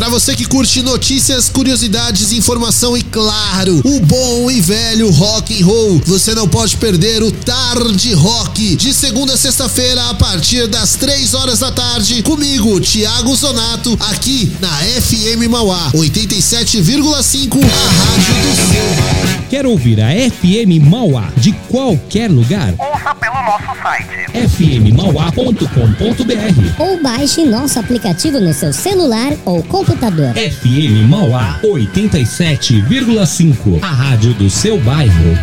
Para 0.01 0.09
você 0.09 0.35
que 0.35 0.47
curte 0.47 0.81
notícias, 0.81 1.51
curiosidades, 1.51 2.33
informação 2.33 2.97
e 2.97 3.03
claro, 3.03 3.83
o 3.85 4.01
bom 4.01 4.51
e 4.51 4.59
velho 4.59 5.11
rock 5.11 5.63
and 5.63 5.67
roll, 5.67 6.01
você 6.07 6.35
não 6.35 6.49
pode 6.49 6.79
perder 6.79 7.23
o 7.23 7.31
Tarde 7.31 8.15
Rock 8.15 8.77
de 8.77 8.95
segunda 8.95 9.35
a 9.35 9.37
sexta-feira 9.37 10.09
a 10.09 10.15
partir 10.15 10.67
das 10.69 10.95
3 10.95 11.35
horas 11.35 11.59
da 11.59 11.71
tarde 11.71 12.23
comigo, 12.23 12.81
Thiago 12.81 13.37
Zonato, 13.37 13.95
aqui 14.11 14.51
na 14.59 14.71
FM 14.71 15.51
Mauá 15.51 15.91
87,5, 15.93 17.59
a 17.63 17.91
rádio 17.91 18.35
do 18.41 18.57
seu. 18.73 19.51
Quer 19.51 19.67
ouvir 19.67 20.01
a 20.01 20.09
FM 20.31 20.81
Mauá 20.83 21.29
de 21.37 21.53
qualquer 21.69 22.31
lugar? 22.31 22.73
Ouça 22.79 23.15
pelo 23.17 23.43
nosso 23.43 23.67
site 23.83 24.09
fmmauá.com.br 24.49 25.67
ou 26.79 27.03
baixe 27.03 27.45
nosso 27.45 27.79
aplicativo 27.79 28.41
no 28.41 28.55
seu 28.55 28.73
celular 28.73 29.35
ou 29.45 29.63
computador. 29.65 29.90
FM 29.97 31.09
Mauá 31.09 31.59
87,5. 31.65 33.83
A 33.83 33.89
rádio 33.89 34.33
do 34.35 34.49
seu 34.49 34.79
bairro. 34.81 35.37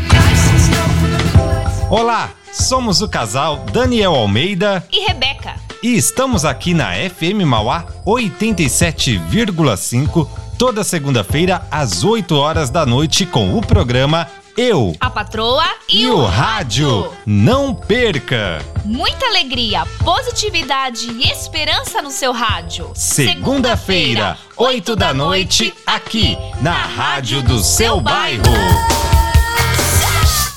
Olá, 1.89 2.29
somos 2.53 3.01
o 3.01 3.09
casal 3.09 3.65
Daniel 3.73 4.15
Almeida 4.15 4.81
e 4.89 5.05
Rebeca. 5.05 5.55
e 5.83 5.97
estamos 5.97 6.45
aqui 6.45 6.73
na 6.73 6.93
FM 6.93 7.43
Mauá 7.45 7.87
87,5 8.05 10.29
toda 10.57 10.81
segunda-feira 10.81 11.63
às 11.69 12.05
8 12.05 12.33
horas 12.33 12.69
da 12.69 12.85
noite 12.85 13.25
com 13.25 13.53
o 13.57 13.61
programa 13.61 14.29
Eu 14.57 14.95
A 14.99 15.07
patroa 15.07 15.63
e, 15.87 16.01
e 16.01 16.09
o 16.09 16.25
rádio. 16.25 17.13
Não 17.27 17.75
perca! 17.75 18.59
Muita 18.83 19.27
alegria, 19.27 19.85
positividade 20.03 21.11
e 21.11 21.29
esperança 21.31 22.01
no 22.01 22.09
seu 22.09 22.31
rádio. 22.31 22.89
Segunda-feira, 22.95 24.35
8 24.55 24.95
da 24.95 25.13
noite, 25.13 25.71
aqui 25.85 26.35
na 26.59 26.73
Rádio 26.73 27.43
do 27.43 27.59
seu 27.61 28.01
bairro. 28.01 28.41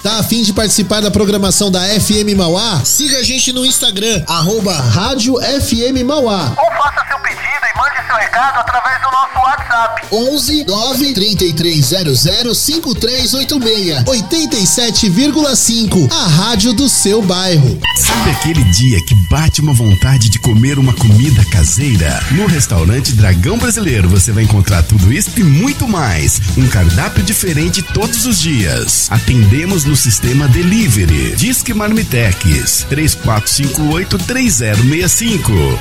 Tá 0.02 0.18
afim 0.20 0.42
de 0.42 0.54
participar 0.54 1.02
da 1.02 1.10
programação 1.10 1.70
da 1.70 1.80
FM 1.80 2.34
Mauá? 2.34 2.80
Siga 2.82 3.18
a 3.18 3.22
gente 3.22 3.52
no 3.52 3.66
Instagram, 3.66 4.24
arroba 4.26 4.72
Rádio 4.72 5.34
FM 5.38 6.02
Mauá. 6.06 6.54
Ou 6.56 6.82
faça 6.82 7.06
seu 7.06 7.18
pedido 7.18 7.29
seu 8.06 8.16
recado 8.16 8.58
através 8.58 9.00
do 9.02 9.10
nosso 9.10 9.38
WhatsApp. 9.38 10.06
11 10.12 10.64
9 10.66 11.14
3300 11.14 12.58
5386 12.58 14.04
87,5 14.04 16.12
A 16.12 16.28
rádio 16.28 16.72
do 16.72 16.88
seu 16.88 17.22
bairro. 17.22 17.78
Sabe 17.96 18.30
aquele 18.30 18.62
dia 18.64 18.98
que 19.04 19.14
bate 19.28 19.60
uma 19.60 19.72
vontade 19.72 20.28
de 20.28 20.38
comer 20.38 20.78
uma 20.78 20.92
comida 20.92 21.44
caseira? 21.46 22.22
No 22.32 22.46
restaurante 22.46 23.12
Dragão 23.12 23.58
Brasileiro 23.58 24.08
você 24.08 24.32
vai 24.32 24.44
encontrar 24.44 24.82
tudo 24.82 25.12
isso 25.12 25.30
e 25.38 25.42
muito 25.42 25.88
mais. 25.88 26.40
Um 26.56 26.66
cardápio 26.68 27.22
diferente 27.22 27.82
todos 27.82 28.26
os 28.26 28.40
dias. 28.40 29.08
Atendemos 29.10 29.84
no 29.84 29.96
sistema 29.96 30.48
Delivery. 30.48 31.34
Disque 31.36 31.74
Marmitex 31.74 32.86
3458-3065 32.90 35.78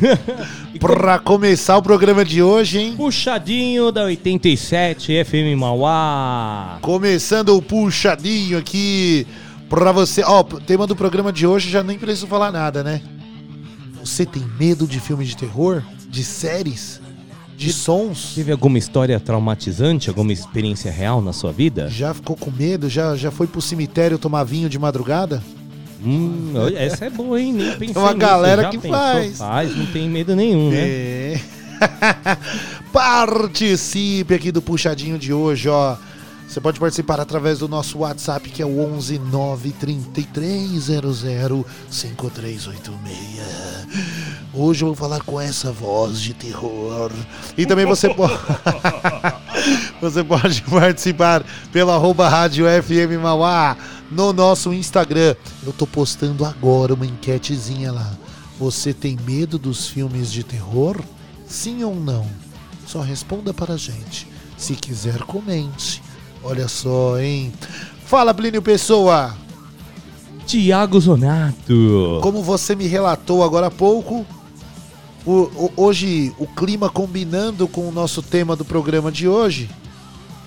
Pra 0.80 1.18
começar 1.18 1.76
o 1.76 1.82
programa 1.82 2.24
de 2.24 2.42
hoje, 2.42 2.78
hein? 2.78 2.94
Puxadinho 2.96 3.92
da 3.92 4.04
87 4.04 5.24
FM 5.24 5.58
Mauá. 5.58 6.78
Começando 6.80 7.54
o 7.54 7.60
puxadinho 7.60 8.56
aqui 8.56 9.26
pra 9.68 9.92
você. 9.92 10.22
Ó, 10.24 10.40
o 10.40 10.60
tema 10.60 10.86
do 10.86 10.96
programa 10.96 11.30
de 11.30 11.46
hoje 11.46 11.68
já 11.68 11.82
nem 11.82 11.98
preciso 11.98 12.26
falar 12.26 12.50
nada, 12.50 12.82
né? 12.82 13.02
Você 14.02 14.24
tem 14.24 14.42
medo 14.58 14.86
de 14.86 14.98
filme 15.00 15.26
de 15.26 15.36
terror? 15.36 15.82
De 16.08 16.24
séries? 16.24 16.98
De 17.60 17.74
sons? 17.74 18.32
Teve 18.34 18.52
alguma 18.52 18.78
história 18.78 19.20
traumatizante, 19.20 20.08
alguma 20.08 20.32
experiência 20.32 20.90
real 20.90 21.20
na 21.20 21.30
sua 21.30 21.52
vida? 21.52 21.90
Já 21.90 22.14
ficou 22.14 22.34
com 22.34 22.50
medo? 22.50 22.88
Já, 22.88 23.14
já 23.14 23.30
foi 23.30 23.46
pro 23.46 23.60
cemitério 23.60 24.18
tomar 24.18 24.44
vinho 24.44 24.66
de 24.66 24.78
madrugada? 24.78 25.42
Hum, 26.02 26.54
essa 26.74 27.04
é 27.04 27.10
boa, 27.10 27.38
hein? 27.38 27.52
Nem 27.52 27.72
pensei 27.72 27.92
Tem 27.92 28.02
uma 28.02 28.14
galera 28.14 28.70
que 28.70 28.78
pensou? 28.78 28.96
faz. 28.96 29.36
Faz, 29.36 29.76
não 29.76 29.84
tem 29.84 30.08
medo 30.08 30.34
nenhum, 30.34 30.70
né? 30.70 30.78
É. 30.78 31.40
Participe 32.90 34.32
aqui 34.32 34.50
do 34.50 34.62
puxadinho 34.62 35.18
de 35.18 35.30
hoje, 35.30 35.68
ó. 35.68 35.96
Você 36.50 36.60
pode 36.60 36.78
participar 36.80 37.20
através 37.20 37.60
do 37.60 37.68
nosso 37.68 37.98
WhatsApp, 37.98 38.50
que 38.50 38.60
é 38.60 38.66
o 38.66 38.80
11 38.80 39.20
93300 39.20 41.20
5386. 41.88 44.50
Hoje 44.52 44.82
eu 44.82 44.88
vou 44.88 44.96
falar 44.96 45.20
com 45.20 45.40
essa 45.40 45.70
voz 45.70 46.20
de 46.20 46.34
terror. 46.34 47.12
E 47.56 47.64
também 47.64 47.86
você 47.86 48.12
pode. 48.12 48.34
você 50.02 50.24
pode 50.24 50.62
participar 50.62 51.44
pelo 51.70 51.92
arroba 51.92 52.28
Rádio 52.28 52.66
FM 52.82 53.22
Mauá 53.22 53.76
no 54.10 54.32
nosso 54.32 54.72
Instagram. 54.72 55.36
Eu 55.64 55.72
tô 55.72 55.86
postando 55.86 56.44
agora 56.44 56.94
uma 56.94 57.06
enquetezinha 57.06 57.92
lá. 57.92 58.10
Você 58.58 58.92
tem 58.92 59.16
medo 59.24 59.56
dos 59.56 59.86
filmes 59.86 60.32
de 60.32 60.42
terror? 60.42 61.00
Sim 61.46 61.84
ou 61.84 61.94
não? 61.94 62.26
Só 62.88 63.02
responda 63.02 63.54
para 63.54 63.74
a 63.74 63.78
gente. 63.78 64.26
Se 64.58 64.74
quiser, 64.74 65.20
comente. 65.20 66.09
Olha 66.42 66.68
só, 66.68 67.18
hein? 67.18 67.52
Fala, 68.06 68.32
Plínio 68.34 68.62
Pessoa! 68.62 69.34
Tiago 70.46 70.98
Zonato. 71.00 72.18
Como 72.22 72.42
você 72.42 72.74
me 72.74 72.86
relatou 72.86 73.44
agora 73.44 73.68
há 73.68 73.70
pouco, 73.70 74.26
o- 75.24 75.32
o- 75.32 75.72
hoje 75.76 76.32
o 76.38 76.46
clima 76.46 76.88
combinando 76.88 77.68
com 77.68 77.88
o 77.88 77.92
nosso 77.92 78.20
tema 78.22 78.56
do 78.56 78.64
programa 78.64 79.12
de 79.12 79.28
hoje, 79.28 79.70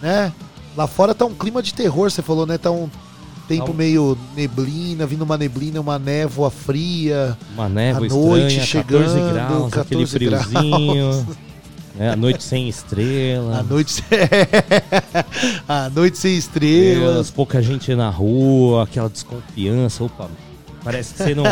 né? 0.02 0.34
Lá 0.76 0.88
fora 0.88 1.14
tá 1.16 1.24
um 1.26 1.34
clima 1.34 1.62
de 1.62 1.74
terror, 1.74 2.12
você 2.12 2.22
falou, 2.22 2.46
né? 2.46 2.58
Tá 2.58 2.70
um 2.72 2.90
tempo 3.48 3.68
Tá 3.68 3.74
meio 3.74 4.18
neblina, 4.36 5.06
vindo 5.06 5.22
uma 5.22 5.38
neblina, 5.38 5.80
uma 5.80 5.98
névoa 6.00 6.50
fria. 6.50 7.38
Uma 7.54 7.70
névoa 7.70 8.06
A 8.06 8.10
noite 8.10 8.60
estranha, 8.60 8.84
14 8.84 9.14
chegando, 9.14 9.34
graus, 9.34 9.74
aquele 9.78 10.06
14 10.06 10.20
graus. 10.20 11.26
né, 11.96 12.12
a 12.12 12.16
noite 12.16 12.44
sem 12.44 12.68
estrela. 12.70 13.60
A 13.60 13.64
noite, 13.64 14.04
a 15.68 15.90
noite 15.90 16.18
sem 16.18 16.38
estrelas. 16.38 16.94
estrelas, 16.96 17.32
pouca 17.32 17.62
gente 17.62 17.94
na 17.96 18.10
rua, 18.10 18.84
aquela 18.84 19.10
desconfiança. 19.10 20.04
Opa, 20.04 20.30
parece 20.84 21.14
que 21.14 21.24
você 21.24 21.36
não. 21.36 21.44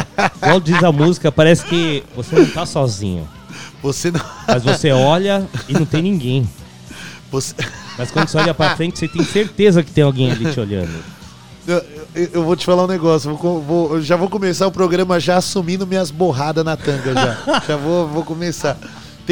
Igual 0.42 0.60
diz 0.60 0.84
a 0.84 0.92
música, 0.92 1.32
parece 1.32 1.66
que 1.66 2.04
você 2.16 2.36
não 2.36 2.46
tá 2.48 2.66
sozinho. 2.66 3.28
Você 3.82 4.12
não. 4.12 4.22
Mas 4.48 4.64
você 4.64 4.92
olha 4.92 5.46
e 5.68 5.74
não 5.74 5.86
tem 5.86 6.02
ninguém. 6.02 6.48
Você... 7.32 7.56
Mas 7.98 8.12
quando 8.12 8.28
você 8.28 8.38
olha 8.38 8.54
pra 8.54 8.76
frente, 8.76 8.98
você 9.00 9.08
tem 9.08 9.24
certeza 9.24 9.84
que 9.84 9.92
tem 9.92 10.04
alguém 10.04 10.32
ali 10.32 10.52
te 10.52 10.60
olhando. 10.60 10.92
Eu, 11.68 11.78
eu- 12.16 12.30
eu 12.34 12.44
vou 12.44 12.56
te 12.56 12.66
falar 12.66 12.84
um 12.84 12.88
negócio. 12.88 13.36
Vou, 13.36 13.62
vou- 13.62 14.02
já 14.02 14.16
vou 14.16 14.30
começar 14.30 14.68
o 14.68 14.72
programa 14.72 15.20
já 15.20 15.38
assumindo 15.38 15.86
minhas 15.88 16.10
borradas 16.12 16.64
na 16.66 16.76
tanga 16.76 17.14
já. 17.14 17.62
já 17.68 17.76
vou, 17.78 18.08
vou 18.08 18.24
começar. 18.24 18.78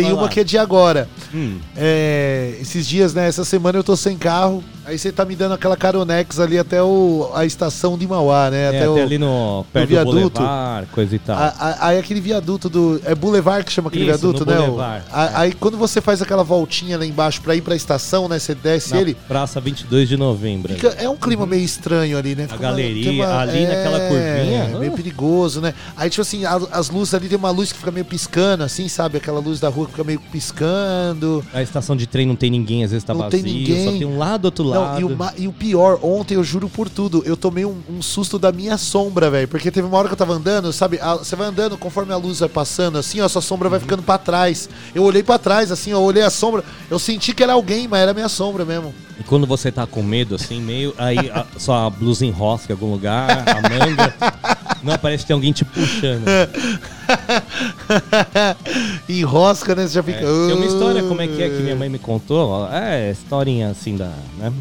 Tem 0.02 0.04
Vai 0.04 0.14
uma 0.14 0.22
lá. 0.24 0.30
que 0.30 0.40
é 0.40 0.44
de 0.44 0.58
agora. 0.58 1.08
Hum. 1.34 1.58
É, 1.76 2.56
esses 2.62 2.88
dias, 2.88 3.14
né? 3.14 3.28
Essa 3.28 3.44
semana 3.46 3.78
eu 3.80 3.84
tô 3.84 3.96
sem 3.96 4.18
carro. 4.18 4.64
Aí 4.86 4.98
você 4.98 5.12
tá 5.12 5.24
me 5.24 5.36
dando 5.36 5.54
aquela 5.54 5.78
caronex 5.78 6.40
ali 6.40 6.58
até 6.58 6.82
o, 6.82 7.30
a 7.36 7.46
estação 7.46 7.96
de 7.96 8.08
Mauá, 8.08 8.50
né? 8.50 8.64
É, 8.64 8.68
até, 8.70 8.90
o, 8.90 8.98
ali 9.00 9.20
no 9.20 9.64
perto 9.72 9.86
do 9.86 9.90
viaduto. 9.90 10.42
Boulevard, 10.42 10.88
coisa 10.92 11.16
e 11.16 11.20
tal. 11.20 11.38
a- 11.38 11.54
a- 11.60 11.88
Aí 11.90 12.00
aquele 12.00 12.20
viaduto 12.20 12.68
do. 12.70 13.00
É 13.06 13.14
Boulevard 13.14 13.64
que 13.64 13.72
chama 13.72 13.90
aquele 13.90 14.06
Isso, 14.10 14.18
viaduto, 14.20 14.46
né? 14.50 14.58
O- 14.58 14.66
Boulevard, 14.72 15.06
a- 15.12 15.42
Aí 15.42 15.52
quando 15.54 15.78
você 15.78 16.02
faz 16.02 16.24
aquela 16.24 16.44
voltinha 16.44 16.98
lá 16.98 17.06
embaixo 17.06 17.40
pra 17.42 17.56
ir 17.56 17.62
pra 17.62 17.76
estação, 17.76 18.28
né? 18.28 18.40
Você 18.40 18.56
desce 18.56 18.96
Na 18.96 19.02
ele. 19.02 19.16
Praça 19.28 19.62
22 19.62 20.10
de 20.10 20.18
Novembro. 20.18 20.74
Fica- 20.74 20.96
é 20.98 21.08
um 21.08 21.16
clima 21.18 21.46
meio 21.46 21.64
estranho 21.64 22.18
ali, 22.18 22.34
né? 22.34 22.46
A 22.46 22.48
Fica 22.48 22.56
uma- 22.56 22.70
galeria, 22.72 23.04
tem 23.04 23.22
uma- 23.22 23.40
ali 23.42 23.68
naquela 23.68 24.00
curvinha. 24.08 24.80
Meio 24.80 24.92
Ah. 24.92 24.96
perigoso, 24.96 25.62
né? 25.62 25.74
Aí, 25.96 26.10
tipo 26.10 26.24
assim, 26.24 26.46
a- 26.46 26.60
as 26.72 26.90
luzes 26.90 27.14
ali 27.14 27.28
tem 27.30 27.38
uma 27.38 27.52
luz 27.52 27.72
que 27.72 27.78
fica 27.78 27.92
meio 27.92 28.06
piscando, 28.06 28.64
assim, 28.64 28.88
sabe? 28.88 29.18
Aquela 29.20 29.40
luz 29.40 29.60
da 29.60 29.70
rua 29.70 29.88
fica 29.90 30.04
meio 30.04 30.20
piscando. 30.32 31.44
A 31.54 31.62
estação 31.62 31.96
de 31.96 32.08
trem 32.08 32.26
não 32.26 32.36
tem 32.36 32.50
ninguém, 32.50 32.84
às 32.84 32.92
vezes 32.92 33.04
tá 33.04 33.14
Não 33.14 33.22
vazio, 33.22 33.44
tem 33.44 33.54
ninguém. 33.54 33.86
só 33.86 33.92
tem 33.92 34.06
um 34.06 34.18
lado, 34.18 34.46
outro 34.46 34.64
Não, 34.66 34.72
lado. 34.82 35.02
e, 35.02 35.04
o, 35.04 35.18
e 35.38 35.48
o 35.48 35.54
pior, 35.54 36.00
ontem 36.02 36.36
eu 36.36 36.44
juro 36.44 36.70
por 36.70 36.90
tudo, 36.90 37.22
eu 37.26 37.36
tomei 37.36 37.66
um, 37.66 37.78
um 37.90 38.02
susto 38.02 38.38
da 38.40 38.52
minha 38.52 38.78
sombra, 38.78 39.30
velho. 39.30 39.48
Porque 39.48 39.72
teve 39.72 39.88
uma 39.88 39.98
hora 39.98 40.08
que 40.08 40.14
eu 40.14 40.18
tava 40.18 40.34
andando, 40.34 40.72
sabe? 40.72 41.00
a- 41.02 41.16
Você 41.16 41.36
vai 41.36 41.48
andando 41.48 41.78
conforme 41.78 42.14
a 42.14 42.18
luz 42.18 42.40
vai 42.40 42.50
passando, 42.50 42.98
assim, 42.98 43.20
ó, 43.22 43.28
sua 43.28 43.42
sombra 43.42 43.70
vai 43.70 43.80
ficando 43.80 44.04
pra 44.04 44.18
trás. 44.18 44.70
Eu 44.94 45.04
olhei 45.04 45.24
pra 45.24 45.38
trás, 45.38 45.72
assim, 45.72 45.94
ó, 45.94 45.98
eu 45.98 46.04
olhei 46.04 46.24
a 46.24 46.30
sombra, 46.30 46.64
eu 46.90 47.00
senti 47.00 47.34
que 47.34 47.44
era 47.44 47.54
alguém, 47.54 47.88
mas 47.88 48.00
era 48.02 48.14
minha 48.14 48.30
sombra 48.30 48.64
mesmo. 48.66 48.94
E 49.20 49.24
quando 49.24 49.46
você 49.46 49.72
tá 49.72 49.86
com 49.86 50.02
medo, 50.02 50.36
assim, 50.36 50.62
meio. 50.62 50.94
Aí 50.98 51.30
a, 51.30 51.46
sua 51.58 51.90
blusa 51.90 52.26
enrosca 52.26 52.72
em 52.72 52.76
algum 52.76 52.92
lugar, 52.92 53.44
a 53.48 53.56
manga. 53.70 54.16
não, 54.84 54.98
parece 54.98 55.24
que 55.24 55.28
tem 55.28 55.34
alguém 55.34 55.52
te 55.52 55.66
puxando. 55.66 56.24
Enrosca, 59.10 59.76
né? 59.76 59.88
Você 59.88 59.96
já 59.96 60.04
fica. 60.04 60.20
É, 60.20 60.22
tem 60.22 60.56
uma 60.56 60.66
história, 60.66 61.04
como 61.04 61.22
é 61.22 61.28
que 61.28 61.42
é 61.42 61.50
que 61.50 61.62
minha 61.62 61.76
mãe 61.76 61.90
me 61.90 62.00
contou? 62.00 62.68
É, 62.72 63.12
historinha 63.12 63.70
assim 63.70 63.98
da. 63.98 64.12
Né? 64.38 64.54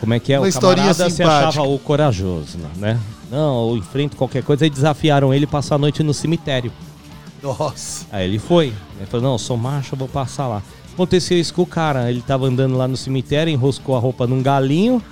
Como 0.00 0.14
é 0.14 0.20
que 0.20 0.32
é? 0.32 0.38
Uma 0.38 0.48
o 0.48 0.52
camarada 0.52 1.10
se 1.10 1.16
simpática. 1.16 1.48
achava 1.48 1.68
o 1.68 1.78
corajoso, 1.78 2.58
né? 2.76 2.98
Não, 3.30 3.70
eu 3.70 3.76
enfrento 3.76 4.16
qualquer 4.16 4.42
coisa. 4.42 4.64
Aí 4.64 4.70
desafiaram 4.70 5.32
ele 5.32 5.46
passar 5.46 5.76
a 5.76 5.78
noite 5.78 6.02
no 6.02 6.14
cemitério. 6.14 6.72
Nossa. 7.42 8.06
Aí 8.12 8.26
ele 8.26 8.38
foi. 8.38 8.72
Ele 8.96 9.06
falou, 9.06 9.26
não, 9.26 9.32
eu 9.32 9.38
sou 9.38 9.56
macho, 9.56 9.94
eu 9.94 9.98
vou 9.98 10.08
passar 10.08 10.46
lá. 10.46 10.62
Aconteceu 10.92 11.38
isso 11.38 11.52
com 11.52 11.62
o 11.62 11.66
cara. 11.66 12.10
Ele 12.10 12.22
tava 12.22 12.46
andando 12.46 12.76
lá 12.76 12.86
no 12.86 12.96
cemitério, 12.96 13.52
enroscou 13.52 13.96
a 13.96 13.98
roupa 13.98 14.26
num 14.26 14.42
galinho, 14.42 15.02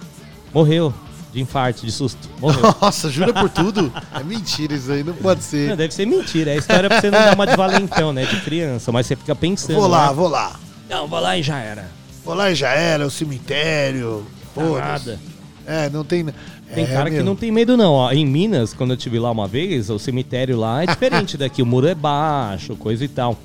morreu. 0.54 0.94
De 1.32 1.40
infarto, 1.40 1.86
de 1.86 1.90
susto. 1.90 2.28
Morreu. 2.38 2.62
Nossa, 2.80 3.08
jura 3.08 3.32
por 3.32 3.48
tudo? 3.48 3.90
É 4.14 4.22
mentira 4.22 4.74
isso 4.74 4.92
aí, 4.92 5.02
não 5.02 5.14
pode 5.14 5.42
ser. 5.42 5.70
Não, 5.70 5.76
deve 5.76 5.94
ser 5.94 6.06
mentira. 6.06 6.50
É 6.52 6.56
história 6.58 6.88
pra 6.88 7.00
você 7.00 7.10
não 7.10 7.18
dar 7.18 7.34
uma 7.34 7.46
de 7.46 7.56
valentão, 7.56 8.12
né? 8.12 8.26
De 8.26 8.40
criança. 8.42 8.92
Mas 8.92 9.06
você 9.06 9.16
fica 9.16 9.34
pensando. 9.34 9.76
Vou 9.76 9.88
lá, 9.88 10.08
né? 10.08 10.14
vou 10.14 10.28
lá. 10.28 10.60
Não, 10.88 11.08
vou 11.08 11.18
lá 11.18 11.38
e 11.38 11.42
já 11.42 11.58
era. 11.58 11.90
Vou 12.24 12.34
lá 12.34 12.50
e 12.50 12.54
já 12.54 12.70
era, 12.70 13.06
o 13.06 13.10
cemitério. 13.10 14.26
Dá 14.54 14.62
Foda-se. 14.62 15.08
nada. 15.08 15.20
É, 15.66 15.88
não 15.88 16.04
tem. 16.04 16.26
Tem 16.74 16.84
é, 16.84 16.86
cara 16.86 17.10
que 17.10 17.22
não 17.22 17.34
tem 17.34 17.50
medo, 17.50 17.76
não. 17.76 17.92
Ó, 17.92 18.12
em 18.12 18.26
Minas, 18.26 18.74
quando 18.74 18.90
eu 18.90 18.96
estive 18.96 19.18
lá 19.18 19.30
uma 19.30 19.48
vez, 19.48 19.88
o 19.90 19.98
cemitério 19.98 20.58
lá 20.58 20.82
é 20.82 20.86
diferente 20.86 21.36
daqui. 21.36 21.62
O 21.62 21.66
muro 21.66 21.86
é 21.86 21.94
baixo, 21.94 22.76
coisa 22.76 23.04
e 23.04 23.08
tal. 23.08 23.38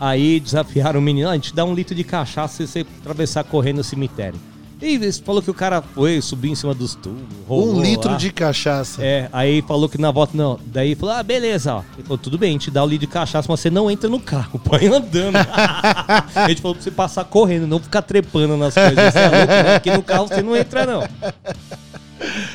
Aí 0.00 0.38
desafiaram 0.38 1.00
o 1.00 1.02
menino, 1.02 1.28
"Ah, 1.28 1.32
a 1.32 1.34
gente 1.34 1.54
dá 1.54 1.64
um 1.64 1.74
litro 1.74 1.94
de 1.94 2.04
cachaça 2.04 2.54
se 2.54 2.66
você 2.66 2.86
atravessar 3.00 3.44
correndo 3.44 3.78
no 3.78 3.84
cemitério. 3.84 4.38
E 4.80 5.12
falou 5.24 5.42
que 5.42 5.50
o 5.50 5.54
cara 5.54 5.82
foi, 5.82 6.20
subiu 6.20 6.52
em 6.52 6.54
cima 6.54 6.72
dos 6.72 6.94
tubos. 6.94 7.20
rolou 7.48 7.76
Um 7.76 7.82
litro 7.82 8.12
lá. 8.12 8.16
de 8.16 8.30
cachaça. 8.30 9.02
É, 9.04 9.28
aí 9.32 9.60
falou 9.62 9.88
que 9.88 9.98
na 9.98 10.10
volta 10.10 10.36
não. 10.36 10.58
Daí 10.66 10.94
falou, 10.94 11.16
ah, 11.16 11.22
beleza, 11.22 11.74
ó. 11.74 11.82
Ele 11.94 12.04
falou, 12.04 12.18
tudo 12.18 12.38
bem, 12.38 12.52
gente 12.52 12.70
dá 12.70 12.84
o 12.84 12.86
litro 12.86 13.06
de 13.06 13.12
cachaça, 13.12 13.46
mas 13.50 13.60
você 13.60 13.70
não 13.70 13.90
entra 13.90 14.08
no 14.08 14.20
carro, 14.20 14.58
põe 14.62 14.86
andando. 14.86 15.36
a 15.36 16.48
gente 16.48 16.62
falou 16.62 16.76
pra 16.76 16.84
você 16.84 16.90
passar 16.92 17.24
correndo, 17.24 17.66
não 17.66 17.80
ficar 17.80 18.02
trepando 18.02 18.56
nas 18.56 18.74
coisas. 18.74 18.94
Você 19.12 19.18
é 19.18 19.28
louco, 19.28 19.46
né? 19.52 19.78
Porque 19.78 19.92
no 19.92 20.02
carro 20.02 20.28
você 20.28 20.42
não 20.42 20.56
entra, 20.56 20.86
não. 20.86 21.02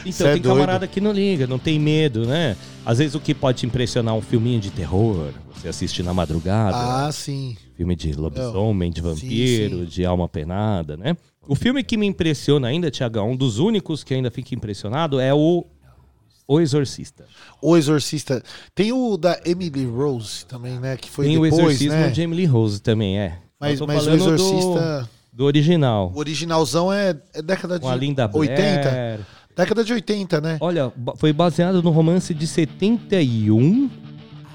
Então, 0.05 0.27
é 0.27 0.33
tem 0.33 0.41
doido. 0.41 0.55
camarada 0.55 0.87
que 0.87 0.99
não 1.01 1.11
liga, 1.11 1.47
não 1.47 1.59
tem 1.59 1.79
medo, 1.79 2.25
né? 2.25 2.55
Às 2.85 2.97
vezes 2.97 3.15
o 3.15 3.19
que 3.19 3.33
pode 3.33 3.59
te 3.59 3.65
impressionar 3.65 4.13
é 4.13 4.17
um 4.17 4.21
filminho 4.21 4.59
de 4.59 4.69
terror, 4.69 5.29
você 5.55 5.69
assiste 5.69 6.03
na 6.03 6.13
madrugada. 6.13 6.75
Ah, 6.75 7.09
sim. 7.11 7.55
Filme 7.75 7.95
de 7.95 8.13
lobisomem, 8.13 8.91
de 8.91 9.01
vampiro, 9.01 9.79
sim. 9.79 9.85
de 9.85 10.05
alma 10.05 10.27
penada, 10.29 10.95
né? 10.95 11.15
O 11.47 11.55
filme 11.55 11.83
que 11.83 11.97
me 11.97 12.05
impressiona 12.05 12.67
ainda, 12.67 12.89
Tiagão, 12.91 13.31
um 13.31 13.35
dos 13.35 13.57
únicos 13.59 14.03
que 14.03 14.13
ainda 14.13 14.29
fica 14.31 14.53
impressionado 14.55 15.19
é 15.19 15.33
o 15.33 15.65
O 16.47 16.59
Exorcista. 16.59 17.25
O 17.61 17.75
Exorcista. 17.75 18.43
Tem 18.75 18.91
o 18.93 19.17
da 19.17 19.39
Emily 19.45 19.85
Rose 19.85 20.45
também, 20.45 20.79
né? 20.79 20.95
Que 20.97 21.09
foi 21.09 21.25
Tem 21.25 21.37
o 21.37 21.41
depois, 21.43 21.61
Exorcismo 21.61 21.95
né? 21.99 22.09
de 22.09 22.21
Emily 22.21 22.45
Rose 22.45 22.81
também, 22.81 23.17
é. 23.17 23.39
Mas, 23.59 23.79
mas 23.81 24.01
o 24.01 24.03
falando 24.05 24.19
do- 24.19 24.33
Exorcista. 24.35 25.09
Do, 25.31 25.45
original. 25.45 26.11
O 26.13 26.19
originalzão 26.19 26.93
é, 26.93 27.17
é 27.33 27.41
década 27.41 27.75
de 27.79 27.81
Com 27.81 27.89
a 27.89 27.95
Linda 27.95 28.29
80. 28.31 28.89
Blair. 28.89 29.19
Década 29.55 29.83
de 29.83 29.93
80, 29.93 30.41
né? 30.41 30.57
Olha, 30.59 30.91
foi 31.17 31.31
baseado 31.33 31.81
no 31.81 31.89
romance 31.91 32.33
de 32.33 32.45
71. 32.45 33.89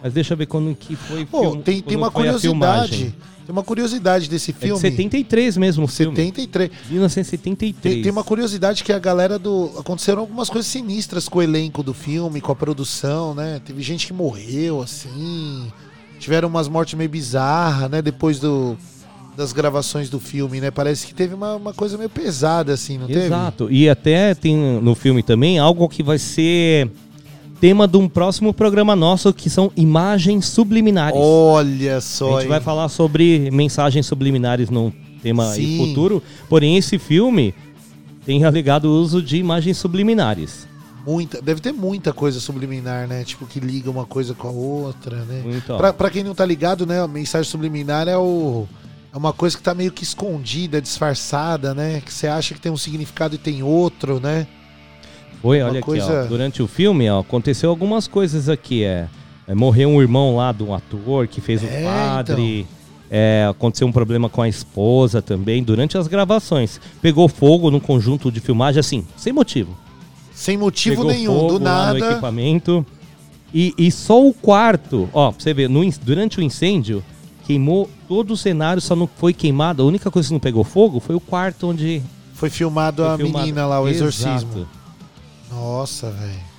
Mas 0.03 0.13
deixa 0.13 0.35
eu 0.35 0.39
ver 0.39 0.47
quando 0.47 0.75
que 0.75 0.95
foi. 0.97 1.25
Pô, 1.27 1.41
film- 1.51 1.61
tem, 1.63 1.81
tem 1.83 1.97
uma 1.97 2.11
curiosidade. 2.11 3.15
Tem 3.45 3.53
uma 3.55 3.63
curiosidade 3.65 4.29
desse 4.29 4.51
É 4.51 4.55
de 4.55 4.61
filme. 4.61 4.79
73 4.81 5.57
mesmo 5.57 5.85
o 5.85 5.89
filme. 5.89 6.15
73. 6.15 6.71
1973. 6.91 7.75
Tem, 7.95 8.03
tem 8.03 8.13
uma 8.13 8.23
curiosidade 8.23 8.85
que 8.85 8.93
a 8.93 8.99
galera 8.99 9.39
do. 9.39 9.71
Aconteceram 9.79 10.21
algumas 10.21 10.51
coisas 10.51 10.71
sinistras 10.71 11.29
com 11.29 11.39
o 11.39 11.43
elenco 11.43 11.83
do 11.83 11.95
filme, 11.95 12.41
com 12.43 12.53
a 12.53 12.55
produção, 12.55 13.35
né? 13.35 13.61
Teve 13.65 13.83
gente 13.83 14.07
que 14.07 14.13
morreu, 14.13 14.83
assim. 14.83 15.67
Tiveram 16.21 16.49
umas 16.49 16.69
mortes 16.69 16.95
meio 16.95 17.09
bizarras, 17.09 17.91
né? 17.91 18.03
Depois 18.03 18.39
do, 18.39 18.77
das 19.37 19.53
gravações 19.53 20.11
do 20.11 20.21
filme, 20.21 20.61
né? 20.61 20.71
Parece 20.71 21.07
que 21.07 21.15
teve 21.15 21.33
uma, 21.35 21.55
uma 21.57 21.73
coisa 21.73 21.97
meio 21.97 22.11
pesada, 22.11 22.75
assim, 22.75 22.99
não 22.99 23.07
teve? 23.07 23.27
Exato. 23.27 23.71
E 23.71 23.89
até 23.89 24.35
tem 24.35 24.57
no 24.57 24.95
filme 24.95 25.23
também 25.23 25.59
algo 25.59 25.89
que 25.89 26.03
vai 26.03 26.19
ser 26.19 26.91
tema 27.61 27.87
de 27.87 27.97
um 27.97 28.09
próximo 28.09 28.53
programa 28.53 28.95
nosso, 28.95 29.33
que 29.33 29.51
são 29.51 29.71
imagens 29.77 30.47
subliminares. 30.47 31.19
Olha 31.21 31.97
A 31.97 32.01
só. 32.01 32.41
gente 32.41 32.49
vai 32.49 32.59
hein? 32.59 32.65
falar 32.65 32.89
sobre 32.89 33.51
mensagens 33.51 34.07
subliminares 34.07 34.71
num 34.71 34.93
tema 35.23 35.53
Sim. 35.53 35.79
futuro. 35.79 36.23
Porém, 36.49 36.77
esse 36.77 36.99
filme 36.99 37.55
tem 38.25 38.45
alegado 38.45 38.87
o 38.87 39.01
uso 39.01 39.23
de 39.23 39.37
imagens 39.37 39.77
subliminares. 39.77 40.67
Muita, 41.07 41.41
deve 41.41 41.61
ter 41.61 41.73
muita 41.73 42.13
coisa 42.13 42.39
subliminar, 42.39 43.09
né? 43.09 43.25
Tipo, 43.25 43.47
que 43.47 43.59
liga 43.61 43.91
uma 43.91 44.05
coisa 44.05 44.35
com 44.35 44.49
a 44.49 44.51
outra, 44.51 45.25
né? 45.25 45.43
Pra, 45.67 45.93
pra 45.93 46.11
quem 46.11 46.23
não 46.23 46.35
tá 46.35 46.45
ligado, 46.45 46.85
né? 46.85 47.01
A 47.01 47.09
mensagem 47.09 47.51
subliminar 47.51 48.07
é 48.09 48.17
o. 48.17 48.67
É 49.11 49.17
uma 49.17 49.33
coisa 49.33 49.57
que 49.57 49.63
tá 49.63 49.75
meio 49.75 49.91
que 49.91 50.05
escondida, 50.05 50.83
disfarçada, 50.83 51.73
né? 51.73 52.03
Que 52.05 52.13
você 52.13 52.27
acha 52.27 52.53
que 52.53 52.61
tem 52.61 52.71
um 52.71 52.77
significado 52.77 53.35
e 53.35 53.39
tem 53.39 53.63
outro, 53.63 54.21
né? 54.21 54.47
Foi, 55.43 55.61
olha 55.63 55.79
aqui, 55.79 55.83
coisa- 55.83 56.25
ó, 56.25 56.27
durante 56.27 56.63
o 56.63 56.67
filme, 56.67 57.09
ó, 57.09 57.21
aconteceu 57.21 57.71
algumas 57.71 58.07
coisas 58.09 58.49
aqui, 58.49 58.83
é, 58.85 59.07
é, 59.47 59.55
morreu 59.55 59.89
um 59.89 60.01
irmão 60.03 60.37
lá 60.37 60.51
de 60.53 60.63
um 60.63 60.75
ator 60.75 61.27
que 61.29 61.41
fez 61.41 61.63
É, 61.63 61.67
o 61.67 61.85
padre, 61.85 62.67
é, 63.11 63.47
aconteceu 63.51 63.87
um 63.87 63.93
problema 63.93 64.29
com 64.29 64.43
a 64.43 64.49
esposa 64.49 65.23
também, 65.23 65.63
durante 65.63 65.97
as 65.97 66.07
gravações. 66.09 66.81
Pegou 67.01 67.29
fogo 67.29 67.71
no 67.71 67.81
conjunto 67.81 68.31
de 68.33 68.41
filmagem, 68.41 68.81
assim, 68.81 69.07
sem 69.17 69.33
motivo. 69.33 69.77
Sem 70.35 70.57
motivo 70.57 70.97
Pegou 70.97 71.11
nenhum, 71.13 71.35
fogo 71.39 71.59
do 71.59 71.65
lá 71.65 71.93
no 71.95 71.99
nada. 72.01 72.11
equipamento. 72.13 72.85
E, 73.55 73.73
e 73.79 73.91
só 73.91 74.23
o 74.25 74.33
quarto, 74.35 75.09
ó, 75.13 75.31
pra 75.33 75.41
você 75.41 75.55
ver, 75.55 75.69
no 75.71 75.81
durante 76.03 76.39
o 76.39 76.43
incêndio, 76.43 77.03
queimou 77.47 77.89
todo 78.07 78.33
o 78.33 78.37
cenário, 78.37 78.81
só 78.83 78.95
não 78.95 79.07
foi 79.17 79.33
queimado. 79.33 79.83
A 79.83 79.87
única 79.87 80.11
coisa 80.11 80.29
que 80.29 80.33
não 80.35 80.41
pegou 80.41 80.63
fogo 80.65 81.01
foi 81.01 81.15
o 81.17 81.21
quarto 81.21 81.67
onde 81.69 82.03
Foi 82.35 82.51
filmado 82.51 83.03
Foi 83.03 83.13
a 83.13 83.17
filmado- 83.17 83.39
menina 83.47 83.67
lá, 83.67 83.81
o 83.81 83.89
Exato. 83.89 84.69
Nossa, 85.51 86.11
velho. 86.11 86.59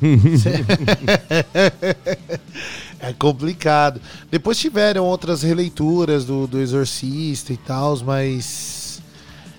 é 3.00 3.12
complicado. 3.18 4.00
Depois 4.30 4.58
tiveram 4.58 5.04
outras 5.04 5.42
releituras 5.42 6.24
do, 6.24 6.46
do 6.46 6.60
Exorcista 6.60 7.52
e 7.52 7.56
tal, 7.56 7.98
mas 8.04 9.02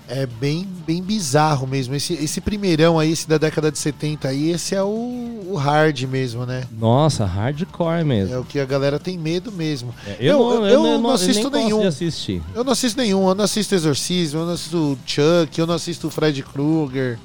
é 0.08 0.25
bem, 0.25 0.68
bem 0.88 1.03
bizarro 1.03 1.68
mesmo. 1.68 1.94
Esse, 1.94 2.13
esse 2.13 2.41
primeirão 2.41 2.98
aí, 2.98 3.12
esse 3.12 3.29
da 3.29 3.38
década 3.38 3.72
de 3.72 3.77
70 3.77 4.27
aí, 4.27 4.50
esse 4.50 4.74
é 4.74 4.82
o, 4.82 5.46
o 5.48 5.56
hard 5.56 6.01
mesmo, 6.03 6.46
né? 6.46 6.63
Nossa, 6.72 7.25
hardcore 7.25 8.03
mesmo. 8.03 8.34
É 8.34 8.39
o 8.39 8.44
que 8.44 8.60
a 8.60 8.65
galera 8.65 8.98
tem 8.98 9.18
medo 9.18 9.51
mesmo. 9.51 9.94
eu, 10.20 10.39
não, 10.39 10.68
eu, 10.68 10.84
não, 10.84 11.10
eu 11.10 11.12
assisto 11.12 11.50
nem 11.50 11.51
gosto 11.51 11.65
nenhum. 11.65 11.82
de 11.82 11.88
assistir. 11.88 12.41
Eu 12.56 12.63
não 12.63 12.72
assisto 12.72 13.00
nenhum, 13.00 13.29
eu 13.29 13.36
não 13.36 13.46
assisto 13.46 13.75
Exorcismo, 13.75 14.39
eu 14.39 14.46
não 14.46 14.53
assisto 14.53 14.98
Chuck, 15.06 15.60
eu 15.60 15.68
não 15.68 15.75
assisto 15.75 16.10
Fred 16.10 16.41
Krueger. 16.41 17.20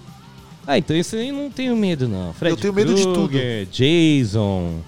Ah, 0.66 0.78
então 0.78 0.96
isso 0.96 1.16
aí 1.16 1.30
não 1.30 1.50
tenho 1.50 1.76
medo, 1.76 2.08
não. 2.08 2.32
Fred 2.32 2.52
Eu 2.52 2.60
tenho 2.60 2.72
medo 2.72 2.94
de 2.94 3.02
tudo. 3.02 3.30
Jason. 3.70 4.80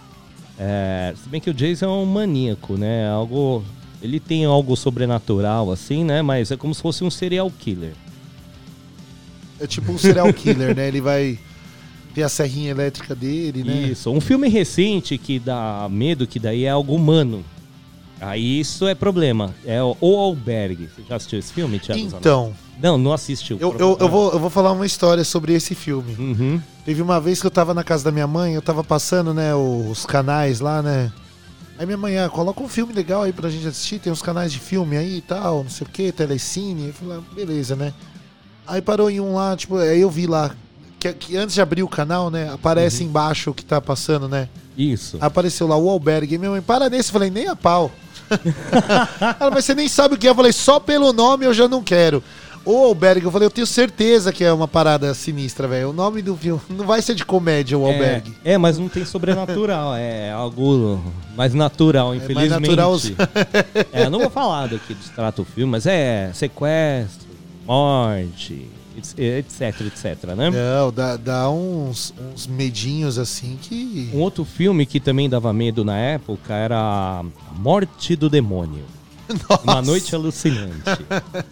É, 0.59 1.13
se 1.23 1.29
bem 1.29 1.41
que 1.41 1.51
o 1.51 1.55
Jason 1.55 1.87
é 1.87 1.89
um 1.89 2.07
maníaco, 2.07 2.77
né? 2.77 3.09
Algo. 3.11 3.63
Ele 4.03 4.21
tem 4.21 4.45
algo 4.45 4.77
sobrenatural, 4.77 5.71
assim, 5.71 6.05
né? 6.05 6.23
Mas 6.23 6.51
é 6.51 6.57
como 6.57 6.75
se 6.75 6.81
fosse 6.81 7.05
um 7.05 7.11
serial 7.11 7.51
killer. 7.51 7.93
É 9.61 9.67
tipo 9.67 9.91
um 9.93 9.99
serial 9.99 10.33
killer, 10.33 10.75
né? 10.75 10.89
Ele 10.89 11.01
vai 11.01 11.39
ter 12.15 12.23
a 12.23 12.29
serrinha 12.29 12.71
elétrica 12.71 13.15
dele, 13.15 13.63
né? 13.63 13.89
Isso. 13.91 14.11
Um 14.11 14.21
filme 14.21 14.49
recente 14.49 15.19
que 15.19 15.39
dá 15.39 15.87
medo, 15.91 16.27
que 16.27 16.39
daí 16.39 16.65
é 16.65 16.71
algo 16.71 16.95
humano. 16.95 17.45
Aí 18.21 18.61
isso 18.61 18.87
é 18.87 18.95
problema. 18.95 19.55
É 19.65 19.83
o 19.83 19.97
O 20.01 20.17
Albergue. 20.17 20.89
Você 20.89 21.03
já 21.09 21.17
assistiu 21.17 21.39
esse 21.39 21.53
filme, 21.53 21.79
Thiago? 21.79 22.01
Então. 22.01 22.55
Não, 22.81 22.99
não 22.99 23.13
assistiu. 23.13 23.57
Eu, 23.59 23.75
eu, 23.79 23.97
eu, 23.99 24.09
vou, 24.09 24.33
eu 24.33 24.39
vou 24.39 24.51
falar 24.51 24.73
uma 24.73 24.85
história 24.85 25.25
sobre 25.25 25.55
esse 25.55 25.75
filme. 25.75 26.15
Uhum. 26.19 26.61
Teve 26.85 27.01
uma 27.01 27.21
vez 27.21 27.41
que 27.41 27.47
eu 27.47 27.51
tava 27.51 27.73
na 27.73 27.83
casa 27.83 28.05
da 28.05 28.13
minha 28.13 28.27
mãe, 28.27 28.55
eu 28.55 28.63
tava 28.63 28.85
passando, 28.85 29.33
né, 29.33 29.55
os 29.55 30.05
canais 30.05 30.61
lá, 30.61 30.83
né? 30.83 31.11
Aí 31.79 31.87
minha 31.87 31.97
mãe, 31.97 32.19
ah, 32.19 32.29
coloca 32.29 32.63
um 32.63 32.69
filme 32.69 32.93
legal 32.93 33.23
aí 33.23 33.33
pra 33.33 33.49
gente 33.49 33.67
assistir, 33.67 33.99
tem 33.99 34.13
uns 34.13 34.23
canais 34.23 34.53
de 34.53 34.59
filme 34.59 34.97
aí 34.97 35.17
e 35.17 35.21
tal, 35.21 35.63
não 35.63 35.71
sei 35.71 35.87
o 35.87 35.91
que, 35.91 36.13
telecine. 36.13 36.89
Eu 36.89 36.93
falei, 36.93 37.19
ah, 37.19 37.35
beleza, 37.35 37.75
né? 37.77 37.95
Aí 38.67 38.83
parou 38.83 39.11
em 39.11 39.21
um 39.21 39.35
lá, 39.35 39.57
tipo, 39.57 39.77
aí 39.77 40.01
eu 40.01 40.11
vi 40.11 40.27
lá, 40.27 40.55
que, 40.99 41.13
que 41.13 41.37
antes 41.37 41.55
de 41.55 41.61
abrir 41.61 41.83
o 41.83 41.89
canal, 41.89 42.31
né, 42.31 42.51
aparece 42.53 43.05
embaixo 43.05 43.51
o 43.51 43.55
que 43.55 43.65
tá 43.65 43.81
passando, 43.81 44.29
né? 44.29 44.49
Isso. 44.77 45.17
Apareceu 45.21 45.67
lá 45.67 45.77
o 45.77 45.89
Albergue. 45.89 46.35
E 46.35 46.39
minha 46.39 46.51
mãe, 46.51 46.61
para 46.61 46.91
nesse. 46.91 47.09
Eu 47.09 47.15
falei, 47.15 47.31
nem 47.31 47.49
a 47.49 47.57
pau. 47.57 47.91
Ela, 49.41 49.51
mas 49.51 49.65
você 49.65 49.75
nem 49.75 49.89
sabe 49.89 50.15
o 50.15 50.19
que 50.19 50.27
é. 50.27 50.31
Eu 50.31 50.35
falei, 50.35 50.53
só 50.53 50.81
pelo 50.81 51.13
nome 51.13 51.47
eu 51.47 51.55
já 51.55 51.69
não 51.69 51.83
quero. 51.83 52.23
O 52.65 52.85
Albergue, 52.87 53.25
eu 53.25 53.31
falei, 53.31 53.47
eu 53.47 53.51
tenho 53.51 53.67
certeza 53.67 54.33
que 54.33 54.43
é 54.43 54.53
uma 54.53 54.67
parada 54.67 55.15
sinistra, 55.15 55.69
velho. 55.69 55.91
O 55.91 55.93
nome 55.93 56.21
do 56.21 56.37
filme 56.37 56.61
não 56.69 56.85
vai 56.85 57.01
ser 57.01 57.15
de 57.15 57.25
comédia, 57.25 57.79
o 57.79 57.87
Albergue. 57.87 58.35
É, 58.45 58.55
é, 58.55 58.59
mas 58.59 58.77
não 58.77 58.89
tem 58.89 59.05
sobrenatural, 59.05 59.95
é 59.95 60.33
algo 60.33 61.01
mais 61.37 61.55
natural, 61.55 62.13
É 62.13 62.19
mais 62.19 62.25
infelizmente. 62.25 62.69
natural. 62.69 62.97
é, 63.93 64.05
eu 64.07 64.11
não 64.11 64.19
vou 64.19 64.31
falar 64.31 64.67
do 64.67 64.81
que 64.81 64.97
trata 65.15 65.43
o 65.43 65.45
filme, 65.45 65.71
mas 65.71 65.87
é 65.87 66.33
sequestro, 66.35 67.29
morte, 67.65 68.69
etc, 68.97 69.81
etc, 69.83 70.25
né? 70.37 70.51
Não, 70.51 70.93
dá, 70.93 71.17
dá 71.17 71.51
uns, 71.51 72.15
uns 72.35 72.47
medinhos 72.47 73.19
assim 73.19 73.59
que. 73.61 74.11
Um 74.15 74.21
outro 74.21 74.45
filme 74.45 74.87
que 74.87 75.01
também 75.01 75.29
dava 75.29 75.53
medo 75.53 75.85
na 75.85 75.97
época 75.97 76.55
era 76.55 77.25
Morte 77.59 78.17
do 78.17 78.29
Demônio. 78.29 78.85
Uma 79.65 79.83
Noite 79.83 80.15
Alucinante. 80.15 80.83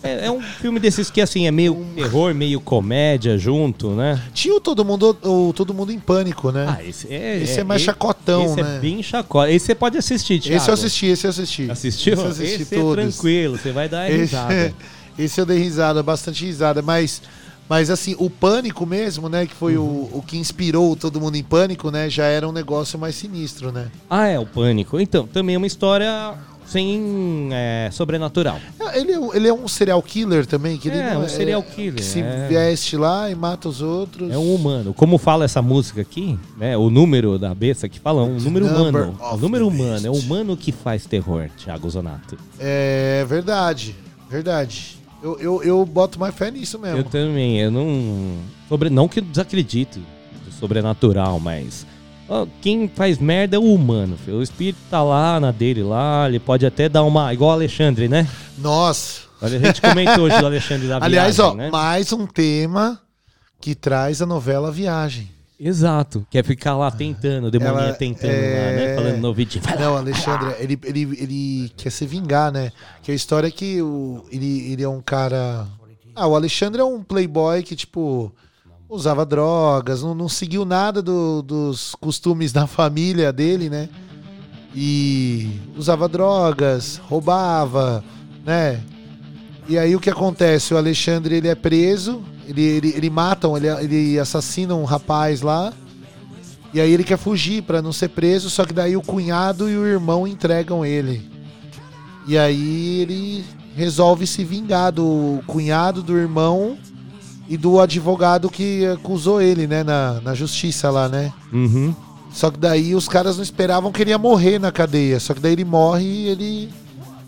É, 0.02 0.26
é 0.26 0.30
um 0.30 0.40
filme 0.40 0.78
desses 0.78 1.10
que, 1.10 1.20
assim, 1.20 1.46
é 1.46 1.50
meio 1.50 1.74
terror, 1.94 2.34
meio 2.34 2.60
comédia 2.60 3.36
junto, 3.36 3.90
né? 3.90 4.22
Tinha 4.32 4.54
o 4.54 4.60
Todo 4.60 4.84
Mundo, 4.84 5.16
o 5.22 5.52
Todo 5.52 5.74
Mundo 5.74 5.92
em 5.92 5.98
Pânico, 5.98 6.50
né? 6.50 6.66
Ah, 6.68 6.84
esse 6.84 7.12
é, 7.12 7.42
Esse 7.42 7.60
é 7.60 7.64
mais 7.64 7.82
chacotão, 7.82 8.44
esse 8.46 8.62
né? 8.62 8.76
é 8.76 8.80
bem 8.80 9.02
chacota. 9.02 9.50
Esse 9.50 9.66
você 9.66 9.74
pode 9.74 9.98
assistir, 9.98 10.40
Thiago. 10.40 10.56
Esse 10.56 10.70
eu 10.70 10.74
assisti, 10.74 11.06
esse 11.06 11.26
eu 11.26 11.30
assisti. 11.30 11.70
Assistiu? 11.70 12.12
Esse 12.12 12.22
eu 12.22 12.28
assisti 12.30 12.62
Esse 12.62 12.74
é 12.74 12.78
todos. 12.78 13.16
tranquilo, 13.16 13.58
você 13.58 13.72
vai 13.72 13.88
dar 13.88 14.08
Esse, 14.08 14.18
risada. 14.18 14.74
Esse 15.18 15.40
eu 15.40 15.46
dei 15.46 15.58
risada, 15.58 16.02
bastante 16.02 16.44
risada, 16.44 16.82
mas, 16.82 17.22
mas 17.68 17.90
assim, 17.90 18.14
o 18.18 18.28
Pânico 18.28 18.84
mesmo, 18.86 19.28
né, 19.28 19.46
que 19.46 19.54
foi 19.54 19.76
Uhum. 19.76 20.08
o, 20.12 20.18
o 20.18 20.22
que 20.22 20.36
inspirou 20.36 20.94
Todo 20.96 21.20
Mundo 21.20 21.36
em 21.36 21.42
Pânico, 21.42 21.90
né, 21.90 22.08
já 22.10 22.24
era 22.24 22.48
um 22.48 22.52
negócio 22.52 22.98
mais 22.98 23.14
sinistro, 23.14 23.70
né? 23.72 23.88
Ah, 24.10 24.26
é, 24.26 24.38
o 24.38 24.46
Pânico. 24.46 24.98
Então, 25.00 25.26
também 25.26 25.54
é 25.54 25.58
uma 25.58 25.66
história 25.66 26.34
sem 26.66 27.50
é, 27.52 27.90
sobrenatural. 27.92 28.58
Ele, 28.94 29.12
é 29.12 29.18
um- 29.20 29.34
ele 29.34 29.48
é 29.48 29.52
um 29.52 29.68
serial 29.68 30.00
killer 30.02 30.46
também, 30.46 30.78
que 30.78 30.88
ele 30.88 30.96
É, 30.96 31.12
não 31.14 31.22
um 31.24 31.28
serial 31.28 31.62
killer, 31.62 31.94
Que 31.96 32.02
se 32.02 32.20
é. 32.20 32.46
veste 32.48 32.96
lá 32.96 33.30
e 33.30 33.34
mata 33.34 33.68
os 33.68 33.82
outros. 33.82 34.30
É 34.32 34.38
um 34.38 34.54
humano. 34.54 34.94
Como 34.94 35.18
fala 35.18 35.44
essa 35.44 35.60
música 35.60 36.00
aqui, 36.00 36.38
né? 36.56 36.74
O 36.76 36.88
número 36.88 37.38
da 37.38 37.54
besta 37.54 37.86
que 37.88 38.00
fala, 38.00 38.22
um 38.24 38.38
número 38.40 38.66
humano. 38.66 39.14
O 39.32 39.36
número 39.36 39.68
humano, 39.68 40.06
é 40.06 40.10
o 40.10 40.14
humano 40.14 40.56
que 40.56 40.72
faz 40.72 41.04
terror, 41.04 41.50
Thiago 41.56 41.88
Zonato. 41.90 42.38
É 42.58 43.26
verdade, 43.28 43.94
verdade. 44.30 44.96
Eu, 45.24 45.38
eu, 45.40 45.62
eu 45.62 45.86
boto 45.86 46.20
mais 46.20 46.34
fé 46.34 46.50
nisso 46.50 46.78
mesmo. 46.78 46.98
Eu 46.98 47.04
também, 47.04 47.58
eu 47.58 47.70
não. 47.70 48.36
Sobre, 48.68 48.90
não 48.90 49.08
que 49.08 49.20
eu 49.20 49.24
desacredite 49.24 49.98
do 50.44 50.52
sobrenatural, 50.52 51.40
mas. 51.40 51.86
ó, 52.28 52.46
quem 52.60 52.86
faz 52.94 53.16
merda 53.16 53.56
é 53.56 53.58
o 53.58 53.72
humano, 53.72 54.18
filho. 54.22 54.36
O 54.36 54.42
espírito 54.42 54.76
tá 54.90 55.02
lá 55.02 55.40
na 55.40 55.50
dele 55.50 55.82
lá, 55.82 56.28
ele 56.28 56.38
pode 56.38 56.66
até 56.66 56.90
dar 56.90 57.04
uma. 57.04 57.32
Igual 57.32 57.52
o 57.52 57.54
Alexandre, 57.54 58.06
né? 58.06 58.28
Nossa. 58.58 59.22
Olha, 59.40 59.56
a 59.56 59.60
gente 59.60 59.80
comentou 59.80 60.24
hoje 60.24 60.38
do 60.38 60.44
Alexandre 60.44 60.88
da 60.88 60.98
Aliás, 61.02 61.36
viagem, 61.36 61.52
ó, 61.52 61.56
né? 61.56 61.70
mais 61.70 62.12
um 62.12 62.26
tema 62.26 63.00
que 63.58 63.74
traz 63.74 64.20
a 64.20 64.26
novela 64.26 64.70
Viagem. 64.70 65.33
Exato. 65.58 66.26
Quer 66.30 66.44
ficar 66.44 66.76
lá 66.76 66.90
tentando, 66.90 67.50
demoninha 67.50 67.84
Ela 67.84 67.92
tentando 67.94 68.30
lá, 68.30 68.34
é- 68.36 68.76
né? 68.88 68.94
Falando 68.96 69.18
no 69.20 69.32
lá, 69.32 69.76
Não, 69.80 69.92
lá. 69.94 69.98
Alexandre, 70.00 70.54
ele, 70.58 70.78
ele, 70.84 71.00
ele 71.20 71.72
quer 71.76 71.90
se 71.90 72.06
vingar, 72.06 72.50
né? 72.52 72.72
Que 73.02 73.12
a 73.12 73.14
história 73.14 73.46
é 73.46 73.50
que 73.50 73.80
o, 73.80 74.24
ele, 74.30 74.72
ele 74.72 74.82
é 74.82 74.88
um 74.88 75.00
cara. 75.00 75.66
Ah, 76.14 76.26
o 76.26 76.34
Alexandre 76.34 76.80
é 76.80 76.84
um 76.84 77.02
playboy 77.02 77.62
que, 77.62 77.74
tipo, 77.76 78.32
usava 78.88 79.24
drogas, 79.24 80.02
não, 80.02 80.14
não 80.14 80.28
seguiu 80.28 80.64
nada 80.64 81.00
do- 81.02 81.42
dos 81.42 81.94
costumes 81.96 82.52
da 82.52 82.66
família 82.66 83.32
dele, 83.32 83.70
né? 83.70 83.88
E 84.74 85.60
usava 85.76 86.08
drogas, 86.08 86.96
roubava, 87.08 88.02
né? 88.44 88.80
E 89.68 89.78
aí 89.78 89.96
o 89.96 90.00
que 90.00 90.10
acontece? 90.10 90.74
O 90.74 90.76
Alexandre 90.76 91.36
ele 91.36 91.48
é 91.48 91.54
preso, 91.54 92.22
ele, 92.46 92.62
ele, 92.62 92.94
ele 92.96 93.10
mata, 93.10 93.48
ele, 93.56 93.68
ele 93.68 94.18
assassina 94.18 94.74
um 94.74 94.84
rapaz 94.84 95.42
lá. 95.42 95.72
E 96.72 96.80
aí 96.80 96.92
ele 96.92 97.04
quer 97.04 97.16
fugir 97.16 97.62
pra 97.62 97.80
não 97.80 97.92
ser 97.92 98.08
preso, 98.08 98.50
só 98.50 98.64
que 98.64 98.72
daí 98.72 98.96
o 98.96 99.02
cunhado 99.02 99.70
e 99.70 99.76
o 99.76 99.86
irmão 99.86 100.26
entregam 100.26 100.84
ele. 100.84 101.30
E 102.26 102.36
aí 102.36 103.00
ele 103.00 103.44
resolve 103.76 104.26
se 104.26 104.42
vingar 104.44 104.92
do 104.92 105.40
cunhado, 105.46 106.02
do 106.02 106.16
irmão 106.16 106.76
e 107.48 107.56
do 107.56 107.80
advogado 107.80 108.50
que 108.50 108.86
acusou 108.86 109.40
ele, 109.40 109.66
né, 109.66 109.84
na, 109.84 110.20
na 110.20 110.34
justiça 110.34 110.90
lá, 110.90 111.08
né? 111.08 111.32
Uhum. 111.52 111.94
Só 112.32 112.50
que 112.50 112.58
daí 112.58 112.94
os 112.94 113.08
caras 113.08 113.36
não 113.36 113.44
esperavam 113.44 113.92
que 113.92 114.02
ele 114.02 114.10
ia 114.10 114.18
morrer 114.18 114.58
na 114.58 114.72
cadeia. 114.72 115.20
Só 115.20 115.34
que 115.34 115.40
daí 115.40 115.52
ele 115.52 115.64
morre 115.64 116.04
e 116.04 116.26
ele. 116.26 116.70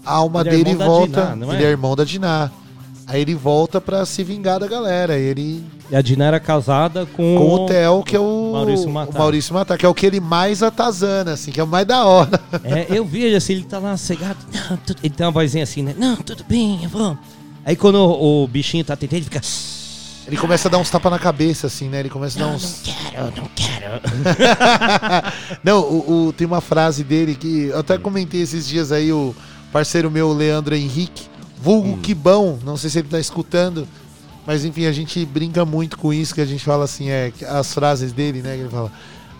A 0.07 0.13
alma 0.15 0.41
Ele 0.43 0.49
é 0.49 0.53
dele 0.53 0.75
da 0.77 0.87
volta. 0.87 1.21
Diná, 1.23 1.37
não 1.37 1.53
é? 1.53 1.57
Ele 1.57 1.65
é 1.65 1.69
irmão 1.69 1.97
da 1.97 2.05
Diná. 2.05 2.51
Aí 3.09 3.21
ele 3.21 3.35
volta 3.35 3.81
pra 3.81 4.05
se 4.05 4.25
vingar 4.25 4.59
da 4.59 4.67
galera. 4.67 5.17
Ele. 5.17 5.65
E 5.91 5.95
a 5.95 6.01
Dina 6.03 6.25
era 6.25 6.41
casada 6.41 7.07
com, 7.07 7.37
Com 7.39 7.55
o 7.55 7.67
Theo, 7.67 8.03
que 8.03 8.17
é 8.17 8.19
o 8.21 8.51
Maurício 8.53 8.89
o 8.89 8.93
Matar. 8.93 9.19
Maurício 9.19 9.55
Matar, 9.55 9.79
que 9.79 9.87
é 9.87 9.89
o 9.89 9.95
que 9.95 10.05
ele 10.07 10.19
mais 10.19 10.61
atazana, 10.63 11.33
assim, 11.35 11.53
que 11.53 11.61
é 11.61 11.63
o 11.63 11.67
mais 11.67 11.87
da 11.87 12.05
hora. 12.05 12.41
É, 12.65 12.87
eu 12.91 13.05
vejo 13.05 13.37
assim, 13.37 13.53
ele 13.53 13.63
tá 13.65 13.79
lá 13.79 13.97
cegado. 13.97 14.39
Não, 14.53 14.77
tudo... 14.79 14.99
Ele 15.03 15.15
tem 15.15 15.25
uma 15.25 15.31
vozinha 15.33 15.63
assim, 15.63 15.83
né? 15.83 15.95
Não, 15.97 16.17
tudo 16.17 16.43
bem, 16.49 16.81
eu 16.83 16.89
vou. 16.89 17.17
Aí 17.65 17.77
quando 17.77 17.97
o, 17.97 18.43
o 18.43 18.49
bichinho 18.49 18.85
tá 18.85 18.97
tentando, 18.97 19.19
ele 19.19 19.25
fica. 19.27 19.41
Ele 20.27 20.37
começa 20.37 20.67
a 20.67 20.71
dar 20.73 20.79
uns 20.79 20.91
tapas 20.91 21.13
na 21.13 21.21
cabeça, 21.21 21.69
assim, 21.69 21.89
né? 21.89 22.01
Ele 22.01 22.09
começa 22.11 22.37
a 22.43 22.47
dar 22.47 22.53
uns. 22.53 22.83
Não 22.85 22.95
quero, 22.95 23.25
não 23.37 23.49
quero. 23.55 24.01
Não, 25.63 25.81
o, 25.81 26.27
o- 26.29 26.33
tem 26.33 26.45
uma 26.47 26.61
frase 26.61 27.05
dele 27.05 27.37
que 27.37 27.67
eu 27.67 27.79
até 27.79 27.97
comentei 27.97 28.41
esses 28.43 28.67
dias 28.67 28.91
aí, 28.91 29.13
o 29.13 29.33
parceiro 29.73 30.11
meu, 30.11 30.33
Leandro 30.33 30.75
Henrique, 30.75 31.29
vulgo 31.61 31.91
Hum. 31.91 32.01
que 32.01 32.15
bom, 32.15 32.59
não 32.65 32.77
sei 32.77 32.91
se 32.91 32.99
ele 32.99 33.09
tá 33.09 33.19
escutando, 33.19 33.87
mas 34.47 34.65
enfim, 34.65 34.87
a 34.87 34.93
gente 34.93 35.25
brinca 35.27 35.65
muito 35.65 35.99
com 35.99 36.13
isso, 36.13 36.35
que 36.35 36.41
a 36.41 36.47
gente 36.47 36.65
fala 36.65 36.85
assim, 36.85 37.09
é, 37.09 37.33
as 37.49 37.75
frases 37.75 38.13
dele, 38.13 38.43
né, 38.43 38.55
que 38.55 38.63
ele 38.63 38.71
fala, 38.71 38.93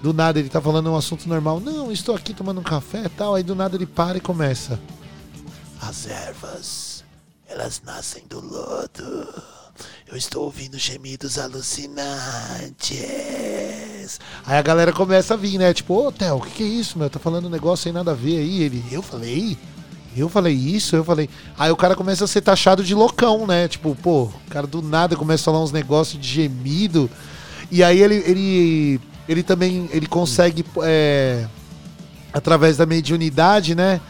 do 0.03 0.13
nada 0.13 0.39
ele 0.39 0.49
tá 0.49 0.61
falando 0.61 0.91
um 0.91 0.97
assunto 0.97 1.29
normal, 1.29 1.61
não, 1.61 1.91
estou 1.91 2.15
aqui 2.15 2.35
tomando 2.35 2.61
um 2.61 2.65
café 2.65 3.05
e 3.05 3.09
tal, 3.09 3.35
aí 3.35 3.43
do 3.43 3.55
nada 3.55 3.77
ele 3.77 3.87
para 3.87 4.19
e 4.19 4.21
começa. 4.21 4.79
As 5.81 6.07
ervas, 6.07 7.05
elas 7.49 7.83
nascem 7.85 8.25
do 8.29 8.41
lodo. 8.41 9.29
Eu 10.07 10.17
estou 10.17 10.45
ouvindo 10.45 10.79
gemidos 10.79 11.39
alucinantes. 11.39 14.21
Aí 14.47 14.57
a 14.57 14.63
galera 14.63 14.93
começa 14.93 15.35
a 15.35 15.37
vir, 15.37 15.59
né? 15.59 15.75
Tipo, 15.75 16.07
ô 16.07 16.13
Theo, 16.13 16.37
o 16.37 16.41
que, 16.41 16.51
que 16.51 16.63
é 16.63 16.67
isso, 16.67 16.99
meu? 16.99 17.11
Tá 17.11 17.19
falando 17.19 17.47
um 17.47 17.51
negócio 17.51 17.85
sem 17.85 17.93
nada 17.93 18.13
a 18.13 18.15
ver 18.15 18.39
aí. 18.39 18.63
Ele, 18.63 18.85
eu 18.91 19.03
falei? 19.03 19.59
Eu 20.17 20.29
falei 20.29 20.55
isso, 20.55 20.97
eu 20.97 21.05
falei. 21.05 21.29
Aí 21.59 21.71
o 21.71 21.77
cara 21.77 21.95
começa 21.95 22.25
a 22.25 22.27
ser 22.27 22.41
taxado 22.41 22.83
de 22.83 22.95
loucão, 22.95 23.47
né? 23.47 23.69
Tipo, 23.69 23.95
pô, 23.95 24.23
o 24.25 24.33
cara 24.49 24.67
do 24.67 24.81
nada 24.81 25.15
começa 25.15 25.43
a 25.43 25.53
falar 25.53 25.63
uns 25.63 25.73
negócios 25.73 26.21
de 26.21 26.27
gemido. 26.27 27.11
E 27.71 27.83
aí 27.83 28.01
ele, 28.01 28.23
ele, 28.27 29.01
ele 29.29 29.43
também 29.43 29.89
ele 29.93 30.07
consegue, 30.07 30.65
é, 30.83 31.47
através 32.33 32.77
da 32.77 32.87
mediunidade, 32.87 33.75
né? 33.75 34.01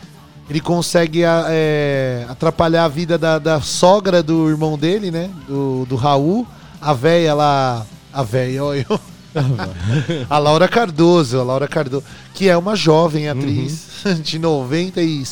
Ele 0.48 0.60
consegue 0.60 1.22
é, 1.24 2.24
atrapalhar 2.28 2.84
a 2.84 2.88
vida 2.88 3.18
da, 3.18 3.38
da 3.38 3.60
sogra 3.60 4.22
do 4.22 4.48
irmão 4.48 4.78
dele, 4.78 5.10
né? 5.10 5.28
Do, 5.48 5.84
do 5.86 5.96
Raul. 5.96 6.46
A 6.80 6.92
véia 6.92 7.34
lá. 7.34 7.84
A 8.12 8.22
véia, 8.22 8.62
olha 8.62 8.86
eu. 8.88 9.00
a 10.30 10.38
Laura 10.38 10.68
Cardoso, 10.68 11.38
a 11.38 11.42
Laura 11.42 11.68
Cardoso, 11.68 12.04
que 12.32 12.48
é 12.48 12.56
uma 12.56 12.74
jovem 12.74 13.28
atriz 13.28 13.86
de 14.22 14.38
90 14.38 15.02
e 15.02 15.22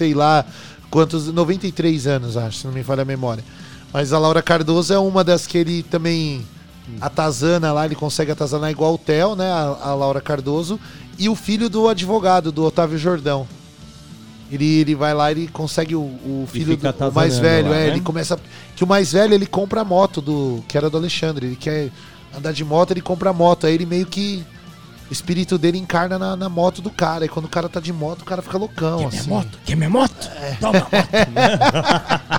sei 0.00 0.14
lá 0.14 0.46
quantos, 0.90 1.26
93 1.26 2.06
anos, 2.06 2.36
acho, 2.36 2.58
se 2.58 2.66
não 2.66 2.72
me 2.72 2.82
falha 2.82 3.02
a 3.02 3.04
memória. 3.04 3.44
Mas 3.92 4.14
a 4.14 4.18
Laura 4.18 4.40
Cardoso 4.40 4.94
é 4.94 4.98
uma 4.98 5.22
das 5.22 5.46
que 5.46 5.58
ele 5.58 5.82
também 5.82 6.46
atazana 7.00 7.70
lá, 7.70 7.84
ele 7.84 7.94
consegue 7.94 8.32
atazanar 8.32 8.70
igual 8.70 8.94
o 8.94 8.98
Theo, 8.98 9.36
né? 9.36 9.50
A, 9.52 9.78
a 9.82 9.94
Laura 9.94 10.20
Cardoso. 10.20 10.80
E 11.18 11.28
o 11.28 11.34
filho 11.34 11.68
do 11.68 11.86
advogado, 11.86 12.50
do 12.50 12.64
Otávio 12.64 12.96
Jordão. 12.96 13.46
Ele, 14.50 14.80
ele 14.80 14.94
vai 14.94 15.12
lá, 15.12 15.30
ele 15.30 15.48
consegue 15.48 15.94
o, 15.94 16.00
o 16.00 16.48
filho 16.50 16.76
do 16.76 16.88
o 16.88 17.12
mais 17.12 17.38
velho, 17.38 17.68
lá, 17.70 17.76
é, 17.76 17.84
né? 17.84 17.88
ele 17.88 18.00
começa 18.00 18.38
que 18.74 18.82
o 18.82 18.86
mais 18.86 19.12
velho 19.12 19.34
ele 19.34 19.46
compra 19.46 19.82
a 19.82 19.84
moto 19.84 20.20
do 20.20 20.64
que 20.66 20.76
era 20.76 20.90
do 20.90 20.96
Alexandre, 20.96 21.46
ele 21.46 21.56
quer 21.56 21.92
andar 22.36 22.52
de 22.52 22.64
moto, 22.64 22.90
ele 22.90 23.00
compra 23.00 23.30
a 23.30 23.32
moto, 23.32 23.66
aí 23.66 23.74
ele 23.74 23.86
meio 23.86 24.06
que 24.06 24.44
o 25.10 25.12
espírito 25.12 25.58
dele 25.58 25.76
encarna 25.76 26.18
na, 26.18 26.36
na 26.36 26.48
moto 26.48 26.80
do 26.80 26.88
cara, 26.88 27.24
e 27.24 27.28
quando 27.28 27.46
o 27.46 27.48
cara 27.48 27.68
tá 27.68 27.80
de 27.80 27.92
moto, 27.92 28.22
o 28.22 28.24
cara 28.24 28.40
fica 28.40 28.56
loucão, 28.56 29.08
assim. 29.08 29.28
Quer 29.66 29.76
minha 29.76 29.90
moto? 29.90 30.30
Toma 30.60 30.86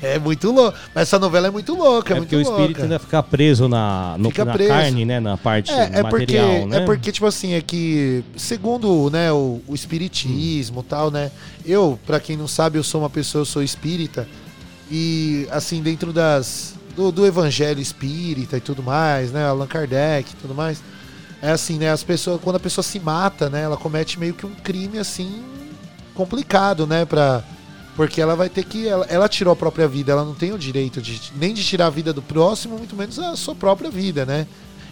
É 0.00 0.18
muito 0.18 0.50
louco. 0.50 0.76
Mas 0.94 1.02
essa 1.02 1.18
novela 1.18 1.48
é 1.48 1.50
muito 1.50 1.74
louca, 1.74 2.14
é, 2.14 2.16
É 2.16 2.20
muito 2.20 2.28
porque 2.30 2.36
o 2.36 2.40
espírito 2.40 2.66
louca. 2.68 2.82
ainda 2.82 2.98
fica 2.98 3.22
preso 3.22 3.68
na, 3.68 4.16
no, 4.18 4.30
Fica 4.30 4.44
na 4.44 4.52
preso. 4.52 4.70
carne, 4.70 5.04
né? 5.04 5.20
Na 5.20 5.36
parte 5.36 5.70
É, 5.70 5.84
é 5.84 6.02
porque, 6.02 6.38
material, 6.38 6.66
né? 6.66 6.76
é 6.78 6.84
porque, 6.84 7.12
tipo 7.12 7.26
assim, 7.26 7.54
é 7.54 7.60
que, 7.60 8.24
segundo 8.36 9.10
né, 9.10 9.32
o, 9.32 9.60
o 9.66 9.74
espiritismo 9.74 10.80
e 10.80 10.84
tal, 10.84 11.10
né? 11.10 11.30
Eu, 11.64 11.98
pra 12.06 12.20
quem 12.20 12.36
não 12.36 12.48
sabe, 12.48 12.78
eu 12.78 12.84
sou 12.84 13.02
uma 13.02 13.10
pessoa, 13.10 13.42
eu 13.42 13.46
sou 13.46 13.62
espírita. 13.62 14.26
E, 14.90 15.46
assim, 15.50 15.82
dentro 15.82 16.12
das. 16.12 16.74
Do, 16.96 17.12
do 17.12 17.24
evangelho 17.26 17.80
espírita 17.80 18.56
e 18.56 18.60
tudo 18.60 18.82
mais, 18.82 19.30
né? 19.30 19.46
Allan 19.46 19.66
Kardec 19.68 20.32
e 20.32 20.36
tudo 20.36 20.52
mais. 20.54 20.82
É 21.40 21.50
assim, 21.50 21.78
né? 21.78 21.90
As 21.90 22.02
pessoas, 22.02 22.40
quando 22.42 22.56
a 22.56 22.60
pessoa 22.60 22.82
se 22.82 22.98
mata, 22.98 23.48
né? 23.48 23.62
Ela 23.62 23.76
comete 23.76 24.18
meio 24.18 24.34
que 24.34 24.44
um 24.44 24.54
crime, 24.54 24.98
assim, 24.98 25.42
complicado, 26.14 26.86
né? 26.86 27.04
Pra, 27.04 27.44
porque 27.94 28.20
ela 28.20 28.34
vai 28.34 28.48
ter 28.48 28.64
que. 28.64 28.88
Ela, 28.88 29.06
ela 29.08 29.28
tirou 29.28 29.52
a 29.52 29.56
própria 29.56 29.86
vida, 29.86 30.12
ela 30.12 30.24
não 30.24 30.34
tem 30.34 30.52
o 30.52 30.58
direito 30.58 31.00
de, 31.00 31.20
nem 31.36 31.54
de 31.54 31.64
tirar 31.64 31.86
a 31.86 31.90
vida 31.90 32.12
do 32.12 32.22
próximo, 32.22 32.76
muito 32.76 32.96
menos 32.96 33.18
a 33.18 33.36
sua 33.36 33.54
própria 33.54 33.90
vida, 33.90 34.26
né? 34.26 34.46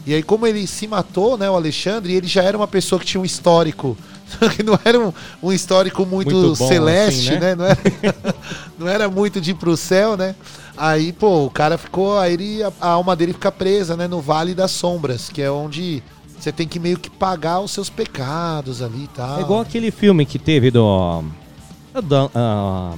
E 0.07 0.15
aí, 0.15 0.23
como 0.23 0.47
ele 0.47 0.69
se 0.69 0.87
matou, 0.87 1.37
né, 1.37 1.51
o 1.51 1.57
Alexandre, 1.57 2.15
ele 2.15 2.29
já 2.29 2.41
era 2.41 2.57
uma 2.57 2.69
pessoa 2.69 3.01
que 3.01 3.07
tinha 3.07 3.21
um 3.21 3.25
histórico. 3.25 3.99
que 4.55 4.63
não 4.63 4.79
era 4.85 4.99
um, 5.01 5.13
um 5.43 5.53
histórico 5.53 6.07
muito, 6.07 6.35
Muito 6.35 6.59
bom, 6.59 6.69
celeste, 6.69 7.31
assim, 7.31 7.41
né? 7.41 7.55
né? 7.55 7.57
Não 7.57 7.65
era, 7.65 8.35
não 8.79 8.89
era 8.89 9.09
muito 9.09 9.41
de 9.41 9.51
ir 9.51 9.55
pro 9.55 9.77
céu, 9.77 10.17
né? 10.17 10.37
Aí, 10.77 11.13
pô, 11.13 11.47
o 11.47 11.51
cara 11.51 11.77
ficou. 11.77 12.19
Aí 12.19 12.35
ele, 12.35 12.63
a, 12.63 12.73
a 12.81 12.89
alma 12.89 13.17
dele 13.17 13.33
fica 13.33 13.51
presa, 13.51 13.97
né? 13.97 14.07
No 14.07 14.21
Vale 14.21 14.55
das 14.55 14.71
Sombras, 14.71 15.29
que 15.29 15.43
é 15.43 15.51
onde 15.51 16.03
você 16.39 16.53
tem 16.53 16.67
que 16.69 16.79
meio 16.79 16.99
que 16.99 17.11
pagar 17.11 17.61
os 17.61 17.71
seus 17.71 17.89
pecados 17.91 18.83
ali 18.83 19.05
e 19.05 19.09
tal. 19.09 19.39
É 19.39 19.43
igual 19.43 19.61
aquele 19.61 19.91
filme 19.91 20.25
que 20.27 20.39
teve 20.39 20.71
do. 20.71 21.23
do- 21.95 22.31
ah, 22.35 22.95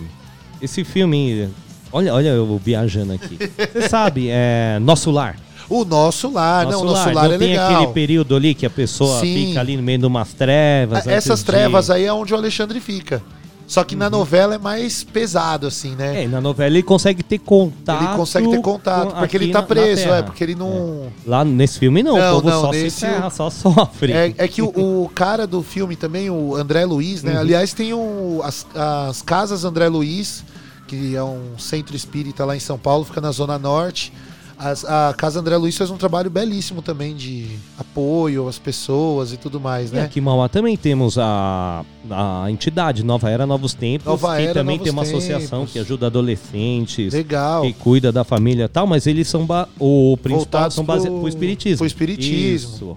esse 0.61 0.85
filme. 0.85 1.49
Olha, 1.93 2.13
olha 2.15 2.29
eu 2.29 2.61
viajando 2.63 3.13
aqui. 3.15 3.39
Você 3.73 3.87
sabe, 3.89 4.29
é. 4.31 4.79
Nosso 4.81 5.11
Lar. 5.11 5.37
O 5.71 5.85
nosso 5.85 6.31
lar, 6.33 6.65
Nosso 6.65 6.77
não, 6.79 6.83
o 6.83 6.87
nosso 6.95 7.05
Lar. 7.09 7.15
lar 7.15 7.31
é 7.33 7.37
tem 7.39 7.49
legal. 7.51 7.75
aquele 7.75 7.93
período 7.93 8.35
ali 8.35 8.55
que 8.55 8.65
a 8.65 8.71
pessoa 8.71 9.21
Sim. 9.21 9.49
fica 9.49 9.61
ali 9.61 9.77
no 9.77 9.83
meio 9.83 9.99
de 9.99 10.07
umas 10.07 10.33
trevas. 10.33 11.07
Ah, 11.07 11.13
Essas 11.13 11.31
antes 11.33 11.45
de- 11.45 11.47
trevas 11.51 11.91
aí 11.91 12.05
é 12.05 12.13
onde 12.13 12.33
o 12.33 12.37
Alexandre 12.39 12.81
fica. 12.81 13.23
Só 13.69 13.85
que 13.85 13.95
Uhum. 13.95 13.99
na 13.99 14.09
novela 14.11 14.55
é 14.55 14.59
mais 14.59 15.05
pesado, 15.05 15.67
assim, 15.67 15.95
né? 15.95 16.25
É, 16.25 16.27
na 16.27 16.41
novela 16.41 16.71
ele 16.71 16.83
consegue 16.83 17.23
ter 17.23 17.39
contato. 17.39 18.03
Ele 18.03 18.17
consegue 18.17 18.49
ter 18.51 18.61
contato, 18.63 19.13
com- 19.13 19.19
porque 19.21 19.37
ele 19.37 19.53
tá 19.53 19.61
na- 19.61 19.67
preso, 19.67 20.09
é, 20.09 20.23
porque 20.23 20.43
ele 20.43 20.55
não. 20.55 21.13
Lá 21.27 21.45
nesse 21.45 21.79
filme 21.79 22.03
não, 22.03 22.17
Não, 22.17 22.39
o 22.39 22.41
povo 22.41 22.49
não, 22.49 22.61
só 22.63 22.71
nesse 22.71 22.91
se 22.93 23.01
ferra, 23.07 23.27
o- 23.27 23.31
só 23.31 23.51
sofre. 23.51 24.13
É, 24.13 24.35
é 24.39 24.49
que 24.49 24.63
o, 24.63 24.69
o 25.05 25.11
cara 25.15 25.47
do 25.47 25.63
filme 25.63 25.97
também, 25.97 26.31
o 26.31 26.57
André 26.57 26.87
Luiz, 26.87 27.23
né? 27.23 27.35
Uhum. 27.35 27.41
Aliás, 27.41 27.75
tem 27.75 27.93
um, 27.93 28.41
as, 28.43 28.67
as 28.75 29.21
casas 29.21 29.65
André 29.67 29.87
Luiz, 29.89 30.43
que 30.87 31.15
é 31.15 31.23
um 31.23 31.59
centro 31.59 31.95
espírita 31.95 32.47
lá 32.47 32.57
em 32.57 32.61
São 32.61 32.79
Paulo, 32.79 33.05
fica 33.05 33.21
na 33.21 33.31
Zona 33.33 33.59
Norte. 33.59 34.11
As- 34.59 34.85
a 34.85 35.15
Casa 35.17 35.39
André 35.39 35.57
Luiz 35.57 35.77
faz 35.77 35.89
um 35.89 35.97
trabalho 35.97 36.29
belíssimo 36.29 36.83
também 36.83 37.15
de 37.15 37.47
apoio 37.79 38.49
às 38.49 38.59
pessoas 38.59 39.33
e 39.33 39.37
tudo 39.37 39.61
mais, 39.61 39.93
E 39.93 39.95
né? 39.95 40.03
aqui 40.03 40.19
em 40.19 40.23
Mauá 40.23 40.49
também 40.49 40.77
temos 40.77 41.17
a, 41.17 41.85
a 42.11 42.51
entidade 42.51 43.05
Nova 43.05 43.31
Era 43.31 43.47
Novos 43.47 43.73
Tempos, 43.73 44.07
Nova 44.07 44.37
que 44.37 44.43
Era, 44.43 44.55
também 44.55 44.77
Novos 44.79 44.85
tem 44.85 44.93
uma 44.93 45.05
Tempos. 45.05 45.25
associação 45.25 45.65
que 45.65 45.79
ajuda 45.79 46.07
adolescentes, 46.09 47.13
Legal. 47.13 47.63
que 47.63 47.73
cuida 47.73 48.11
da 48.11 48.25
família 48.25 48.65
e 48.65 48.69
tal, 48.69 48.87
mas 48.87 49.07
eles 49.07 49.29
são 49.29 49.47
o 49.79 50.17
principal 50.17 50.39
Voltados 50.39 50.75
são 50.75 50.85
baseados 50.85 51.11
pro- 51.13 51.21
pro 51.21 51.29
espiritismo. 51.29 51.79
pro 51.79 51.87
espiritismo. 51.87 52.75
Isso. 52.75 52.97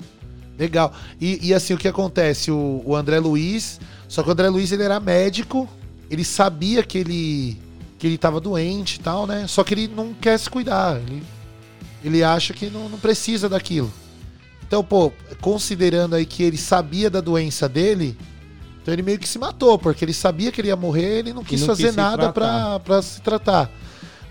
Legal. 0.58 0.92
E, 1.20 1.48
e 1.48 1.54
assim, 1.54 1.74
o 1.74 1.78
que 1.78 1.88
acontece? 1.88 2.52
O, 2.52 2.82
o 2.86 2.96
André 2.96 3.20
Luiz, 3.20 3.80
só 4.08 4.22
que 4.24 4.30
o 4.30 4.32
André 4.32 4.50
Luiz 4.50 4.72
ele 4.72 4.84
era 4.84 5.00
médico, 5.00 5.68
ele 6.10 6.24
sabia 6.24 6.82
que 6.84 6.98
ele 6.98 7.58
que 8.00 8.08
ele 8.08 8.18
tava 8.18 8.40
doente 8.40 8.96
e 8.96 9.00
tal, 9.00 9.28
né? 9.28 9.46
Só 9.48 9.64
que 9.64 9.76
ele 9.76 9.88
não 9.88 10.12
quer 10.20 10.36
se 10.40 10.50
cuidar. 10.50 10.98
Ele, 10.98 11.22
ele 12.04 12.24
acha 12.24 12.54
que 12.54 12.70
não, 12.70 12.90
não 12.90 13.00
precisa 13.00 13.48
daquilo. 13.48 13.92
Então, 14.66 14.84
pô, 14.84 15.12
considerando 15.42 16.16
aí 16.16 16.26
que 16.26 16.44
ele 16.44 16.58
sabia 16.58 17.10
da 17.10 17.20
doença 17.20 17.68
dele, 17.68 18.18
então 18.82 18.94
ele 18.94 19.04
meio 19.04 19.20
que 19.20 19.28
se 19.28 19.38
matou, 19.38 19.78
porque 19.78 20.04
ele 20.04 20.14
sabia 20.14 20.52
que 20.52 20.62
ele 20.62 20.70
ia 20.70 20.76
morrer, 20.76 21.20
ele 21.20 21.34
não 21.34 21.44
quis 21.44 21.62
não 21.62 21.68
fazer 21.68 21.88
quis 21.88 21.96
nada 21.96 22.32
pra 22.32 23.02
se 23.02 23.22
tratar. 23.22 23.70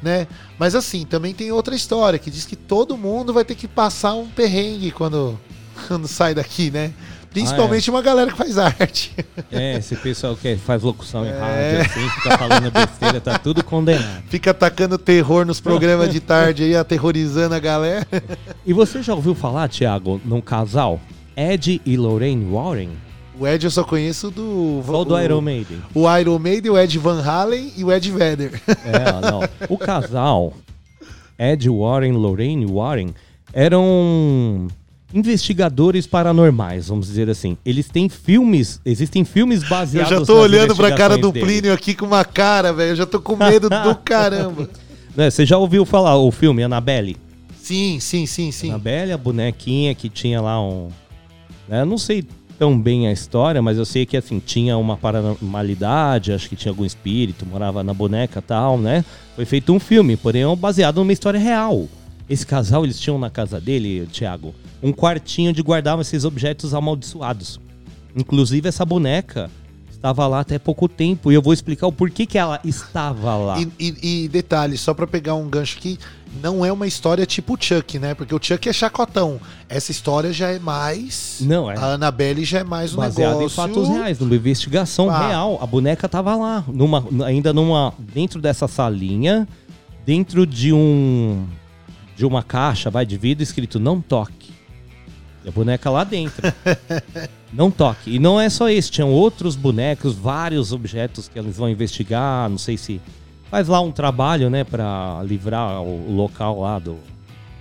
Né? 0.03 0.27
Mas 0.59 0.75
assim, 0.75 1.05
também 1.05 1.35
tem 1.35 1.53
outra 1.53 1.75
história 1.75 2.19
que 2.19 2.31
diz 2.31 2.47
que 2.47 2.57
todo 2.57 2.97
mundo 2.97 3.35
vai 3.35 3.45
ter 3.45 3.55
que 3.55 3.69
passar 3.69 4.15
um 4.15 4.29
perrengue 4.29 4.91
quando, 4.91 5.39
quando 5.87 6.09
sai 6.09 6.35
daqui, 6.35 6.71
né? 6.71 6.93
Principalmente 7.31 7.89
uma 7.91 8.03
galera 8.03 8.31
que 8.31 8.37
faz 8.37 8.59
arte. 8.59 9.15
É, 9.53 9.77
esse 9.79 9.95
pessoal 9.97 10.35
que 10.37 10.57
faz 10.57 10.83
locução 10.83 11.25
em 11.25 11.29
É. 11.29 11.39
rádio, 11.39 11.81
assim, 11.83 12.09
fica 12.11 12.39
falando 12.39 12.71
besteira, 12.73 13.21
tá 13.21 13.39
tudo 13.39 13.63
condenado. 13.65 14.23
Fica 14.29 14.51
atacando 14.51 14.99
terror 14.99 15.45
nos 15.47 15.61
programas 15.61 16.11
de 16.13 16.19
tarde 16.21 16.65
aí, 16.65 16.75
aterrorizando 16.77 17.55
a 17.55 17.59
galera. 17.61 18.07
E 18.67 18.73
você 18.73 19.01
já 19.03 19.15
ouviu 19.15 19.35
falar, 19.35 19.69
Thiago, 19.69 20.21
num 20.25 20.41
casal? 20.41 21.01
Ed 21.37 21.81
e 21.87 21.97
Lorraine 21.97 22.45
Warren? 22.51 22.91
O 23.39 23.47
Ed 23.47 23.65
eu 23.65 23.71
só 23.71 23.85
conheço 23.85 24.31
do. 24.31 24.83
Ou 24.87 25.05
do 25.05 25.15
o- 25.15 25.21
Iron 25.23 25.41
Maiden? 25.41 25.79
O 25.95 26.17
Iron 26.19 26.39
Maiden, 26.39 26.73
o 26.73 26.79
Ed 26.79 26.99
Van 26.99 27.23
Halen 27.23 27.73
e 27.77 27.85
o 27.85 27.91
Ed 27.93 28.11
Vedder. 28.11 28.61
É, 28.67 29.31
não. 29.31 29.41
O 29.69 29.79
casal, 29.79 30.53
Ed 31.39 31.67
Warren, 31.71 32.13
Lorraine 32.13 32.67
Warren, 32.67 33.15
eram 33.53 34.69
investigadores 35.13 36.07
paranormais, 36.07 36.89
vamos 36.89 37.07
dizer 37.07 37.29
assim. 37.29 37.57
Eles 37.65 37.89
têm 37.89 38.09
filmes, 38.09 38.81
existem 38.85 39.25
filmes 39.25 39.63
Eu 39.63 39.69
baseados 39.69 40.11
já 40.11 40.25
tô 40.25 40.41
olhando 40.41 40.75
pra 40.77 40.93
cara 40.93 41.19
do. 41.19 41.33
Plínio 41.33 41.73
aqui 41.73 41.95
com 41.95 42.07
uma 42.07 42.25
cara, 42.25 42.73
velho. 42.73 42.91
Eu 42.91 42.97
já 42.97 43.07
tô 43.07 43.21
com 43.21 43.37
medo 43.37 43.69
do 43.69 43.95
caramba. 44.05 44.69
Né, 45.17 45.31
Você 45.31 45.45
já 45.45 45.59
ouviu 45.59 45.85
falar 45.85 46.17
o 46.17 46.31
filme 46.31 46.63
Annabelle? 46.63 47.17
Sim, 47.61 47.99
sim, 48.01 48.27
sim, 48.27 48.51
sim. 48.51 48.69
Annabelle, 48.71 49.13
a 49.13 49.19
bonequinha 49.19 49.95
que 49.95 50.09
tinha 50.09 50.41
lá 50.41 50.61
um... 50.63 50.89
né, 51.69 51.83
Eu 51.83 51.87
não 51.87 51.99
sei 51.99 52.25
tão 52.59 52.79
bem 52.79 53.09
a 53.09 53.13
história, 53.13 53.63
mas 53.63 53.79
eu 53.79 53.87
sei 53.87 54.05
que 54.05 54.19
assim, 54.19 54.39
tinha 54.39 54.77
uma 54.77 54.95
paranormalidade, 54.95 56.31
acho 56.31 56.47
que 56.47 56.55
tinha 56.55 56.71
algum 56.71 56.85
espírito, 56.85 57.47
morava 57.47 57.83
na 57.83 57.95
boneca 57.95 58.39
e 58.39 58.43
tal, 58.43 58.77
né? 58.77 59.03
Foi 59.35 59.47
feito 59.47 59.73
um 59.73 59.81
filme, 59.81 60.15
porém 60.15 60.43
é 60.43 60.57
baseado 60.57 60.99
numa 60.99 61.13
história 61.13 61.41
real. 61.41 61.89
Esse 62.29 62.47
casal, 62.47 62.85
eles 62.85 63.01
tinham 63.01 63.19
na 63.19 63.31
casa 63.31 63.59
dele, 63.59 64.07
Thiago, 64.13 64.55
um 64.83 64.93
quartinho 64.93 65.53
de 65.53 65.63
guardar 65.63 65.99
esses 66.01 66.25
objetos 66.25 66.75
amaldiçoados. 66.75 67.61
Inclusive 68.17 68.69
essa 68.69 68.85
boneca 68.85 69.51
estava 69.91 70.27
lá 70.27 70.41
até 70.41 70.59
pouco 70.59 70.89
tempo 70.89 71.31
e 71.31 71.35
eu 71.35 71.43
vou 71.43 71.53
explicar 71.53 71.87
o 71.87 71.93
porquê 71.93 72.25
que 72.25 72.39
ela 72.39 72.59
estava 72.65 73.37
lá. 73.37 73.61
E, 73.61 73.69
e- 73.79 74.25
e 74.25 74.29
detalhe, 74.29 74.79
só 74.79 74.95
pra 74.95 75.07
pegar 75.07 75.35
um 75.35 75.47
gancho 75.47 75.77
aqui, 75.77 75.99
não 76.43 76.65
é 76.65 76.73
uma 76.73 76.87
história 76.87 77.27
tipo 77.27 77.55
Chuck, 77.61 77.99
né? 77.99 78.15
Porque 78.15 78.35
o 78.35 78.41
Chuck 78.43 78.67
é 78.67 78.73
chacotão. 78.73 79.39
Essa 79.69 79.91
história 79.91 80.33
já 80.33 80.49
é 80.49 80.59
mais. 80.59 81.39
Não, 81.43 81.71
é. 81.71 81.77
A 81.77 81.85
Annabelle 81.95 82.45
já 82.47 82.61
é 82.61 82.65
mais 82.65 82.95
um 82.95 82.97
baseado 82.97 83.35
negócio. 83.39 83.47
em 83.47 83.51
fatos 83.75 83.89
reais, 83.91 84.19
numa 84.19 84.35
investigação 84.35 85.11
Ah. 85.11 85.29
real. 85.29 85.59
A 85.61 85.67
boneca 85.67 86.09
tava 86.09 86.35
lá, 86.35 86.65
numa, 86.67 87.05
ainda 87.27 87.53
numa 87.53 87.93
dentro 87.99 88.41
dessa 88.41 88.67
salinha, 88.67 89.47
dentro 90.07 90.47
de 90.47 90.73
um 90.73 91.45
de 92.17 92.25
uma 92.25 92.43
caixa, 92.43 92.91
vai 92.91 93.05
de 93.05 93.17
vidro 93.19 93.43
escrito 93.43 93.79
não 93.79 94.01
toque. 94.01 94.40
E 95.45 95.49
a 95.49 95.53
boneca 95.53 95.91
lá 95.91 96.05
dentro. 96.05 96.53
não 97.53 97.71
toque. 97.71 98.15
E 98.15 98.19
não 98.19 98.41
é 98.41 98.49
só 98.49 98.69
esse, 98.69 98.91
tinham 98.91 99.11
outros 99.11 99.57
bonecos, 99.57 100.15
vários 100.15 100.73
objetos 100.73 101.29
que 101.29 101.39
eles 101.39 101.57
vão 101.57 101.69
investigar. 101.69 102.49
Não 102.49 102.59
sei 102.59 102.77
se 102.77 103.01
faz 103.51 103.69
lá 103.69 103.81
um 103.81 103.91
trabalho, 103.91 104.49
né, 104.49 104.63
para 104.63 105.21
livrar 105.25 105.83
o, 105.83 106.15
local 106.15 106.61
lá 106.61 106.79
do, 106.79 106.97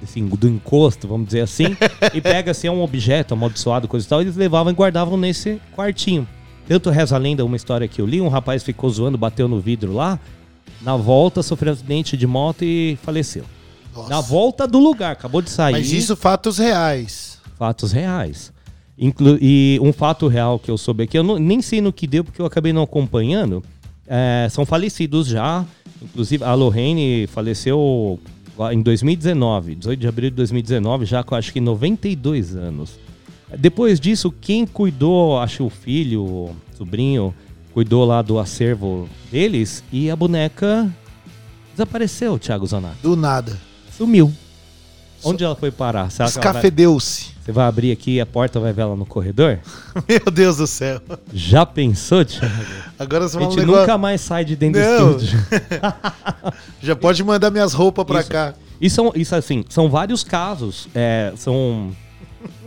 assim, 0.03 0.27
do 0.27 0.47
encosto, 0.47 1.07
vamos 1.07 1.27
dizer 1.27 1.41
assim, 1.41 1.75
e 2.13 2.21
pega 2.21 2.51
assim 2.51 2.69
um 2.69 2.83
objeto 2.83 3.33
amaldiçoado, 3.33 3.87
coisa 3.87 4.05
e 4.05 4.09
tal, 4.09 4.21
eles 4.21 4.35
levavam 4.35 4.71
e 4.71 4.75
guardavam 4.75 5.17
nesse 5.17 5.59
quartinho. 5.75 6.27
Tanto 6.67 6.91
reza 6.91 7.15
a 7.15 7.17
lenda, 7.17 7.43
uma 7.43 7.55
história 7.55 7.87
que 7.87 7.99
eu 7.99 8.05
li, 8.05 8.21
um 8.21 8.27
rapaz 8.27 8.61
ficou 8.61 8.87
zoando, 8.91 9.17
bateu 9.17 9.47
no 9.47 9.59
vidro 9.59 9.91
lá, 9.91 10.19
na 10.81 10.95
volta 10.95 11.41
sofreu 11.41 11.71
um 11.71 11.73
acidente 11.73 12.15
de 12.15 12.27
moto 12.27 12.63
e 12.63 12.97
faleceu. 13.01 13.43
Nossa. 13.95 14.09
Na 14.09 14.21
volta 14.21 14.67
do 14.67 14.77
lugar, 14.77 15.11
acabou 15.11 15.41
de 15.41 15.49
sair. 15.49 15.73
Mas 15.73 15.91
isso 15.91 16.15
fatos 16.15 16.59
reais. 16.59 17.28
Fatos 17.59 17.91
reais. 17.91 18.51
Inclu 18.97 19.37
e 19.41 19.77
um 19.81 19.91
fato 19.93 20.27
real 20.27 20.57
que 20.57 20.71
eu 20.71 20.77
soube 20.77 21.03
aqui, 21.03 21.17
eu 21.17 21.23
não- 21.23 21.37
nem 21.37 21.61
sei 21.61 21.81
no 21.81 21.91
que 21.93 22.07
deu, 22.07 22.23
porque 22.23 22.41
eu 22.41 22.45
acabei 22.45 22.71
não 22.73 22.81
acompanhando. 22.81 23.61
é, 24.11 24.47
são 24.49 24.65
falecidos 24.65 25.27
já. 25.27 25.63
Inclusive, 26.01 26.43
a 26.43 26.55
Lorraine 26.55 27.27
faleceu 27.27 28.19
em 28.71 28.81
2019, 28.81 29.75
18 29.75 29.99
de 29.99 30.07
abril 30.07 30.29
de 30.31 30.35
2019, 30.37 31.05
já 31.05 31.23
com 31.23 31.35
acho 31.35 31.53
que 31.53 31.61
92 31.61 32.55
anos. 32.55 32.97
Depois 33.55 33.99
disso, 33.99 34.31
quem 34.41 34.65
cuidou, 34.65 35.37
acho 35.37 35.63
o 35.63 35.69
filho, 35.69 36.23
o 36.23 36.55
sobrinho, 36.75 37.35
cuidou 37.71 38.03
lá 38.03 38.23
do 38.23 38.39
acervo 38.39 39.07
deles 39.31 39.83
e 39.91 40.09
a 40.09 40.15
boneca 40.15 40.91
desapareceu, 41.73 42.39
Thiago 42.39 42.65
Zanato. 42.65 42.97
Do 43.03 43.15
nada. 43.15 43.55
Sumiu. 43.95 44.33
Onde 45.23 45.43
ela 45.43 45.55
foi 45.55 45.69
parar? 45.69 46.07
Escafedeu-se. 46.07 47.27
Você 47.43 47.51
vai 47.51 47.65
abrir 47.67 47.91
aqui 47.91 48.15
e 48.15 48.21
a 48.21 48.25
porta 48.25 48.59
vai 48.59 48.71
ver 48.71 48.81
ela 48.81 48.95
no 48.95 49.05
corredor? 49.05 49.59
Meu 50.07 50.31
Deus 50.31 50.57
do 50.57 50.67
céu. 50.67 51.01
Já 51.33 51.65
pensou, 51.65 52.23
Thiago? 52.23 52.53
Agora 52.97 53.27
você 53.27 53.37
A 53.37 53.39
um 53.41 53.43
gente 53.45 53.59
negócio... 53.59 53.81
nunca 53.81 53.97
mais 53.97 54.21
sai 54.21 54.45
de 54.45 54.55
dentro 54.55 54.79
Não. 54.81 55.13
do 55.13 55.23
estúdio. 55.23 55.39
Já 56.81 56.95
pode 56.95 57.23
mandar 57.23 57.49
minhas 57.49 57.73
roupas 57.73 58.05
pra 58.05 58.19
Isso. 58.21 58.29
cá. 58.29 58.53
São, 58.89 59.11
isso 59.13 59.35
assim, 59.35 59.65
são 59.67 59.89
vários 59.89 60.23
casos. 60.23 60.87
é, 60.95 61.33
são. 61.35 61.91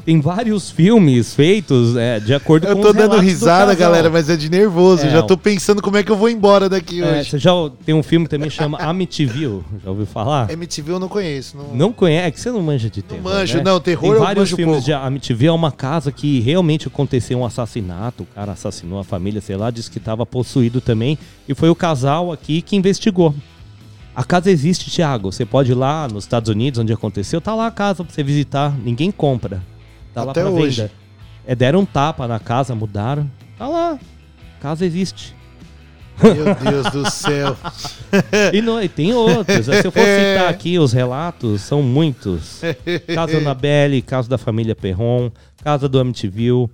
Tem 0.05 0.21
vários 0.21 0.69
filmes 0.69 1.33
feitos 1.33 1.97
é, 1.97 2.19
de 2.19 2.35
acordo 2.35 2.67
Eu 2.67 2.75
com 2.75 2.83
tô 2.83 2.89
os 2.89 2.95
dando 2.95 3.19
risada, 3.21 3.73
galera, 3.73 4.11
mas 4.11 4.29
é 4.29 4.37
de 4.37 4.51
nervoso. 4.51 5.07
É, 5.07 5.11
Já 5.11 5.23
tô 5.23 5.37
pensando 5.37 5.81
como 5.81 5.97
é 5.97 6.03
que 6.03 6.11
eu 6.11 6.17
vou 6.17 6.29
embora 6.29 6.69
daqui 6.69 7.01
É, 7.01 7.21
hoje. 7.21 7.31
você 7.31 7.39
já 7.39 7.53
tem 7.87 7.95
um 7.95 8.03
filme 8.03 8.27
que 8.27 8.31
também 8.31 8.51
chama 8.51 8.79
Amityville, 8.79 9.63
já 9.85 9.91
ouviu 9.91 10.05
falar? 10.05 10.51
MTV 10.51 10.91
eu 10.93 10.99
não 10.99 11.09
conheço. 11.09 11.57
Não... 11.57 11.73
Não 11.73 11.93
conhece, 11.93 12.27
é 12.27 12.31
que 12.33 12.41
você 12.41 12.51
não 12.51 12.61
manja 12.63 12.91
de 12.91 13.01
terror. 13.01 13.23
manjo, 13.23 13.59
né? 13.59 13.63
não, 13.65 13.79
terror 13.81 14.03
Tem 14.03 14.13
eu 14.13 14.19
vários 14.19 14.43
manjo 14.43 14.57
filmes 14.57 14.75
pouco. 14.75 14.87
de 14.87 14.93
Amityville, 14.93 15.49
é 15.49 15.53
uma 15.53 15.71
casa 15.71 16.11
que 16.11 16.41
realmente 16.41 16.89
aconteceu 16.89 17.39
um 17.39 17.45
assassinato, 17.47 18.25
o 18.25 18.27
cara 18.27 18.53
assassinou 18.53 18.99
a 18.99 19.05
família, 19.05 19.41
sei 19.41 19.57
lá, 19.57 19.71
disse 19.71 19.89
que 19.89 19.99
estava 19.99 20.27
possuído 20.27 20.81
também, 20.81 21.17
e 21.49 21.55
foi 21.55 21.71
o 21.71 21.77
casal 21.77 22.33
aqui 22.33 22.61
que 22.61 22.75
investigou. 22.75 23.33
A 24.17 24.25
casa 24.25 24.51
existe, 24.51 24.91
Thiago, 24.91 25.31
você 25.33 25.47
pode 25.47 25.71
ir 25.71 25.75
lá 25.77 26.09
nos 26.09 26.25
Estados 26.25 26.51
Unidos, 26.51 26.81
onde 26.81 26.93
aconteceu, 26.93 27.41
tá 27.41 27.55
lá 27.55 27.69
a 27.69 27.71
casa 27.71 28.03
pra 28.03 28.13
você 28.13 28.25
visitar, 28.25 28.77
ninguém 28.85 29.13
compra. 29.13 29.63
Tá 30.15 30.25
lá 30.25 30.31
Até 30.33 30.43
pra 30.43 30.51
hoje. 30.51 30.83
venda. 30.83 30.93
É, 31.47 31.55
deram 31.55 31.81
um 31.81 31.85
tapa 31.87 32.29
na 32.29 32.39
casa, 32.39 32.75
mudaram, 32.75 33.31
tá 33.59 33.67
lá, 33.67 33.99
casa 34.61 34.85
existe. 34.87 35.35
Meu 36.23 36.55
Deus 36.55 36.91
do 36.93 37.11
céu. 37.11 37.57
E, 38.53 38.61
não, 38.61 38.81
e 38.83 38.89
tem 38.89 39.15
outros. 39.15 39.65
Se 39.65 39.87
eu 39.87 39.91
for 39.91 40.01
citar 40.03 40.49
aqui 40.51 40.79
os 40.79 40.93
relatos, 40.93 41.63
são 41.63 41.83
muitos. 41.83 42.61
Caso 43.15 43.39
Annabelle, 43.39 44.03
caso 44.03 44.29
da 44.29 44.37
família 44.37 44.77
Perron, 44.77 45.31
casa 45.65 45.89
do 45.89 45.99
Amityville, 45.99 46.69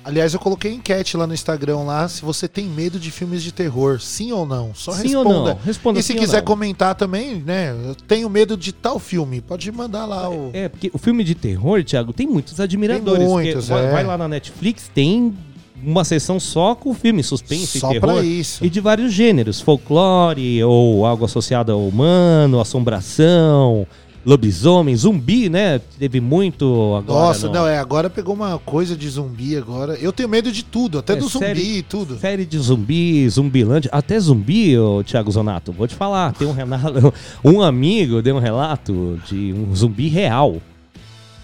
Aliás, 0.03 0.33
eu 0.33 0.39
coloquei 0.39 0.73
enquete 0.73 1.15
lá 1.15 1.27
no 1.27 1.35
Instagram 1.35 1.81
lá 1.81 2.07
se 2.07 2.23
você 2.23 2.47
tem 2.47 2.65
medo 2.65 2.97
de 2.99 3.11
filmes 3.11 3.43
de 3.43 3.51
terror, 3.51 3.99
sim 4.01 4.31
ou 4.31 4.43
não. 4.43 4.73
Só 4.73 4.91
Sim 4.93 5.15
ou 5.15 5.23
responda. 5.23 5.49
não? 5.53 5.59
Responda 5.63 5.99
e 5.99 6.03
se 6.03 6.13
ou 6.13 6.19
quiser 6.19 6.41
comentar 6.41 6.95
também, 6.95 7.35
né? 7.35 7.75
Eu 7.89 7.93
tenho 7.93 8.27
medo 8.27 8.57
de 8.57 8.71
tal 8.71 8.97
filme. 8.97 9.39
Pode 9.39 9.71
mandar 9.71 10.07
lá 10.07 10.27
o. 10.31 10.49
É, 10.51 10.67
porque 10.67 10.89
o 10.91 10.97
filme 10.97 11.23
de 11.23 11.35
terror, 11.35 11.83
Thiago, 11.83 12.11
tem 12.11 12.25
muitos 12.25 12.59
admiradores. 12.59 13.19
Tem 13.19 13.27
muitos, 13.27 13.67
vai, 13.67 13.85
é. 13.85 13.91
vai 13.91 14.03
lá 14.03 14.17
na 14.17 14.27
Netflix, 14.27 14.89
tem 14.91 15.35
uma 15.83 16.03
sessão 16.03 16.39
só 16.39 16.73
com 16.73 16.93
filme, 16.95 17.21
suspense 17.21 17.79
Só 17.79 17.91
e 17.91 17.99
terror. 17.99 18.15
pra 18.15 18.23
isso. 18.23 18.65
E 18.65 18.69
de 18.69 18.79
vários 18.79 19.13
gêneros, 19.13 19.61
folclore 19.61 20.63
ou 20.63 21.05
algo 21.05 21.23
associado 21.25 21.71
ao 21.71 21.87
humano, 21.87 22.59
assombração, 22.59 23.85
lobisomem, 24.27 24.93
zumbi, 24.93 25.47
né? 25.47 25.79
Teve 25.97 26.19
muito 26.19 26.65
agora. 26.97 27.27
Nossa, 27.27 27.47
no- 27.47 27.53
não, 27.53 27.65
é, 27.67 27.79
agora 27.79 28.09
pegou 28.09 28.35
uma 28.35 28.59
coisa 28.59 28.93
de 28.93 29.07
zumbi 29.09 29.55
agora. 29.55 29.95
Eu 29.95 30.11
tenho 30.11 30.27
medo 30.27 30.51
de 30.51 30.63
tudo, 30.65 30.99
até 30.99 31.13
É, 31.13 31.15
do 31.15 31.29
zumbi 31.29 31.77
e 31.77 31.81
tudo. 31.81 32.17
Série 32.19 32.45
de 32.45 32.59
zumbi, 32.59 33.29
zumbilândia, 33.29 33.89
até 33.93 34.19
zumbi, 34.19 34.77
ô, 34.77 35.01
Thiago 35.01 35.31
Zonato. 35.31 35.71
Vou 35.71 35.87
te 35.87 35.95
falar, 35.95 36.33
tem 36.33 36.45
um 36.45 36.51
relato, 36.51 37.13
um 37.41 37.61
amigo 37.61 38.21
deu 38.21 38.35
um 38.35 38.39
relato 38.39 39.17
de 39.29 39.53
um 39.53 39.73
zumbi 39.73 40.09
real. 40.09 40.61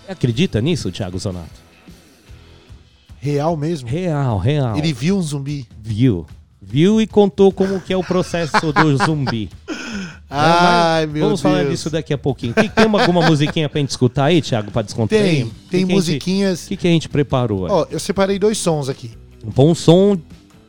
Acredita 0.06 0.60
nisso, 0.60 0.92
Thiago 0.92 1.18
Zonato? 1.18 1.64
Real 3.20 3.56
mesmo? 3.56 3.88
Real, 3.88 4.38
real. 4.38 4.78
Ele 4.78 4.92
viu 4.92 5.18
um 5.18 5.22
zumbi. 5.22 5.66
Viu. 5.82 6.26
Viu 6.62 7.00
e 7.02 7.08
contou 7.08 7.52
como 7.52 7.80
que 7.80 7.94
é 7.94 7.98
o 7.98 8.04
processo 8.04 8.72
do 8.74 8.98
zumbi. 9.06 9.50
Ai, 10.36 11.06
Mas 11.06 11.14
meu 11.14 11.24
Vamos 11.26 11.42
falar 11.42 11.60
Deus. 11.60 11.70
disso 11.72 11.90
daqui 11.90 12.14
a 12.14 12.18
pouquinho. 12.18 12.54
Tem, 12.54 12.68
tem 12.70 12.86
alguma 12.86 13.22
musiquinha 13.30 13.70
pra 13.70 13.80
gente 13.80 13.90
escutar 13.92 14.26
aí, 14.26 14.42
Thiago, 14.42 14.72
pra 14.72 14.82
descontrair? 14.82 15.24
Tem, 15.24 15.44
tem 15.44 15.52
que 15.70 15.78
gente- 15.80 15.94
musiquinhas. 15.94 16.66
O 16.66 16.68
que, 16.70 16.78
que 16.78 16.88
a 16.88 16.92
gente 16.92 17.08
preparou? 17.08 17.66
aí? 17.68 17.72
Ó, 17.72 17.86
eu 17.92 18.00
separei 18.00 18.40
dois 18.40 18.58
sons 18.58 18.90
aqui. 18.90 19.12
Um 19.46 19.52
bom 19.52 19.76
som 19.76 20.16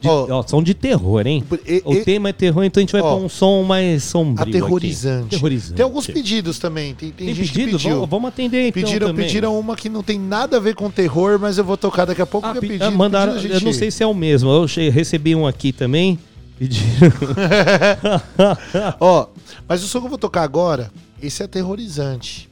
de, 0.01 0.09
Ó. 0.09 0.27
ó, 0.41 0.43
som 0.47 0.63
de 0.63 0.75
terror, 0.75 1.27
hein? 1.27 1.43
E- 1.67 1.81
o 1.87 1.95
e- 1.95 2.05
tema 2.05 2.29
é 2.29 2.33
terror, 2.35 2.63
então 2.63 2.79
a 2.79 2.83
gente 2.83 2.93
vai 2.93 3.01
Ó. 3.01 3.17
pôr 3.17 3.25
um 3.25 3.29
som 3.31 3.63
mais 3.63 4.03
sombrio 4.05 4.49
Aterrorizante. 4.49 5.27
Aterrorizante. 5.35 5.73
Tem 5.75 5.83
alguns 5.85 6.07
pedidos 6.07 6.59
também. 6.59 6.93
Tem, 6.95 7.11
tem, 7.11 7.27
Tem 7.29 7.35
gente 7.35 7.49
pedido? 7.51 7.71
que 7.71 7.77
pediu. 7.79 7.95
Vamos, 7.95 8.11
vamos 8.11 8.29
atender 8.29 8.69
então 8.69 8.83
pediram, 8.83 9.07
também. 9.07 9.25
pediram 9.27 9.59
uma 9.59 9.75
que 9.77 9.89
não 9.89 10.03
tem 10.03 10.19
nada 10.19 10.59
a 10.59 10.61
ver 10.61 10.75
com 10.75 10.91
terror, 10.91 11.39
mas 11.41 11.57
eu 11.57 11.65
vou 11.65 11.79
tocar 11.79 12.05
daqui 12.05 12.21
a 12.21 12.27
pouco. 12.27 12.47
Ah, 12.47 12.53
pe- 12.53 12.61
pedido, 12.61 12.85
ah, 12.85 12.91
mandaram, 12.91 13.33
pedido 13.33 13.53
a 13.55 13.57
eu 13.57 13.61
não 13.63 13.73
gente- 13.73 13.79
sei 13.79 13.91
se 13.91 14.03
é 14.03 14.07
o 14.07 14.13
mesmo. 14.13 14.51
Eu 14.51 14.67
recebi 14.91 15.35
um 15.35 15.47
aqui 15.47 15.73
também. 15.73 16.19
Pediram. 16.59 16.85
Ó, 19.01 19.27
mas 19.69 19.83
o 19.83 19.89
som 19.89 20.01
que 20.01 20.07
eu 20.07 20.11
vou 20.11 20.19
tocar 20.19 20.43
agora, 20.43 20.91
esse 21.21 21.43
é 21.43 21.47
aterrorizante. 21.47 22.51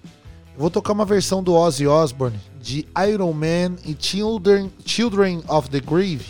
Eu 0.55 0.61
vou 0.61 0.71
tocar 0.71 0.93
uma 0.93 1.05
versão 1.05 1.43
do 1.43 1.55
Ozzy 1.55 1.87
Osbourne 1.87 2.39
de 2.61 2.87
Iron 3.09 3.33
Man 3.33 3.77
e 3.85 3.97
Children, 3.99 4.71
Children 4.85 5.43
of 5.49 5.69
the 5.71 5.81
Grave, 5.81 6.27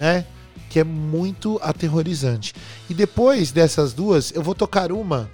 né? 0.00 0.26
Que 0.68 0.80
é 0.80 0.84
muito 0.84 1.58
aterrorizante. 1.62 2.54
E 2.88 2.94
depois 2.94 3.52
dessas 3.52 3.92
duas, 3.92 4.32
eu 4.32 4.42
vou 4.42 4.54
tocar 4.54 4.90
uma 4.90 5.30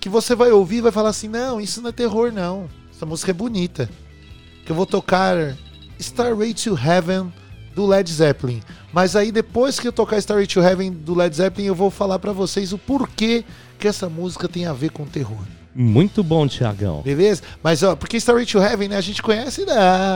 que 0.00 0.08
você 0.08 0.34
vai 0.34 0.50
ouvir 0.52 0.76
e 0.76 0.82
vai 0.82 0.92
falar 0.92 1.10
assim: 1.10 1.28
não, 1.28 1.60
isso 1.60 1.82
não 1.82 1.90
é 1.90 1.92
terror, 1.92 2.32
não. 2.32 2.68
Essa 2.94 3.04
música 3.04 3.30
é 3.30 3.34
bonita. 3.34 3.90
Que 4.64 4.72
eu 4.72 4.76
vou 4.76 4.86
tocar 4.86 5.56
Starway 5.98 6.54
to 6.54 6.78
Heaven 6.78 7.32
do 7.74 7.86
Led 7.86 8.10
Zeppelin. 8.10 8.62
Mas 8.92 9.14
aí 9.14 9.30
depois 9.30 9.78
que 9.78 9.86
eu 9.86 9.92
tocar 9.92 10.18
Starway 10.18 10.46
to 10.46 10.60
Heaven 10.60 10.92
do 10.92 11.14
Led 11.14 11.36
Zeppelin, 11.36 11.66
eu 11.66 11.74
vou 11.74 11.90
falar 11.90 12.18
pra 12.18 12.32
vocês 12.32 12.72
o 12.72 12.78
porquê 12.78 13.44
que 13.78 13.88
essa 13.88 14.08
música 14.08 14.48
tem 14.48 14.66
a 14.66 14.72
ver 14.72 14.90
com 14.90 15.04
terror. 15.04 15.38
Muito 15.74 16.22
bom, 16.24 16.46
Tiagão. 16.48 17.02
Beleza? 17.02 17.42
Mas 17.62 17.82
ó, 17.82 17.94
porque 17.94 18.16
Starway 18.16 18.46
to 18.46 18.58
Heaven, 18.58 18.88
né, 18.88 18.96
a 18.96 19.00
gente 19.02 19.22
conhece 19.22 19.64
né, 19.66 19.74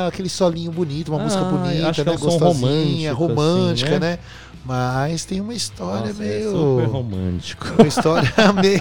aquele 0.09 0.29
solinho 0.31 0.73
bonito, 0.73 1.11
uma 1.12 1.20
Ah, 1.20 1.25
música 1.25 1.44
bonita, 1.44 1.88
acho 1.90 2.03
que 2.03 2.09
né, 2.09 2.14
é 2.14 2.16
um 2.16 2.18
som 2.18 2.38
gostosinha, 2.38 3.12
romântico, 3.12 3.42
romântica, 3.42 3.90
assim, 3.90 3.99
né? 4.01 4.11
né? 4.12 4.18
Mas 4.64 5.25
tem 5.25 5.40
uma 5.40 5.55
história 5.55 6.09
Nossa, 6.09 6.23
é 6.25 6.27
meio 6.29 6.51
super 6.51 6.87
romântico. 6.87 7.66
uma 7.79 7.87
história 7.88 8.33
meio... 8.61 8.81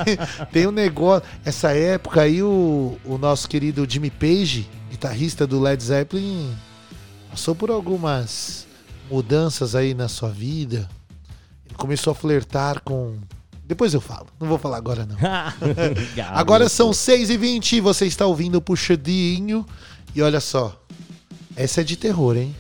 tem 0.52 0.68
um 0.68 0.72
negócio, 0.72 1.28
essa 1.44 1.72
época 1.72 2.22
aí 2.22 2.42
o, 2.44 2.98
o 3.06 3.18
nosso 3.18 3.48
querido 3.50 3.86
Jimmy 3.90 4.10
Page, 4.10 4.70
guitarrista 4.90 5.46
do 5.46 5.60
Led 5.60 5.82
Zeppelin, 5.84 6.50
passou 7.30 7.56
por 7.56 7.70
algumas 7.72 8.66
mudanças 9.12 9.76
aí 9.76 9.94
na 9.94 10.08
sua 10.08 10.30
vida. 10.30 10.88
Ele 11.66 11.76
começou 11.76 12.12
a 12.12 12.16
flertar 12.16 12.82
com. 12.84 13.16
Depois 13.70 13.94
eu 13.94 14.02
falo, 14.02 14.26
não 14.40 14.48
vou 14.48 14.58
falar 14.58 14.78
agora 14.78 15.06
não. 15.06 15.16
agora 16.34 16.68
são 16.68 16.90
6h20 16.90 17.74
e 17.74 17.80
você 17.80 18.08
está 18.08 18.26
ouvindo 18.26 18.56
o 18.56 18.62
Puxadinho. 18.62 19.64
E 20.16 20.24
olha 20.24 20.40
só, 20.40 20.76
essa 21.56 21.82
é 21.82 21.84
de 21.84 21.96
terror, 21.96 22.36
hein? 22.36 22.56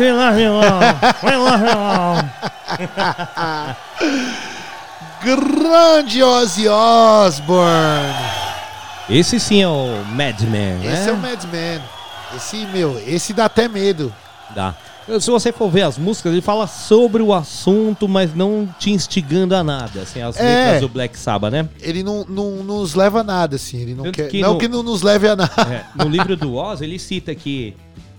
Love 0.00 0.40
you 0.40 0.52
all. 0.52 0.80
We 1.22 1.36
love 1.36 1.62
you 1.62 1.78
all. 1.78 2.22
Grande 5.22 6.22
Ozzy 6.22 6.68
Osbourne. 6.68 8.12
Esse 9.08 9.38
sim 9.38 9.62
é 9.62 9.68
o 9.68 10.04
Madman, 10.14 10.78
né? 10.78 10.92
Esse 10.94 11.08
é 11.08 11.12
o 11.12 11.16
Madman. 11.16 11.80
Esse, 12.36 12.56
meu, 12.66 13.00
esse 13.06 13.32
dá 13.32 13.44
até 13.44 13.68
medo. 13.68 14.12
Dá. 14.54 14.74
Se 15.20 15.30
você 15.30 15.50
for 15.50 15.68
ver 15.68 15.82
as 15.82 15.98
músicas, 15.98 16.32
ele 16.32 16.40
fala 16.40 16.66
sobre 16.68 17.22
o 17.22 17.34
assunto, 17.34 18.08
mas 18.08 18.32
não 18.34 18.68
te 18.78 18.92
instigando 18.92 19.54
a 19.56 19.62
nada, 19.64 20.02
assim, 20.02 20.22
as 20.22 20.36
É. 20.38 20.42
letras 20.44 20.80
do 20.82 20.88
Black 20.88 21.18
Sabbath, 21.18 21.50
né? 21.52 21.68
Ele 21.80 22.04
não, 22.04 22.24
não 22.28 22.50
nos 22.62 22.94
leva 22.94 23.20
a 23.20 23.24
nada, 23.24 23.56
assim. 23.56 23.78
Ele 23.78 23.94
não 23.94 24.04
Tanto 24.04 24.14
quer. 24.14 24.28
que 24.28 24.40
não 24.40 24.52
no- 24.54 24.58
que 24.60 24.68
não 24.68 24.82
nos 24.84 25.02
leve 25.02 25.28
a 25.28 25.34
nada. 25.34 25.52
É, 25.70 25.84
no 26.04 26.08
livro 26.08 26.36
do 26.36 26.54
Oz, 26.54 26.80
ele 26.80 27.00
cita 27.00 27.34
que 27.34 27.74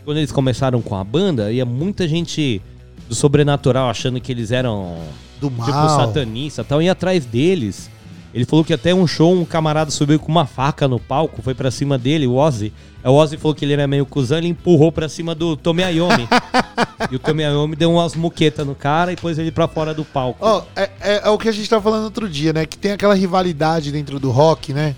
quando 0.06 0.18
eles 0.18 0.32
começaram 0.32 0.82
com 0.82 0.96
a 0.96 1.04
banda, 1.04 1.52
ia 1.52 1.66
muita 1.66 2.08
gente 2.08 2.62
do 3.08 3.16
sobrenatural 3.16 3.90
achando 3.90 4.20
que 4.20 4.32
eles 4.32 4.52
eram 4.52 4.98
Do 5.40 5.50
tipo 5.50 5.72
mal. 5.72 5.90
satanista 5.90 6.62
e 6.62 6.66
tal, 6.66 6.82
ia 6.82 6.92
atrás 6.92 7.26
deles. 7.26 7.90
Ele 8.34 8.46
falou 8.46 8.66
que 8.66 8.74
até 8.74 8.96
um 8.96 9.06
show, 9.06 9.32
um 9.32 9.46
camarada 9.46 9.92
subiu 9.92 10.18
com 10.20 10.32
uma 10.32 10.48
faca 10.48 10.88
no 10.88 11.00
palco, 11.00 11.40
foi 11.44 11.54
pra 11.54 11.70
cima 11.70 12.00
dele, 12.00 12.26
o 12.26 12.34
Ozzy. 12.34 12.74
Aí 13.04 13.12
O 13.12 13.14
Ozzy 13.14 13.38
falou 13.38 13.54
que 13.54 13.64
ele 13.64 13.74
era 13.74 13.86
meio 13.86 14.08
cuzão, 14.08 14.40
ele 14.40 14.48
empurrou 14.48 14.92
pra 14.92 15.08
cima 15.08 15.36
do 15.36 15.56
Tommy 15.56 15.84
Iommi. 15.84 16.28
e 17.12 17.16
o 17.16 17.20
Tommy 17.20 17.44
Iommi 17.44 17.76
deu 17.76 17.92
umas 17.94 18.16
muquetas 18.16 18.66
no 18.66 18.74
cara 18.74 19.14
e 19.14 19.16
pôs 19.16 19.38
ele 19.38 19.52
pra 19.52 19.68
fora 19.68 19.94
do 19.94 20.04
palco. 20.04 20.40
Ó, 20.44 20.64
é, 20.76 20.90
é- 21.00 21.22
é 21.26 21.30
o 21.30 21.38
que 21.38 21.48
a 21.48 21.52
gente 21.52 21.70
tava 21.70 21.84
falando 21.84 22.06
outro 22.06 22.28
dia, 22.28 22.52
né? 22.52 22.66
Que 22.66 22.76
tem 22.76 22.92
aquela 22.94 23.14
rivalidade 23.14 23.92
dentro 23.92 24.20
do 24.20 24.32
rock, 24.32 24.74
né? 24.74 24.96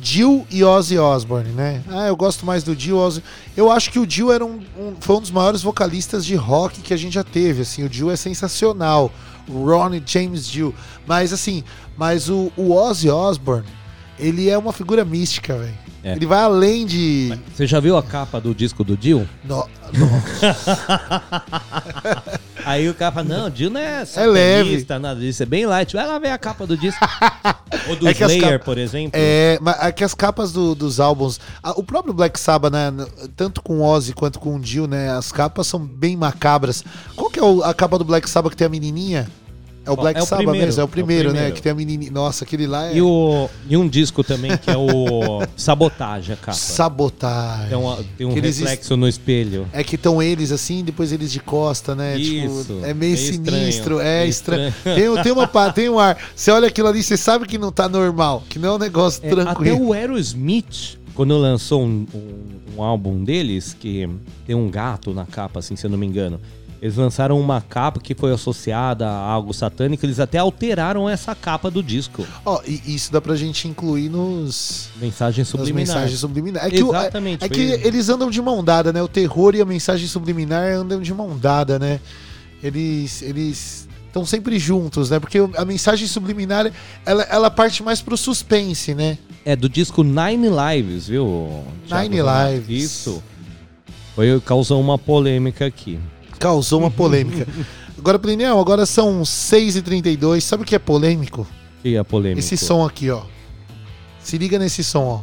Jill 0.00 0.46
e 0.50 0.64
Ozzy 0.64 0.98
Osbourne, 0.98 1.50
né? 1.50 1.82
Ah, 1.88 2.06
eu 2.06 2.16
gosto 2.16 2.46
mais 2.46 2.62
do 2.62 2.74
Jill. 2.78 2.96
Ozzy. 2.96 3.22
Eu 3.56 3.70
acho 3.70 3.90
que 3.90 3.98
o 3.98 4.08
Jill 4.08 4.32
era 4.32 4.44
um, 4.44 4.60
um- 4.78 4.94
foi 5.00 5.16
um 5.16 5.20
dos 5.20 5.30
maiores 5.30 5.62
vocalistas 5.62 6.24
de 6.24 6.34
rock 6.34 6.80
que 6.80 6.94
a 6.94 6.96
gente 6.96 7.12
já 7.14 7.24
teve. 7.24 7.62
Assim, 7.62 7.84
o 7.84 7.92
Jill 7.92 8.10
é 8.10 8.16
sensacional. 8.16 9.12
O 9.48 9.64
Ronnie 9.66 10.02
James 10.06 10.46
Jill. 10.48 10.74
Mas 11.06 11.32
assim, 11.32 11.62
mas 11.96 12.28
o, 12.30 12.50
o 12.56 12.72
Ozzy 12.72 13.10
Osbourne, 13.10 13.66
ele 14.18 14.48
é 14.48 14.56
uma 14.56 14.72
figura 14.72 15.04
mística, 15.04 15.58
velho. 15.58 15.81
É. 16.04 16.12
Ele 16.12 16.26
vai 16.26 16.40
além 16.40 16.84
de. 16.84 17.32
Você 17.54 17.66
já 17.66 17.78
viu 17.78 17.96
a 17.96 18.02
capa 18.02 18.40
do 18.40 18.52
disco 18.54 18.82
do 18.82 18.96
Dio? 18.96 19.28
No- 19.44 19.68
Aí 22.64 22.88
o 22.88 22.94
cara 22.94 23.12
fala, 23.12 23.28
não, 23.28 23.50
Dio 23.50 23.68
não 23.70 23.80
é 23.80 24.04
leve. 24.26 24.64
satanista, 24.64 24.98
nada 24.98 25.20
disso, 25.20 25.42
é 25.42 25.46
bem 25.46 25.66
light. 25.66 25.92
Vai 25.94 26.06
lá 26.06 26.18
ver 26.18 26.30
a 26.30 26.38
capa 26.38 26.66
do 26.66 26.76
disco. 26.76 27.04
Ou 27.88 27.96
do 27.96 28.08
É 28.08 28.12
Slayer, 28.12 28.60
por 28.62 28.78
exemplo. 28.78 29.12
É, 29.14 29.58
mas 29.60 29.76
é 29.82 29.92
que 29.92 30.04
as 30.04 30.14
capas 30.14 30.52
do- 30.52 30.74
dos 30.74 31.00
álbuns. 31.00 31.40
o 31.76 31.82
próprio 31.82 32.14
Black 32.14 32.38
Sabbath, 32.38 32.72
né? 32.72 32.92
Tanto 33.36 33.60
com 33.62 33.80
Ozzy 33.82 34.12
quanto 34.12 34.38
com 34.38 34.56
o 34.56 34.62
Jill, 34.62 34.86
né? 34.86 35.10
As 35.10 35.32
capas 35.32 35.66
são 35.66 35.80
bem 35.80 36.16
macabras. 36.16 36.84
Qual 37.16 37.30
que 37.30 37.40
é 37.40 37.42
a 37.64 37.74
capa 37.74 37.98
do 37.98 38.04
Black 38.04 38.28
Sabbath 38.30 38.50
que 38.52 38.56
tem 38.56 38.66
a 38.66 38.70
menininha? 38.70 39.28
É 39.84 39.90
o 39.90 39.96
Black 39.96 40.18
é 40.18 40.22
o 40.22 40.26
Sabbath 40.26 40.44
primeiro, 40.44 40.66
mesmo, 40.66 40.80
é 40.80 40.82
o 40.82 40.84
é 40.84 40.84
o 40.84 40.88
primeiro, 40.88 41.28
né? 41.28 41.32
primeiro. 41.34 41.54
Que 41.56 41.62
tem 41.62 41.72
a 41.72 41.74
menininha. 41.74 42.10
Nossa, 42.12 42.44
aquele 42.44 42.66
lá 42.66 42.86
é. 42.86 42.96
E, 42.96 43.02
o, 43.02 43.48
e 43.68 43.76
um 43.76 43.88
disco 43.88 44.22
também 44.22 44.56
que 44.56 44.70
é 44.70 44.76
o 44.76 45.42
Sabotage, 45.56 46.32
a 46.32 46.36
capa. 46.36 46.52
Sabotagem. 46.52 47.68
Tem, 47.68 47.78
uma- 47.78 47.98
tem 48.18 48.26
um 48.26 48.32
reflexo 48.34 48.96
no 48.96 49.08
espelho. 49.08 49.66
É 49.72 49.82
que 49.82 49.96
estão 49.96 50.22
eles 50.22 50.52
assim, 50.52 50.84
depois 50.84 51.10
eles 51.12 51.32
de 51.32 51.40
costa, 51.40 51.94
né? 51.94 52.16
Isso, 52.16 52.64
Tipo, 52.64 52.84
é 52.84 52.94
meio 52.94 53.12
meio 53.12 53.16
sinistro, 53.16 53.68
estranho, 53.96 54.00
é 54.02 54.26
estranho. 54.26 54.68
estranho. 54.68 55.14
Tem, 55.14 55.22
tem 55.24 55.32
uma 55.32 55.46
tem 55.72 55.88
um 55.88 55.98
ar. 55.98 56.16
Você 56.34 56.50
olha 56.50 56.68
aquilo 56.68 56.88
ali, 56.88 57.02
você 57.02 57.16
sabe 57.16 57.46
que 57.46 57.58
não 57.58 57.72
tá 57.72 57.88
normal, 57.88 58.42
que 58.48 58.58
não 58.58 58.68
é 58.70 58.72
um 58.74 58.78
negócio 58.78 59.20
É, 59.24 59.26
até 59.32 59.42
tranquilo. 59.42 59.88
o 59.88 59.92
Aerosmith, 59.92 60.96
quando 61.14 61.36
lançou 61.38 61.82
um, 61.82 62.06
um- 62.14 62.62
um 62.78 62.82
álbum 62.82 63.22
deles, 63.22 63.76
que 63.78 64.08
tem 64.46 64.54
um 64.56 64.70
gato 64.70 65.12
na 65.12 65.26
capa, 65.26 65.58
assim, 65.58 65.76
se 65.76 65.84
eu 65.86 65.90
não 65.90 65.98
me 65.98 66.06
engano. 66.06 66.40
Eles 66.82 66.96
lançaram 66.96 67.38
uma 67.40 67.60
capa 67.60 68.00
que 68.00 68.12
foi 68.12 68.32
associada 68.32 69.06
a 69.08 69.14
algo 69.16 69.54
satânico. 69.54 70.04
Eles 70.04 70.18
até 70.18 70.38
alteraram 70.38 71.08
essa 71.08 71.32
capa 71.32 71.70
do 71.70 71.80
disco. 71.80 72.26
Ó, 72.44 72.60
e 72.66 72.82
isso 72.96 73.12
dá 73.12 73.20
pra 73.20 73.36
gente 73.36 73.68
incluir 73.68 74.08
nos. 74.08 74.88
Mensagem 75.00 75.42
Nas 75.42 75.48
subliminar. 75.48 75.96
mensagens 75.96 76.18
subliminares. 76.18 76.66
É 76.66 76.70
que, 76.76 76.82
é- 76.82 76.84
Exatamente. 76.88 77.44
é, 77.44 77.48
que 77.48 77.68
foi- 77.78 77.86
eles 77.86 78.08
andam 78.08 78.28
de 78.28 78.42
mão 78.42 78.64
dada, 78.64 78.92
né? 78.92 79.00
O 79.00 79.06
terror 79.06 79.54
e 79.54 79.60
a 79.60 79.64
mensagem 79.64 80.08
subliminar 80.08 80.72
andam 80.72 81.00
de 81.00 81.14
mão 81.14 81.38
dada, 81.38 81.78
né? 81.78 82.00
Eles 82.60 83.22
eles 83.22 83.88
estão 84.08 84.26
sempre 84.26 84.58
juntos, 84.58 85.08
né? 85.10 85.20
Porque 85.20 85.38
a 85.56 85.64
mensagem 85.64 86.08
subliminar 86.08 86.68
ela, 87.06 87.22
ela 87.30 87.48
parte 87.48 87.80
mais 87.84 88.00
pro 88.02 88.16
suspense, 88.16 88.92
né? 88.92 89.18
É 89.44 89.54
do 89.54 89.68
disco 89.68 90.02
Nine 90.02 90.48
Lives, 90.48 91.06
viu? 91.06 91.62
Thiago 91.86 92.02
Nine 92.02 92.16
Renato? 92.16 92.52
Lives. 92.54 92.84
Isso. 92.90 93.22
Foi, 94.16 94.40
causou 94.40 94.80
uma 94.80 94.98
polêmica 94.98 95.64
aqui. 95.64 96.00
Causou 96.42 96.80
uma 96.80 96.90
polêmica. 96.90 97.46
agora, 97.96 98.18
Pliniel, 98.18 98.58
agora 98.58 98.84
são 98.84 99.22
6h32. 99.22 100.40
Sabe 100.40 100.64
o 100.64 100.66
que 100.66 100.74
é 100.74 100.78
polêmico? 100.78 101.46
E 101.84 101.96
a 101.96 102.02
polêmica? 102.02 102.40
Esse 102.40 102.56
som 102.56 102.84
aqui, 102.84 103.08
ó. 103.10 103.22
Se 104.18 104.36
liga 104.38 104.58
nesse 104.58 104.82
som, 104.82 105.04
ó. 105.04 105.20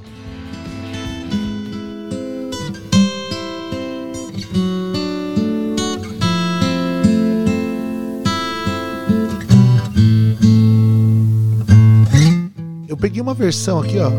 Eu 12.87 12.95
peguei 12.95 13.21
uma 13.21 13.33
versão 13.33 13.81
aqui, 13.81 13.97
ó. 13.99 14.09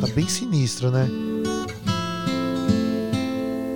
Tá 0.00 0.12
bem 0.12 0.26
sinistro, 0.26 0.90
né? 0.90 1.27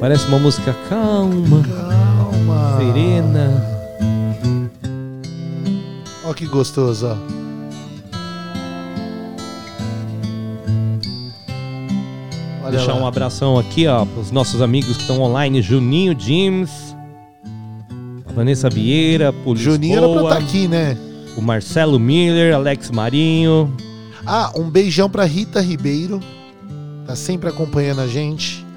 Parece 0.02 0.26
uma 0.26 0.40
música 0.40 0.74
calma, 0.88 1.62
Calma. 1.62 2.76
serena. 2.76 3.64
Ó 6.24 6.34
que 6.34 6.44
gostoso, 6.44 7.06
ó. 7.06 7.16
Olha 12.64 12.78
Deixar 12.78 12.94
um 12.94 13.06
abração 13.06 13.56
aqui, 13.56 13.86
ó, 13.86 14.04
pros 14.04 14.32
nossos 14.32 14.60
amigos 14.60 14.96
que 14.96 15.02
estão 15.02 15.22
online, 15.22 15.62
Juninho 15.62 16.16
James, 16.18 16.96
Vanessa 18.34 18.68
Vieira, 18.68 19.32
por 19.32 19.56
Juninho 19.56 19.98
era 19.98 20.08
pra 20.08 20.22
estar 20.22 20.38
aqui, 20.38 20.66
né? 20.66 20.98
o 21.36 21.40
Marcelo 21.40 22.00
Miller, 22.00 22.52
Alex 22.56 22.90
Marinho. 22.90 23.72
Ah, 24.26 24.50
um 24.56 24.68
beijão 24.68 25.08
pra 25.08 25.22
Rita 25.22 25.60
Ribeiro. 25.60 26.18
Tá 27.06 27.14
sempre 27.14 27.48
acompanhando 27.48 28.00
a 28.00 28.08
gente. 28.08 28.71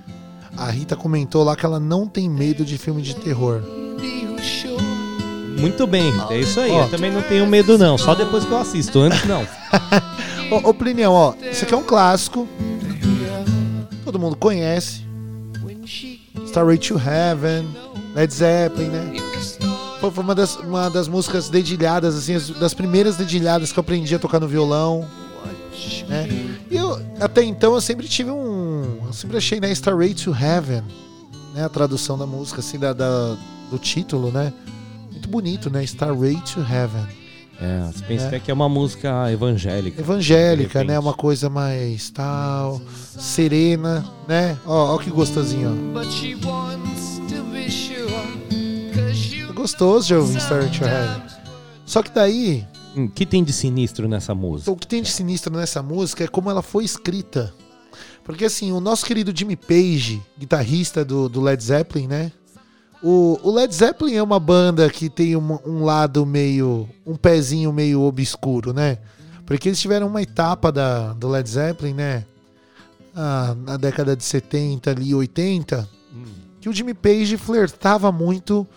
A 0.58 0.70
Rita 0.72 0.96
comentou 0.96 1.44
lá 1.44 1.56
que 1.56 1.66
ela 1.66 1.80
não 1.80 2.08
tem 2.08 2.30
medo 2.30 2.64
de 2.66 2.78
filme 2.78 3.02
de 3.02 3.16
terror. 3.16 3.62
Muito 5.58 5.88
bem, 5.88 6.14
é 6.30 6.40
isso 6.40 6.60
aí. 6.60 6.72
Ó. 6.72 6.84
Eu 6.84 6.90
também 6.90 7.12
não 7.12 7.22
tenho 7.22 7.48
medo, 7.48 7.78
não. 7.78 7.98
Só 7.98 8.14
depois 8.14 8.44
que 8.46 8.52
eu 8.52 8.58
assisto. 8.58 9.00
Antes, 9.00 9.24
não. 9.26 9.42
Ô, 10.52 10.70
ô 10.70 10.74
Plinião, 10.74 11.12
ó, 11.14 11.34
isso 11.52 11.64
aqui 11.64 11.74
é 11.74 11.78
um 11.78 11.84
clássico. 11.84 12.48
Todo 14.04 14.20
mundo 14.20 14.36
conhece. 14.36 15.04
Starway 16.46 16.78
to 16.78 16.96
Heaven, 17.00 17.68
Led 18.14 18.34
Zeppelin, 18.34 18.90
né? 18.90 19.14
Foi, 20.00 20.12
uma, 20.24 20.36
das, 20.36 20.56
uma 20.58 20.90
das 20.90 21.08
músicas 21.08 21.50
dedilhadas, 21.50 22.16
assim, 22.16 22.36
as- 22.36 22.50
das 22.52 22.74
primeiras 22.74 23.16
dedilhadas 23.16 23.72
que 23.72 23.80
eu 23.80 23.82
aprendi 23.82 24.14
a 24.14 24.20
tocar 24.20 24.40
no 24.40 24.48
violão. 24.48 25.06
Né? 26.08 26.28
E 26.70 26.76
eu, 26.76 27.00
até 27.20 27.44
então, 27.44 27.74
eu 27.76 27.82
sempre 27.82 28.08
tive 28.08 28.32
um. 28.32 29.00
Eu 29.06 29.14
sempre 29.14 29.38
achei, 29.38 29.60
né, 29.60 29.72
Starway 29.72 30.14
to 30.14 30.32
Heaven, 30.32 30.84
né? 31.54 31.64
A 31.66 31.70
tradução 31.70 32.18
da 32.18 32.26
música, 32.26 32.60
assim, 32.60 32.78
da, 32.80 32.94
da- 32.94 33.36
do 33.72 33.78
título, 33.78 34.32
né? 34.32 34.54
Muito 35.12 35.30
bonito, 35.30 35.70
né? 35.70 35.84
Starway 35.84 36.36
to 36.54 36.60
Heaven. 36.62 37.06
É, 37.60 37.90
você 37.92 38.04
pensa 38.04 38.26
É. 38.26 38.28
até 38.28 38.40
que 38.40 38.52
é 38.52 38.54
uma 38.54 38.68
música 38.68 39.32
evangélica. 39.32 40.02
Evangélica, 40.02 40.84
né? 40.84 41.00
Uma 41.00 41.14
coisa 41.14 41.50
mais 41.50 42.10
tal, 42.10 42.82
serena, 43.18 44.06
né? 44.28 44.58
Ó, 44.66 44.96
ó 44.96 44.98
que 44.98 45.10
gostosinho, 45.10 45.94
ó. 45.96 46.00
É 49.50 49.54
gostoso 49.54 50.08
de 50.08 50.16
ouvir 50.16 50.38
Starway 50.38 50.70
to 50.70 50.84
Heaven. 50.84 51.22
Só 51.86 52.02
que 52.04 52.10
daí, 52.12 52.66
O 52.96 53.10
que 53.10 53.26
tem 53.26 53.44
de 53.44 53.52
sinistro 53.52 54.08
nessa 54.08 54.34
música? 54.34 54.72
o 54.72 54.76
que 54.76 54.88
tem 54.88 55.02
de 55.02 55.12
sinistro 55.12 55.56
nessa 55.56 55.84
música 55.84 56.24
é 56.24 56.28
como 56.28 56.50
ela 56.50 56.62
foi 56.62 56.86
escrita. 56.86 57.54
Porque 58.24 58.46
assim, 58.46 58.72
o 58.72 58.80
nosso 58.80 59.06
querido 59.06 59.38
Jimmy 59.38 59.56
Page, 59.56 60.22
guitarrista 60.38 61.04
do, 61.04 61.28
do 61.28 61.42
Led 61.42 61.62
Zeppelin, 61.62 62.08
né? 62.08 62.32
O, 63.04 63.40
o 63.44 63.52
Led 63.52 63.74
Zeppelin 63.74 64.16
é 64.16 64.24
uma 64.24 64.40
banda 64.40 64.90
que 64.90 65.10
tem 65.10 65.36
um, 65.36 65.60
um 65.66 65.84
lado 65.84 66.26
meio. 66.26 66.90
um 67.06 67.16
pezinho 67.16 67.72
meio 67.72 68.02
obscuro, 68.02 68.74
né? 68.74 68.98
Porque 69.46 69.70
eles 69.70 69.80
tiveram 69.80 70.08
uma 70.08 70.22
etapa 70.22 70.72
da, 70.72 71.14
do 71.14 71.28
Led 71.28 71.48
Zeppelin, 71.48 71.94
né? 71.94 72.26
Ah, 73.14 73.56
na 73.64 73.78
década 73.78 74.16
de 74.16 74.24
70 74.24 74.90
ali, 74.90 75.14
80, 75.14 75.88
que 76.60 76.68
o 76.68 76.74
Jimmy 76.74 76.94
Page 76.94 77.38
flertava 77.38 78.12
muito 78.12 78.68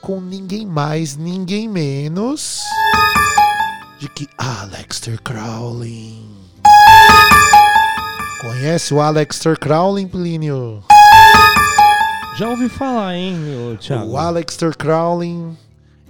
com 0.00 0.20
ninguém 0.20 0.66
mais, 0.66 1.16
ninguém 1.16 1.68
menos 1.68 2.60
de 3.98 4.08
que 4.10 4.28
Aleister 4.36 5.20
Crowley. 5.22 6.22
Conhece 8.42 8.92
o 8.92 9.00
Alexter 9.00 9.58
Crowley, 9.58 10.06
Plínio? 10.06 10.84
Já 12.36 12.50
ouvi 12.50 12.68
falar, 12.68 13.14
hein, 13.14 13.34
Thiago? 13.80 14.10
O 14.10 14.16
Alexter 14.18 14.76
Crowley, 14.76 15.34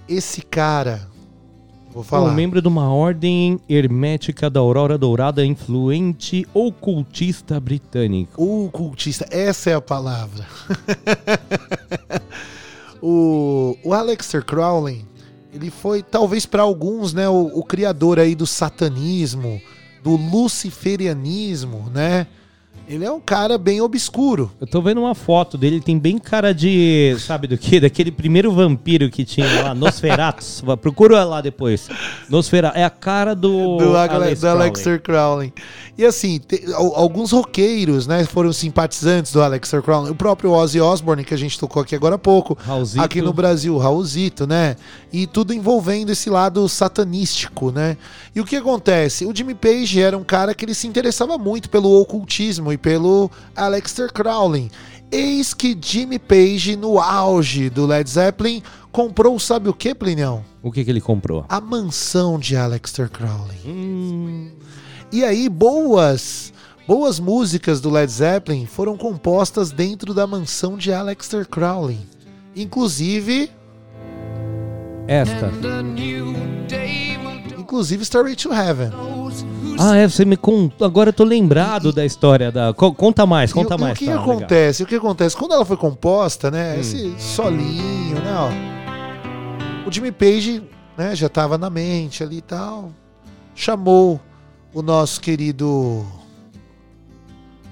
esse 0.09 0.43
cara, 0.43 1.09
vou 1.93 2.03
falar. 2.03 2.28
um 2.28 2.34
membro 2.34 2.61
de 2.61 2.66
uma 2.66 2.93
ordem 2.93 3.61
hermética 3.68 4.51
da 4.51 4.59
Aurora 4.59 4.99
Dourada, 4.99 5.47
influente 5.47 6.45
ocultista 6.53 7.61
britânico. 7.61 8.43
O 8.43 8.68
cultista, 8.70 9.24
essa 9.30 9.70
é 9.70 9.74
a 9.74 9.80
palavra. 9.80 10.45
o, 13.01 13.76
o 13.84 13.95
Alexter 13.95 14.45
Crowley, 14.45 15.05
ele 15.57 15.70
foi, 15.70 16.02
talvez 16.02 16.46
para 16.46 16.62
alguns, 16.62 17.12
né, 17.12 17.28
o, 17.28 17.50
o 17.54 17.64
criador 17.64 18.18
aí 18.18 18.34
do 18.34 18.46
satanismo, 18.46 19.61
do 20.02 20.16
luciferianismo, 20.16 21.90
né? 21.92 22.26
Ele 22.89 23.05
é 23.05 23.11
um 23.11 23.18
cara 23.20 23.59
bem 23.59 23.80
obscuro. 23.80 24.51
Eu 24.61 24.66
tô 24.66 24.80
vendo 24.80 25.01
uma 25.01 25.14
foto 25.14 25.59
dele, 25.59 25.76
ele 25.76 25.82
tem 25.82 25.99
bem 25.99 26.18
cara 26.18 26.55
de. 26.55 27.16
Sabe 27.18 27.49
do 27.49 27.59
que? 27.59 27.80
Daquele 27.80 28.12
primeiro 28.12 28.53
vampiro 28.53 29.11
que 29.11 29.24
tinha 29.24 29.47
lá, 29.62 29.74
Nosferatus. 29.74 30.62
Procura 30.80 31.24
lá 31.24 31.41
depois. 31.41 31.89
Nosferatus. 32.28 32.80
É 32.80 32.84
a 32.84 32.91
cara 32.91 33.34
do. 33.34 33.76
do, 33.78 33.97
Ale- 33.97 34.14
Alex 34.14 34.41
do 34.41 34.43
Crowley. 34.47 34.62
Alexter 34.62 35.03
Crowley. 35.03 35.53
E 35.99 36.05
assim, 36.05 36.39
te- 36.39 36.64
al- 36.74 36.95
alguns 36.95 37.32
roqueiros, 37.32 38.07
né, 38.07 38.24
foram 38.24 38.53
simpatizantes 38.53 39.32
do 39.32 39.43
Alexter 39.43 39.82
Crowley. 39.82 40.12
O 40.12 40.14
próprio 40.14 40.53
Ozzy 40.53 40.80
Osbourne, 40.80 41.24
que 41.24 41.34
a 41.34 41.39
gente 41.39 41.59
tocou 41.59 41.82
aqui 41.82 41.95
agora 41.97 42.14
há 42.14 42.18
pouco. 42.18 42.57
Raulzito. 42.61 43.03
Aqui 43.05 43.20
no 43.20 43.32
Brasil, 43.32 43.76
Raulzito, 43.78 44.47
né? 44.47 44.76
E 45.12 45.26
tudo 45.26 45.53
envolvendo 45.53 46.11
esse 46.12 46.30
lado 46.30 46.68
satanístico, 46.68 47.72
né? 47.72 47.97
E 48.34 48.41
o 48.41 48.45
que 48.45 48.55
acontece? 48.57 49.24
O 49.26 49.34
Jimmy 49.34 49.55
Page 49.55 50.01
era 50.01 50.16
um 50.16 50.22
cara 50.22 50.55
que 50.55 50.64
ele 50.64 50.74
se 50.74 50.87
interessava 50.87 51.37
muito 51.39 51.68
pelo 51.70 51.91
ocultismo 52.01 52.75
e 52.76 52.78
pelo 52.78 53.30
Alexter 53.56 54.12
Crowley. 54.12 54.70
Eis 55.10 55.54
que 55.54 55.76
Jimmy 55.80 56.18
Page, 56.18 56.76
no 56.76 56.98
auge 57.00 57.70
do 57.70 57.86
Led 57.86 58.08
Zeppelin, 58.08 58.62
comprou, 58.92 59.38
sabe 59.38 59.68
o 59.68 59.74
que, 59.74 59.94
Plinião? 59.94 60.44
O 60.62 60.70
que, 60.70 60.84
que 60.84 60.90
ele 60.90 61.00
comprou? 61.00 61.44
A 61.48 61.60
mansão 61.60 62.38
de 62.38 62.56
Alexter 62.56 63.08
Crowley. 63.08 63.58
Hum, 63.64 64.50
E 65.12 65.24
aí, 65.24 65.48
boas, 65.48 66.52
boas 66.86 67.18
músicas 67.20 67.80
do 67.80 67.88
Led 67.88 68.10
Zeppelin 68.10 68.66
foram 68.66 68.96
compostas 68.96 69.70
dentro 69.70 70.12
da 70.12 70.26
mansão 70.26 70.76
de 70.76 70.92
Alexter 70.92 71.46
Crowley. 71.46 71.98
Inclusive, 72.54 73.50
esta. 75.06 75.52
inclusive 77.56 78.02
Starway 78.02 78.34
to 78.34 78.52
Heaven. 78.52 78.90
Ah, 79.78 79.96
é, 79.96 80.08
você 80.08 80.24
me 80.24 80.36
contou. 80.36 80.86
Agora 80.86 81.10
eu 81.10 81.12
tô 81.12 81.24
lembrado 81.24 81.92
da 81.92 82.04
história 82.04 82.50
da. 82.52 82.72
Co- 82.74 82.92
Conta 82.94 83.26
mais, 83.26 83.50
E 83.50 83.54
conta 83.54 83.74
e 83.74 83.78
mais. 83.80 83.96
o 83.96 83.98
que, 83.98 84.06
tá, 84.06 84.12
que 84.12 84.18
legal. 84.18 84.36
acontece? 84.36 84.82
O 84.82 84.86
que 84.86 84.94
acontece? 84.94 85.36
Quando 85.36 85.52
ela 85.54 85.64
foi 85.64 85.76
composta, 85.76 86.50
né? 86.50 86.76
Hum. 86.76 86.80
Esse 86.80 87.14
solinho, 87.20 88.16
né? 88.20 88.34
Ó, 89.84 89.88
o 89.88 89.92
Jimmy 89.92 90.12
Page, 90.12 90.62
né? 90.96 91.14
Já 91.14 91.28
tava 91.28 91.56
na 91.58 91.68
mente 91.70 92.22
ali 92.22 92.38
e 92.38 92.42
tal. 92.42 92.90
Chamou 93.54 94.20
o 94.74 94.82
nosso 94.82 95.20
querido 95.20 96.04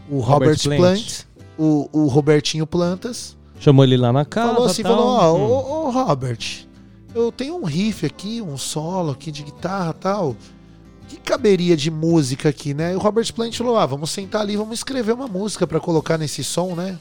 o 0.09 0.19
Robert, 0.21 0.51
Robert 0.57 0.63
Plant. 0.63 0.79
Plant, 0.79 1.21
o, 1.59 1.89
o 1.93 2.07
Robertinho 2.07 2.67
Plantas. 2.67 3.37
Chamou 3.59 3.85
ele 3.85 3.97
lá 3.97 4.13
na 4.13 4.25
casa. 4.25 4.53
falou 4.53 4.67
assim, 4.69 4.83
tal. 4.83 4.97
falou, 4.97 5.09
ó, 5.09 5.33
Hum. 5.35 5.51
ô, 5.51 5.87
ô, 5.87 5.91
Robert, 5.91 6.67
eu 7.15 7.31
tenho 7.33 7.57
um 7.57 7.65
riff 7.65 8.05
aqui, 8.05 8.43
um 8.43 8.57
solo 8.59 9.13
aqui 9.13 9.31
de 9.31 9.43
guitarra 9.43 9.91
e 9.97 10.01
tal. 10.01 10.37
Que 11.15 11.21
caberia 11.21 11.77
de 11.77 11.91
música 11.91 12.49
aqui, 12.49 12.75
né? 12.75 12.93
E 12.93 12.97
o 12.97 12.99
Robert 12.99 13.33
Plant 13.33 13.57
falou, 13.57 13.77
ah, 13.79 13.87
vamos 13.87 14.11
sentar 14.11 14.41
ali, 14.41 14.57
vamos 14.57 14.79
escrever 14.79 15.13
uma 15.13 15.29
música 15.29 15.65
pra 15.67 15.79
colocar 15.79 16.19
nesse 16.19 16.43
som, 16.43 16.75
né? 16.75 16.99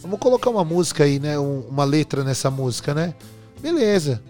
Vamos 0.00 0.18
colocar 0.18 0.48
uma 0.48 0.64
música 0.64 1.04
aí, 1.04 1.18
né? 1.18 1.38
Um- 1.38 1.60
uma 1.68 1.84
letra 1.84 2.24
nessa 2.24 2.50
música, 2.50 2.94
né? 2.94 3.14
Beleza. 3.60 4.22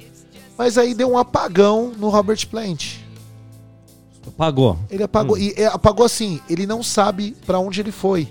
Mas 0.58 0.76
aí 0.76 0.92
deu 0.94 1.10
um 1.12 1.18
apagão 1.18 1.92
no 1.96 2.08
Robert 2.08 2.44
Plant. 2.48 2.96
Pagou. 4.36 4.76
Ele 4.90 5.04
apagou. 5.04 5.38
E 5.38 5.54
é, 5.56 5.66
apagou 5.66 6.04
assim, 6.04 6.40
ele 6.50 6.66
não 6.66 6.82
sabe 6.82 7.36
pra 7.46 7.58
onde 7.60 7.80
ele 7.80 7.92
foi. 7.92 8.28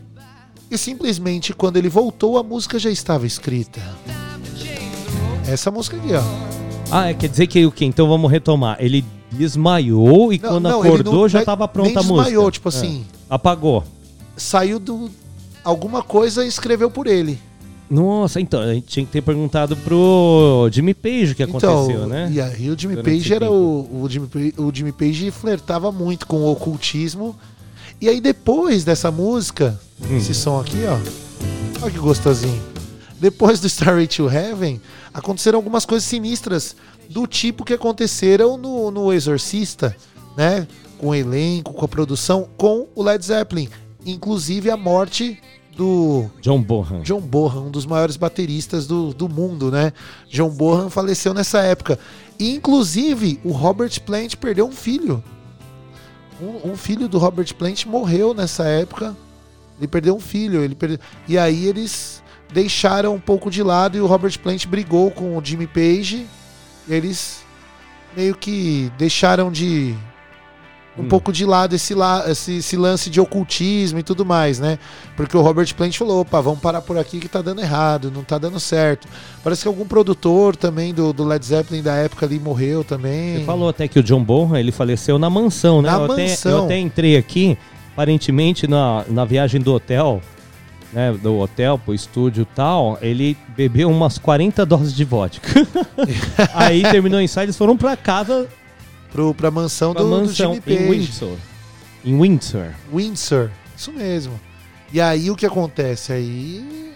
E 0.69 0.77
simplesmente 0.77 1.53
quando 1.53 1.77
ele 1.77 1.87
voltou, 1.87 2.37
a 2.37 2.43
música 2.43 2.77
já 2.77 2.89
estava 2.89 3.25
escrita. 3.25 3.79
Essa 5.47 5.71
música 5.71 5.95
aqui, 5.95 6.09
ó. 6.13 6.21
Ah, 6.91 7.09
é, 7.09 7.13
quer 7.13 7.29
dizer 7.29 7.47
que 7.47 7.65
o 7.65 7.71
quê? 7.71 7.85
Então 7.85 8.07
vamos 8.09 8.29
retomar. 8.29 8.75
Ele 8.79 9.05
desmaiou 9.35 10.33
e 10.33 10.39
Não, 10.39 10.49
quando 10.49 10.63
não, 10.63 10.81
acordou 10.81 11.13
não- 11.13 11.29
já 11.29 11.39
nem- 11.39 11.45
tava 11.45 11.67
pronta 11.67 11.89
nem 11.89 11.97
a 11.97 12.01
música. 12.03 12.23
desmaiou, 12.23 12.51
tipo 12.51 12.67
É. 12.67 12.69
assim. 12.69 13.05
Apagou. 13.29 13.83
Saiu 14.35 14.79
do. 14.79 15.09
Alguma 15.63 16.01
coisa 16.03 16.43
e 16.45 16.47
escreveu 16.47 16.89
por 16.91 17.07
ele. 17.07 17.39
Nossa, 17.89 18.39
então, 18.41 18.61
a 18.61 18.73
gente 18.73 18.87
tinha 18.87 19.05
que 19.05 19.11
ter 19.11 19.21
perguntado 19.21 19.77
pro 19.77 20.67
Jimmy 20.71 20.93
Page 20.95 21.31
o 21.33 21.35
que 21.35 21.43
aconteceu, 21.43 21.91
então, 21.91 22.07
né? 22.07 22.29
E 22.33 22.41
aí 22.41 22.69
o 22.71 22.77
Jimmy 22.77 22.95
Durante 22.95 23.17
Page 23.17 23.33
era 23.33 23.51
o, 23.51 24.01
o, 24.01 24.09
Jimmy, 24.09 24.27
o 24.57 24.71
Jimmy 24.73 24.91
Page 24.91 25.29
flertava 25.31 25.91
muito 25.91 26.25
com 26.25 26.37
o 26.37 26.51
ocultismo. 26.51 27.35
E 28.01 28.09
aí 28.09 28.19
depois 28.19 28.83
dessa 28.83 29.11
música, 29.11 29.79
Hum. 30.01 30.17
esse 30.17 30.33
som 30.33 30.59
aqui, 30.59 30.79
ó. 30.87 30.97
Olha 31.83 31.91
que 31.91 31.99
gostosinho. 31.99 32.59
Depois 33.19 33.59
do 33.59 33.67
Starry 33.67 34.07
to 34.07 34.29
Heaven, 34.29 34.81
aconteceram 35.13 35.57
algumas 35.57 35.85
coisas 35.85 36.07
sinistras 36.07 36.75
do 37.09 37.27
tipo 37.27 37.65
que 37.65 37.73
aconteceram 37.73 38.57
no, 38.57 38.91
no 38.91 39.13
Exorcista, 39.13 39.95
né? 40.37 40.67
Com 40.97 41.07
o 41.09 41.15
elenco, 41.15 41.73
com 41.73 41.85
a 41.85 41.87
produção, 41.87 42.47
com 42.57 42.87
o 42.95 43.03
Led 43.03 43.23
Zeppelin. 43.23 43.69
Inclusive 44.05 44.69
a 44.69 44.77
morte 44.77 45.39
do 45.75 46.25
John 46.41 46.61
Bonham. 46.61 47.01
John 47.01 47.19
Bonham, 47.19 47.67
um 47.67 47.71
dos 47.71 47.85
maiores 47.85 48.15
bateristas 48.15 48.87
do, 48.87 49.13
do 49.13 49.27
mundo, 49.27 49.69
né? 49.69 49.91
John 50.29 50.49
Bonham 50.49 50.89
faleceu 50.89 51.33
nessa 51.33 51.59
época. 51.59 51.99
E, 52.39 52.55
inclusive, 52.55 53.39
o 53.43 53.51
Robert 53.51 54.01
Plant 54.01 54.35
perdeu 54.35 54.65
um 54.65 54.71
filho. 54.71 55.23
Um, 56.41 56.71
um 56.71 56.77
filho 56.77 57.07
do 57.07 57.17
Robert 57.17 57.53
Plant 57.55 57.85
morreu 57.85 58.33
nessa 58.33 58.65
época. 58.65 59.15
Ele 59.77 59.87
perdeu 59.87 60.15
um 60.15 60.19
filho. 60.19 60.63
Ele 60.63 60.75
perdeu... 60.75 60.99
E 61.27 61.37
aí 61.37 61.65
eles 61.65 62.23
deixaram 62.53 63.13
um 63.13 63.19
pouco 63.19 63.51
de 63.51 63.61
lado 63.61 63.97
e 63.97 64.01
o 64.01 64.05
Robert 64.05 64.39
Plant 64.39 64.65
brigou 64.67 65.11
com 65.11 65.37
o 65.37 65.43
Jimmy 65.43 65.67
Page. 65.67 66.25
Eles 66.87 67.43
meio 68.15 68.35
que 68.35 68.91
deixaram 68.97 69.51
de 69.51 69.95
um 70.97 71.03
Hum. 71.03 71.07
pouco 71.09 71.31
de 71.31 71.45
lado 71.45 71.75
esse, 71.75 71.93
la 71.93 72.23
esse, 72.27 72.57
esse 72.57 72.77
lance 72.77 73.09
de 73.09 73.19
ocultismo 73.19 73.99
e 73.99 74.03
tudo 74.03 74.25
mais, 74.25 74.59
né? 74.59 74.79
Porque 75.17 75.35
o 75.35 75.41
Robert 75.41 75.73
Plant 75.75 75.97
falou, 75.97 76.21
opa, 76.21 76.39
vamos 76.41 76.59
parar 76.59 76.81
por 76.81 76.97
aqui 76.97 77.19
que 77.19 77.27
tá 77.27 77.41
dando 77.41 77.59
errado, 77.61 78.09
não 78.09 78.23
tá 78.23 78.37
dando 78.37 78.59
certo. 78.59 79.07
Parece 79.43 79.63
que 79.63 79.67
algum 79.67 79.85
produtor 79.85 80.55
também 80.55 80.93
do, 80.93 81.11
do 81.11 81.25
Led 81.25 81.45
Zeppelin 81.45 81.81
da 81.81 81.95
época 81.95 82.25
ali 82.25 82.39
morreu 82.39 82.83
também. 82.83 83.39
Você 83.39 83.43
falou 83.43 83.67
até 83.67 83.87
que 83.87 83.99
o 83.99 84.03
John 84.03 84.23
Bonham, 84.23 84.55
ele 84.55 84.71
faleceu 84.71 85.19
na 85.19 85.29
mansão, 85.29 85.81
né? 85.81 85.91
Na 85.91 85.97
eu, 85.97 86.05
Até, 86.05 86.27
mansão. 86.29 86.51
eu 86.59 86.65
até 86.65 86.77
entrei 86.79 87.17
aqui, 87.17 87.57
aparentemente 87.91 88.65
na, 88.65 89.03
na 89.09 89.25
viagem 89.25 89.59
do 89.59 89.73
hotel, 89.73 90.21
né? 90.95 91.11
Do 91.21 91.37
hotel 91.37 91.77
pro 91.77 91.93
estúdio 91.93 92.43
e 92.43 92.55
tal, 92.55 92.97
ele 93.01 93.37
bebeu 93.55 93.89
umas 93.91 94.17
40 94.17 94.65
doses 94.65 94.93
de 94.95 95.03
vodka. 95.03 95.47
Aí 96.55 96.81
terminou 96.83 97.19
o 97.19 97.21
ensaio, 97.21 97.45
eles 97.45 97.57
foram 97.57 97.77
pra 97.77 97.95
casa, 97.95 98.47
Pro, 99.11 99.33
pra 99.33 99.51
mansão, 99.51 99.93
pra 99.93 100.01
do, 100.03 100.09
do 100.09 100.15
mansão 100.17 100.53
Jimmy 100.55 100.61
Page. 100.61 100.77
em 100.83 100.89
Windsor. 100.89 101.37
Em 102.03 102.19
Windsor. 102.21 102.67
Windsor. 102.93 103.49
Isso 103.77 103.91
mesmo. 103.93 104.39
E 104.91 104.99
aí 104.99 105.29
o 105.31 105.35
que 105.35 105.45
acontece? 105.45 106.11
Aí. 106.13 106.93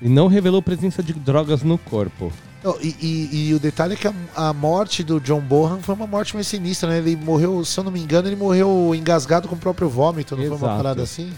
E 0.00 0.08
não 0.08 0.26
revelou 0.26 0.62
presença 0.62 1.02
de 1.02 1.12
drogas 1.12 1.62
no 1.62 1.76
corpo. 1.76 2.32
Não, 2.64 2.76
e, 2.80 2.94
e- 3.00 3.48
e 3.48 3.54
o 3.54 3.58
detalhe 3.58 3.94
é 3.94 3.96
que 3.96 4.06
a, 4.08 4.12
a 4.36 4.52
morte 4.52 5.02
do 5.02 5.18
John 5.20 5.40
Bonham 5.40 5.80
foi 5.82 5.94
uma 5.94 6.06
morte 6.06 6.34
meio 6.34 6.44
sinistra, 6.44 6.88
né? 6.90 6.98
Ele 6.98 7.16
morreu, 7.16 7.62
se 7.64 7.78
eu 7.78 7.84
não 7.84 7.90
me 7.92 8.00
engano, 8.00 8.28
ele 8.28 8.36
morreu 8.36 8.94
engasgado 8.94 9.46
com 9.48 9.54
o 9.54 9.58
próprio 9.58 9.88
vômito, 9.88 10.34
não 10.36 10.42
foi 10.42 10.50
uma 10.50 10.56
Exato. 10.66 10.76
parada 10.76 11.02
assim? 11.02 11.30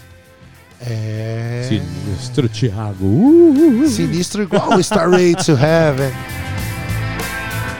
É. 0.85 1.65
Sinistro, 1.67 2.49
Thiago. 2.49 3.05
Uh, 3.05 3.87
Sinistro 3.87 4.43
igual 4.43 4.75
o 4.75 4.79
Starway 4.79 5.33
to 5.35 5.51
Heaven. 5.53 6.11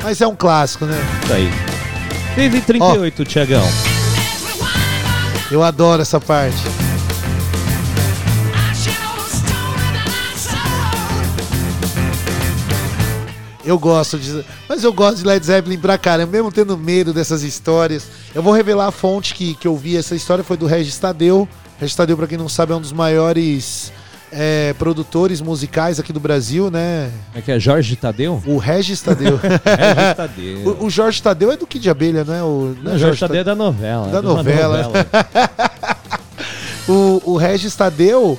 Mas 0.01 0.21
é 0.21 0.27
um 0.27 0.35
clássico, 0.35 0.85
né? 0.85 0.97
Isso 1.23 1.33
aí. 1.33 1.49
6 2.35 2.55
e 2.55 2.61
38, 2.61 3.25
Tiagão. 3.25 3.63
Eu 5.51 5.61
adoro 5.61 6.01
essa 6.01 6.19
parte. 6.19 6.57
Eu 13.65 13.79
gosto 13.79 14.17
de. 14.17 14.43
Mas 14.67 14.83
eu 14.83 14.91
gosto 14.91 15.17
de 15.17 15.25
Led 15.25 15.45
Zeppelin 15.45 15.77
pra 15.77 15.97
caramba, 15.97 16.31
mesmo 16.31 16.51
tendo 16.51 16.77
medo 16.77 17.13
dessas 17.13 17.43
histórias. 17.43 18.07
Eu 18.35 18.43
vou 18.43 18.51
revelar 18.53 18.87
a 18.87 18.91
fonte 18.91 19.33
que, 19.33 19.55
que 19.55 19.67
eu 19.67 19.77
vi 19.77 19.95
essa 19.95 20.15
história, 20.15 20.43
foi 20.43 20.57
do 20.57 20.65
Regis 20.65 20.97
Tadeu. 20.97 21.47
Regis 21.83 21.95
Tadeu, 21.95 22.15
pra 22.17 22.27
quem 22.27 22.37
não 22.37 22.47
sabe, 22.49 22.71
é 22.71 22.75
um 22.75 22.81
dos 22.81 22.91
maiores 22.93 23.91
é, 24.31 24.73
produtores 24.79 25.41
musicais 25.41 25.99
aqui 25.99 26.11
do 26.13 26.19
Brasil, 26.19 26.71
né? 26.71 27.11
É 27.35 27.41
que 27.41 27.51
é 27.51 27.59
Jorge 27.59 27.95
Tadeu? 27.95 28.41
O 28.45 28.57
Regis 28.57 29.01
Tadeu. 29.01 29.35
Regis 29.37 30.15
Tadeu. 30.17 30.77
o, 30.79 30.85
o 30.85 30.89
Jorge 30.89 31.21
Tadeu 31.21 31.51
é 31.51 31.57
do 31.57 31.67
Kid 31.67 31.89
Abelha, 31.89 32.23
não 32.23 32.33
é? 32.33 32.41
O, 32.43 32.75
Não, 32.81 32.97
Jorge 32.97 33.19
Tadeu 33.19 33.41
é 33.41 33.43
da 33.43 33.53
novela. 33.55 34.07
Da 34.07 34.17
é 34.17 34.21
de 34.21 34.27
uma 34.27 34.35
novela. 34.37 34.91
O, 36.87 37.21
o 37.31 37.37
Regis 37.37 37.73
Tadeu, 37.75 38.37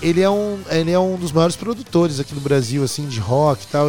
ele 0.00 0.20
é, 0.22 0.30
um, 0.30 0.58
ele 0.70 0.92
é 0.92 0.98
um 1.00 1.16
dos 1.16 1.32
maiores 1.32 1.56
produtores 1.56 2.20
aqui 2.20 2.32
no 2.32 2.40
Brasil, 2.40 2.84
assim, 2.84 3.08
de 3.08 3.18
rock 3.18 3.64
e 3.64 3.66
tal. 3.66 3.88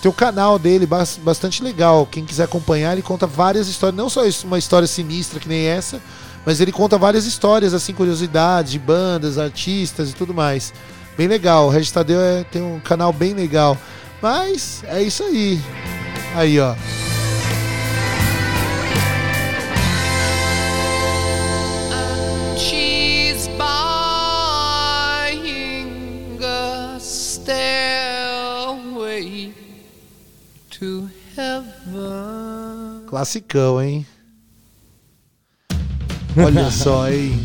Tem 0.00 0.10
o 0.10 0.12
canal 0.12 0.58
dele 0.58 0.86
bas- 0.86 1.20
bastante 1.22 1.62
legal. 1.62 2.06
Quem 2.10 2.24
quiser 2.24 2.44
acompanhar, 2.44 2.92
ele 2.94 3.02
conta 3.02 3.26
várias 3.26 3.68
histórias. 3.68 3.94
Não 3.96 4.08
só 4.08 4.24
isso- 4.24 4.46
uma 4.46 4.58
história 4.58 4.88
sinistra 4.88 5.38
que 5.38 5.48
nem 5.50 5.66
essa, 5.66 6.00
mas 6.46 6.60
ele 6.60 6.70
conta 6.70 6.96
várias 6.96 7.26
histórias, 7.26 7.74
assim, 7.74 7.92
curiosidades 7.92 8.70
de 8.70 8.78
bandas, 8.78 9.36
artistas 9.36 10.10
e 10.10 10.14
tudo 10.14 10.32
mais. 10.32 10.72
Bem 11.18 11.26
legal. 11.26 11.66
O 11.66 11.70
Regis 11.70 11.90
Tadeu 11.90 12.20
é, 12.20 12.44
tem 12.44 12.62
um 12.62 12.78
canal 12.78 13.12
bem 13.12 13.34
legal. 13.34 13.76
Mas 14.22 14.84
é 14.86 15.02
isso 15.02 15.24
aí. 15.24 15.60
Aí, 16.36 16.60
ó. 16.60 16.76
Classicão, 33.08 33.82
hein? 33.82 34.06
Olha 36.36 36.70
só, 36.70 37.08
hein? 37.10 37.38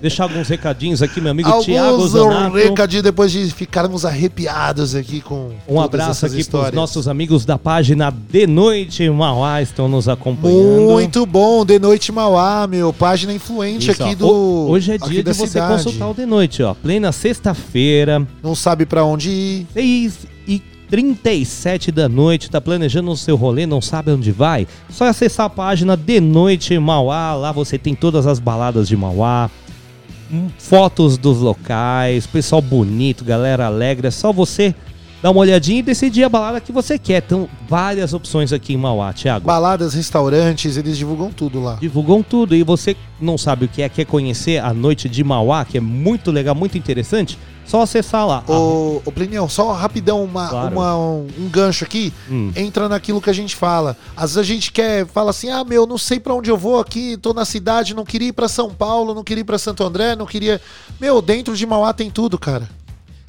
Deixar 0.00 0.24
alguns 0.24 0.48
recadinhos 0.48 1.02
aqui, 1.02 1.20
meu 1.20 1.32
amigo 1.32 1.50
Tiago 1.62 1.88
Alguns 1.94 2.10
Zanato. 2.12 2.56
recadinhos 2.56 3.02
depois 3.02 3.32
de 3.32 3.50
ficarmos 3.50 4.04
arrepiados 4.04 4.94
aqui 4.94 5.20
com 5.20 5.50
Um 5.68 5.80
abraço 5.80 6.24
aqui 6.26 6.44
para 6.44 6.68
os 6.68 6.72
nossos 6.72 7.08
amigos 7.08 7.44
da 7.44 7.58
página 7.58 8.10
De 8.30 8.46
Noite 8.46 9.08
Mauá 9.10 9.60
estão 9.60 9.88
nos 9.88 10.08
acompanhando. 10.08 10.92
Muito 10.92 11.26
bom, 11.26 11.64
De 11.64 11.78
Noite 11.80 12.12
Mauá, 12.12 12.66
meu. 12.68 12.92
Página 12.92 13.32
influente 13.32 13.90
Isso, 13.90 14.02
ó. 14.02 14.06
aqui 14.06 14.14
do. 14.14 14.28
Ho- 14.28 14.70
Hoje 14.70 14.92
é 14.92 14.98
dia 14.98 15.22
de 15.24 15.32
você 15.32 15.46
cidade. 15.48 15.82
consultar 15.84 16.10
o 16.10 16.14
De 16.14 16.26
Noite, 16.26 16.62
ó. 16.62 16.74
Plena 16.74 17.10
sexta-feira. 17.12 18.24
Não 18.42 18.54
sabe 18.54 18.86
pra 18.86 19.04
onde 19.04 19.30
ir. 19.30 19.66
6 19.74 20.18
e 20.46 20.62
37 20.94 21.90
da 21.90 22.08
noite, 22.08 22.48
tá 22.48 22.60
planejando 22.60 23.10
o 23.10 23.16
seu 23.16 23.34
rolê, 23.34 23.66
não 23.66 23.80
sabe 23.80 24.12
onde 24.12 24.30
vai? 24.30 24.64
Só 24.88 25.06
acessar 25.06 25.46
a 25.46 25.50
página 25.50 25.96
De 25.96 26.20
Noite 26.20 26.78
Mauá, 26.78 27.34
lá 27.34 27.50
você 27.50 27.76
tem 27.76 27.96
todas 27.96 28.28
as 28.28 28.38
baladas 28.38 28.86
de 28.86 28.96
Mauá, 28.96 29.50
hum, 30.32 30.46
fotos 30.56 31.18
dos 31.18 31.38
locais, 31.38 32.28
pessoal 32.28 32.62
bonito, 32.62 33.24
galera 33.24 33.66
alegre, 33.66 34.06
é 34.06 34.10
só 34.12 34.32
você 34.32 34.72
dar 35.20 35.32
uma 35.32 35.40
olhadinha 35.40 35.80
e 35.80 35.82
decidir 35.82 36.22
a 36.22 36.28
balada 36.28 36.60
que 36.60 36.70
você 36.70 36.96
quer. 36.96 37.24
Então, 37.26 37.48
várias 37.68 38.14
opções 38.14 38.52
aqui 38.52 38.74
em 38.74 38.76
Mauá, 38.76 39.12
Thiago. 39.12 39.44
Baladas, 39.44 39.94
restaurantes, 39.94 40.76
eles 40.76 40.96
divulgam 40.96 41.32
tudo 41.32 41.60
lá. 41.60 41.74
Divulgam 41.80 42.22
tudo 42.22 42.54
e 42.54 42.62
você 42.62 42.94
não 43.20 43.36
sabe 43.36 43.64
o 43.64 43.68
que 43.68 43.82
é, 43.82 43.88
quer 43.88 44.04
conhecer 44.04 44.62
a 44.62 44.72
noite 44.72 45.08
de 45.08 45.24
Mauá, 45.24 45.64
que 45.64 45.76
é 45.76 45.80
muito 45.80 46.30
legal, 46.30 46.54
muito 46.54 46.78
interessante, 46.78 47.36
só 47.66 47.82
acessar 47.82 48.26
lá. 48.26 48.44
Ô, 48.48 49.00
ô 49.04 49.12
Plinião, 49.12 49.48
só 49.48 49.72
rapidão 49.72 50.22
uma, 50.22 50.48
Claro. 50.48 50.74
uma- 50.74 50.96
um, 50.96 51.26
um 51.38 51.48
gancho 51.48 51.84
aqui. 51.84 52.12
Hum. 52.30 52.52
Entra 52.54 52.88
naquilo 52.88 53.20
que 53.20 53.30
a 53.30 53.32
gente 53.32 53.56
fala. 53.56 53.96
Às 54.16 54.34
vezes 54.34 54.38
a 54.38 54.42
gente 54.54 54.70
quer, 54.72 55.06
fala 55.06 55.30
assim: 55.30 55.48
ah, 55.50 55.64
meu, 55.64 55.86
não 55.86 55.98
sei 55.98 56.20
pra 56.20 56.34
onde 56.34 56.50
eu 56.50 56.56
vou 56.58 56.78
aqui, 56.78 57.16
tô 57.16 57.32
na 57.32 57.44
cidade, 57.44 57.94
não 57.94 58.04
queria 58.04 58.28
ir 58.28 58.32
pra 58.32 58.48
São 58.48 58.70
Paulo, 58.70 59.14
não 59.14 59.24
queria 59.24 59.40
ir 59.40 59.44
pra 59.44 59.58
Santo 59.58 59.82
André, 59.82 60.14
não 60.14 60.26
queria. 60.26 60.60
Meu, 61.00 61.20
dentro 61.22 61.56
de 61.56 61.66
Mauá 61.66 61.92
tem 61.92 62.10
tudo, 62.10 62.38
cara. 62.38 62.68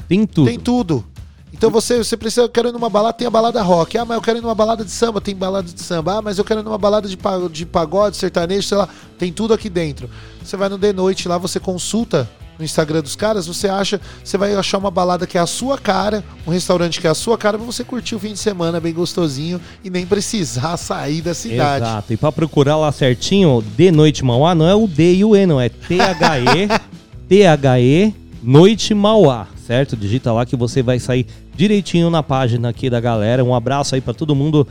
Tem 0.07 0.25
tudo. 0.25 0.47
Tem 0.47 0.59
tudo. 0.59 1.05
Então 1.53 1.71
você, 1.71 1.97
você 1.97 2.17
precisa, 2.17 2.41
eu 2.41 2.49
quero 2.49 2.67
ir 2.67 2.71
numa 2.73 2.89
balada, 2.89 3.13
tem 3.13 3.25
a 3.25 3.29
balada 3.29 3.61
rock. 3.61 3.97
Ah, 3.97 4.03
mas 4.03 4.15
eu 4.15 4.21
quero 4.21 4.39
ir 4.39 4.41
numa 4.41 4.53
balada 4.53 4.83
de 4.83 4.91
samba, 4.91 5.21
tem 5.21 5.33
balada 5.33 5.65
de 5.71 5.81
samba. 5.81 6.17
Ah, 6.17 6.21
mas 6.21 6.37
eu 6.37 6.43
quero 6.43 6.59
ir 6.59 6.63
numa 6.63 6.77
balada 6.77 7.07
de, 7.07 7.15
pa- 7.15 7.47
de 7.49 7.65
pagode, 7.65 8.17
sertanejo, 8.17 8.67
sei 8.67 8.77
lá. 8.77 8.89
Tem 9.17 9.31
tudo 9.31 9.53
aqui 9.53 9.69
dentro. 9.69 10.09
Você 10.43 10.57
vai 10.57 10.67
no 10.67 10.77
The 10.77 10.91
Noite 10.91 11.29
lá, 11.29 11.37
você 11.37 11.57
consulta 11.57 12.29
no 12.57 12.63
Instagram 12.65 13.01
dos 13.01 13.15
caras, 13.15 13.47
você 13.47 13.67
acha, 13.67 13.99
você 14.23 14.37
vai 14.37 14.55
achar 14.55 14.77
uma 14.77 14.89
balada 14.91 15.27
que 15.27 15.37
é 15.37 15.41
a 15.41 15.45
sua 15.45 15.77
cara, 15.77 16.23
um 16.47 16.51
restaurante 16.51 17.01
que 17.01 17.07
é 17.07 17.09
a 17.09 17.13
sua 17.15 17.37
cara, 17.37 17.57
pra 17.57 17.65
você 17.65 17.83
curtir 17.83 18.15
o 18.15 18.19
fim 18.19 18.33
de 18.33 18.39
semana 18.39 18.79
bem 18.79 18.93
gostosinho 18.93 19.59
e 19.83 19.89
nem 19.89 20.05
precisar 20.05 20.77
sair 20.77 21.21
da 21.21 21.33
cidade. 21.33 21.85
Exato. 21.85 22.13
E 22.13 22.17
pra 22.17 22.31
procurar 22.31 22.77
lá 22.77 22.91
certinho, 22.91 23.63
de 23.75 23.91
Noite 23.91 24.23
Mauá, 24.23 24.55
não 24.55 24.67
é 24.67 24.75
o 24.75 24.87
D 24.87 25.15
e 25.15 25.25
o 25.25 25.35
E, 25.35 25.45
não. 25.45 25.59
É 25.59 25.69
T-H-E, 25.69 26.69
T-H-E, 27.27 28.13
Noite 28.41 28.93
Mauá, 28.93 29.47
certo? 29.65 29.95
Digita 29.97 30.31
lá 30.31 30.45
que 30.45 30.55
você 30.55 30.81
vai 30.81 30.99
sair 30.99 31.25
direitinho 31.55 32.09
na 32.09 32.21
página 32.21 32.69
aqui 32.69 32.89
da 32.89 32.99
galera. 32.99 33.43
Um 33.43 33.53
abraço 33.55 33.95
aí 33.95 34.01
pra 34.01 34.13
todo 34.13 34.35
mundo 34.35 34.67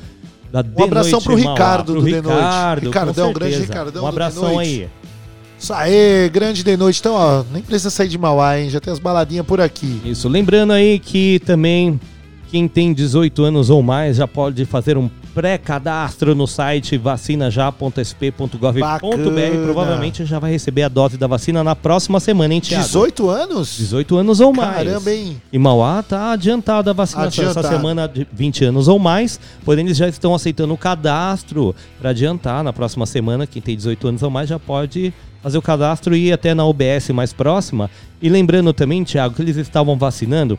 da 0.53 0.61
Um 0.61 0.85
abração 0.85 1.13
Noite 1.13 1.25
pro 1.25 1.39
Mauá, 1.39 1.53
Ricardo 1.55 1.93
pro 1.93 2.01
do 2.03 2.07
The 2.07 2.23
Noite. 2.23 2.29
Ricardo, 2.37 2.81
com 2.81 2.87
Ricardão, 2.89 3.33
grande. 3.33 3.57
Ricardão 3.59 4.05
Um 4.05 4.07
abração 4.07 4.43
Noite. 4.55 4.59
aí. 4.61 4.89
Isso 5.59 5.73
aí, 5.73 6.29
grande 6.31 6.63
de 6.63 6.77
noite. 6.77 7.01
Então, 7.01 7.15
ó, 7.15 7.45
nem 7.51 7.63
precisa 7.63 7.91
sair 7.91 8.09
de 8.09 8.19
Mauá, 8.19 8.59
hein? 8.59 8.69
Já 8.69 8.81
tem 8.81 8.93
as 8.93 8.99
baladinhas 8.99 9.47
por 9.47 9.61
aqui. 9.61 10.01
Isso, 10.05 10.29
lembrando 10.29 10.73
aí 10.73 10.99
que 10.99 11.41
também 11.47 11.99
quem 12.51 12.69
tem 12.69 12.93
18 12.93 13.43
anos 13.45 13.71
ou 13.71 13.83
mais 13.83 14.17
já 14.17 14.29
pode 14.29 14.65
fazer 14.65 14.97
um 14.97 15.09
pré-cadastro 15.35 16.35
no 16.35 16.47
site 16.47 16.97
vacinajá.sp.gov.br. 16.97 19.65
Provavelmente 19.65 20.25
já 20.25 20.39
vai 20.39 20.53
receber 20.53 20.85
a 20.85 20.89
dose 20.89 21.19
da 21.19 21.27
vacina 21.27 21.65
na 21.65 21.75
próxima 21.75 22.21
semana, 22.21 22.55
hein, 22.55 22.61
Thiago? 22.61 22.85
18 22.85 23.29
anos? 23.29 23.77
18 23.77 24.17
anos 24.17 24.41
ou 24.41 24.53
mais. 24.53 24.89
Caramba, 24.89 25.13
hein? 25.13 25.41
E 25.53 25.59
Mauá 25.59 26.03
tá 26.03 26.33
adiantada 26.33 26.91
a 26.91 26.95
vacinação 26.95 27.45
essa 27.45 27.61
Adiantado. 27.61 27.77
semana 27.77 28.09
de 28.09 28.27
20 28.33 28.65
anos 28.67 28.89
ou 28.89 28.99
mais, 28.99 29.41
porém 29.65 29.85
eles 29.85 29.97
já 29.97 30.09
estão 30.09 30.35
aceitando 30.35 30.73
o 30.73 30.79
cadastro 30.79 31.75
para 32.01 32.11
adiantar 32.11 32.63
na 32.63 32.73
próxima 32.73 33.07
semana. 33.07 33.47
Quem 33.47 33.61
tem 33.61 33.77
18 33.77 34.09
anos 34.09 34.23
ou 34.23 34.31
mais 34.31 34.49
já 34.49 34.59
pode 34.59 35.13
fazer 35.43 35.59
o 35.59 35.63
cadastro 35.63 36.17
e 36.17 36.29
ir 36.29 36.33
até 36.33 36.55
na 36.55 36.65
UBS 36.65 37.11
mais 37.13 37.33
próxima. 37.33 37.91
E 38.23 38.29
lembrando 38.29 38.73
também, 38.73 39.05
Thiago, 39.05 39.35
que 39.35 39.43
eles 39.43 39.57
estavam 39.57 39.99
vacinando 39.99 40.59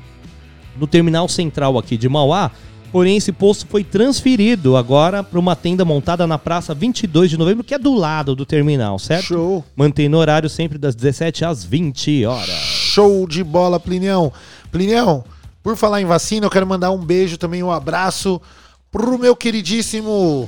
no 0.77 0.85
terminal 0.85 1.27
central 1.27 1.77
aqui 1.77 1.97
de 1.97 2.09
Mauá. 2.09 2.51
Porém, 2.95 3.17
esse 3.17 3.33
posto 3.33 3.67
foi 3.67 3.83
transferido 3.83 4.77
agora 4.77 5.21
para 5.21 5.37
uma 5.37 5.53
tenda 5.53 5.83
montada 5.83 6.25
na 6.25 6.39
praça 6.39 6.73
22 6.73 7.29
de 7.29 7.37
novembro, 7.37 7.61
que 7.61 7.73
é 7.73 7.77
do 7.77 7.93
lado 7.93 8.33
do 8.33 8.45
terminal, 8.45 8.97
certo? 8.97 9.25
Show. 9.25 9.65
Mantendo 9.75 10.15
o 10.15 10.19
horário 10.21 10.49
sempre 10.49 10.77
das 10.77 10.95
17 10.95 11.43
às 11.43 11.61
20 11.61 12.23
horas. 12.23 12.55
Show 12.55 13.27
de 13.27 13.43
bola, 13.43 13.81
Plinião. 13.81 14.31
Plinião, 14.71 15.25
por 15.61 15.75
falar 15.75 15.99
em 15.99 16.05
vacina, 16.05 16.45
eu 16.45 16.49
quero 16.49 16.65
mandar 16.65 16.91
um 16.91 16.97
beijo 16.97 17.37
também, 17.37 17.61
um 17.61 17.69
abraço 17.69 18.41
pro 18.89 19.19
meu 19.19 19.35
queridíssimo 19.35 20.47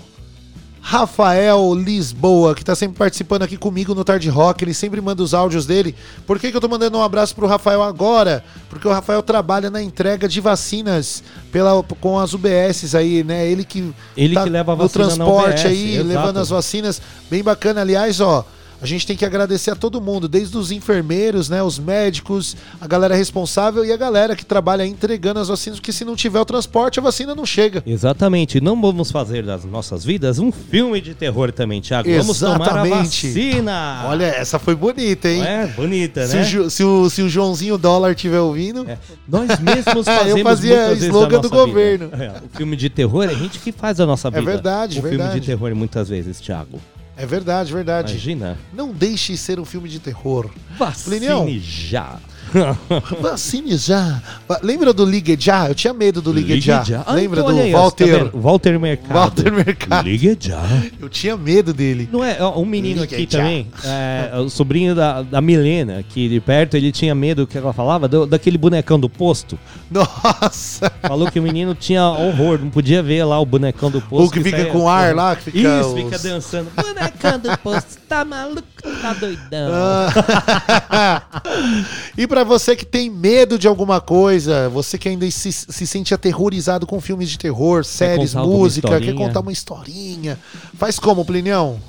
Rafael 0.90 1.76
Lisboa, 1.76 2.56
que 2.56 2.64
tá 2.64 2.74
sempre 2.74 2.98
participando 2.98 3.44
aqui 3.44 3.58
comigo 3.58 3.94
no 3.94 4.06
Tarde 4.06 4.30
Rock. 4.30 4.64
Ele 4.64 4.74
sempre 4.74 5.02
manda 5.02 5.22
os 5.22 5.34
áudios 5.34 5.66
dele. 5.66 5.94
Por 6.26 6.40
que, 6.40 6.50
que 6.50 6.56
eu 6.56 6.62
tô 6.62 6.70
mandando 6.70 6.98
um 6.98 7.04
abraço 7.04 7.36
pro 7.36 7.46
Rafael 7.46 7.84
agora? 7.84 8.42
Porque 8.70 8.88
o 8.88 8.92
Rafael 8.94 9.22
trabalha 9.22 9.70
na 9.70 9.84
entrega 9.84 10.30
de 10.30 10.40
vacinas 10.40 11.22
pela, 11.52 11.84
com 12.00 12.18
as 12.18 12.34
UBSs 12.34 12.96
aí, 12.96 13.22
né? 13.22 13.46
Ele 13.46 13.66
que, 13.66 13.94
Ele 14.16 14.34
que 14.34 14.50
leva 14.50 14.72
a 14.72 14.76
no 14.78 14.84
vacina 14.84 15.08
na 15.08 15.16
transporte 15.16 15.60
UBS, 15.60 15.66
aí, 15.66 15.94
exato. 15.96 16.08
levando 16.08 16.38
as 16.38 16.48
vacinas. 16.48 17.02
Bem 17.30 17.44
bacana. 17.44 17.82
Aliás, 17.82 18.22
ó. 18.22 18.46
A 18.82 18.86
gente 18.86 19.08
tem 19.08 19.18
que 19.18 19.26
agradecer 19.26 19.72
a 19.72 19.76
todo 19.76 20.00
mundo, 20.00 20.28
desde 20.28 20.56
os 20.56 20.72
enfermeiros, 20.72 21.50
né, 21.50 21.64
os 21.64 21.80
médicos, 21.80 22.56
a 22.80 22.86
galera 22.88 23.16
responsável 23.16 23.84
e 23.84 23.92
a 23.92 23.98
galera 23.98 24.36
que 24.36 24.46
trabalha 24.46 24.86
entregando 24.86 25.40
as 25.40 25.48
vacinas, 25.48 25.80
porque 25.80 25.92
se 25.92 26.06
não 26.06 26.16
tiver 26.16 26.40
o 26.40 26.46
transporte, 26.46 27.00
a 27.00 27.02
vacina 27.02 27.34
não 27.34 27.46
chega. 27.46 27.82
Exatamente. 27.88 28.62
Não 28.62 28.80
vamos 28.80 29.10
fazer 29.10 29.44
das 29.44 29.66
nossas 29.66 30.06
vidas 30.06 30.38
um 30.38 30.52
filme 30.52 31.02
de 31.02 31.16
terror 31.16 31.52
também, 31.52 31.82
Thiago. 31.82 32.08
Vamos 32.18 32.40
tomar 32.40 32.78
a 32.78 32.84
vacina. 32.84 34.04
Olha, 34.08 34.26
essa 34.26 34.60
foi 34.60 34.76
bonita, 34.76 35.28
hein? 35.28 35.44
É, 35.44 35.68
bonita, 35.68 36.28
Se, 36.28 36.36
né? 36.36 36.42
o, 36.42 36.46
Ju- 36.46 36.70
se 36.70 36.84
o- 36.84 37.10
se 37.10 37.22
o 37.24 37.30
Joãozinho 37.30 37.78
Dólar 37.78 38.12
estiver 38.12 38.40
ouvindo. 38.40 38.86
Nós 39.28 39.60
mesmos 39.60 40.06
fazemos 40.06 40.38
Eu 40.40 40.44
fazia 40.44 40.94
slogan 40.94 41.40
do 41.42 41.50
governo. 41.50 42.10
É, 42.14 42.30
o 42.46 42.58
filme 42.58 42.76
de 42.76 42.90
terror 42.90 43.24
é 43.24 43.30
a 43.30 43.34
gente 43.34 43.60
que 43.60 43.72
faz 43.72 44.00
a 44.00 44.06
nossa 44.06 44.28
É 44.28 44.32
vida. 44.32 44.44
verdade, 44.44 45.00
o 45.00 45.02
filme 45.02 45.18
verdade. 45.18 45.40
de 45.40 45.46
terror 45.48 45.74
muitas 45.76 46.10
vezes, 46.10 46.40
Thiago. 46.40 46.80
É 47.18 47.26
verdade, 47.26 47.74
verdade. 47.74 48.14
Imagina. 48.14 48.58
Não 48.72 48.94
deixe 48.94 49.36
ser 49.36 49.60
um 49.60 49.66
filme 49.66 49.90
de 49.90 50.00
terror. 50.00 50.52
Vacine 50.78 51.18
Plinião, 51.18 51.48
já. 51.60 52.20
Vacine 53.22 53.78
já. 53.78 54.22
Lembra 54.62 54.94
do 54.94 55.06
Ligue 55.06 55.36
Já? 55.40 55.68
Eu 55.68 55.76
tinha 55.76 55.94
medo 55.94 56.22
do 56.22 56.32
Ligue, 56.32 56.54
Ligue 56.54 56.66
Já. 56.66 56.84
Já. 56.84 57.04
Lembra 57.12 57.42
então 57.42 57.54
do 57.54 57.62
aí, 57.62 57.72
Walter? 57.72 58.26
tá? 58.32 58.38
Walter 58.38 58.80
Mercado. 58.80 59.14
Walter 59.14 59.52
Mercado. 59.52 60.06
Ligue 60.08 60.38
já. 60.40 60.64
Eu 61.00 61.10
tinha 61.10 61.36
medo 61.38 61.74
dele. 61.74 62.08
Não 62.12 62.24
é, 62.24 62.38
um 62.56 62.66
menino 62.66 63.02
Ligue 63.02 63.16
aqui 63.16 63.28
já. 63.30 63.40
também, 63.40 63.68
é, 63.84 64.32
o 64.40 64.50
sobrinho 64.50 64.96
da, 64.96 65.22
da 65.22 65.42
Milena, 65.42 66.04
que 66.08 66.28
de 66.30 66.40
perto 66.40 66.76
ele 66.78 66.92
tinha 66.92 67.14
medo, 67.14 67.44
o 67.44 67.48
que 67.48 67.58
ela 67.58 67.74
falava, 67.74 68.08
do- 68.08 68.26
daquele 68.26 68.58
bonecão 68.58 69.00
do 69.00 69.10
posto. 69.10 69.58
Nossa! 69.90 70.92
Falou 71.02 71.30
que 71.32 71.40
o 71.40 71.44
menino 71.44 71.74
tinha 71.76 72.04
horror, 72.08 72.60
não 72.60 72.70
podia 72.70 73.02
ver 73.04 73.24
lá 73.24 73.40
o 73.40 73.46
bonecão 73.46 73.90
do 73.92 74.02
posto. 74.02 74.28
O 74.28 74.32
que 74.32 74.42
fica 74.44 74.58
saía 74.58 74.72
com 74.72 74.88
ar 74.90 75.16
lá, 75.16 75.36
que 75.36 75.44
fica 75.52 75.58
Isso, 75.80 75.90
os- 75.96 76.04
fica 76.04 76.20
dançando. 76.20 76.70
Bonecão 76.76 77.40
do 77.40 77.58
posto, 77.60 77.98
tá 78.08 78.24
maluco, 78.26 78.64
tá 78.82 79.14
doidão. 79.14 79.72
Ah. 79.74 81.24
e 82.18 82.28
pra 82.28 82.44
você 82.44 82.76
que 82.76 82.86
tem 82.86 83.10
medo 83.10 83.58
de 83.58 83.68
alguma 83.68 84.00
coisa, 84.02 84.70
você 84.70 84.98
que 84.98 85.10
ainda 85.10 85.30
se, 85.30 85.52
se 85.52 85.88
sente 85.88 86.14
aterrorizado 86.14 86.86
com 86.86 87.00
filmes 87.02 87.30
de 87.30 87.38
terror, 87.38 87.84
séries, 87.84 88.34
música, 88.34 89.00
quer 89.00 89.14
contar 89.14 89.42
uma 89.42 89.52
historinha, 89.52 90.38
faz 90.76 91.00
como, 91.00 91.26
Plinião? 91.26 91.80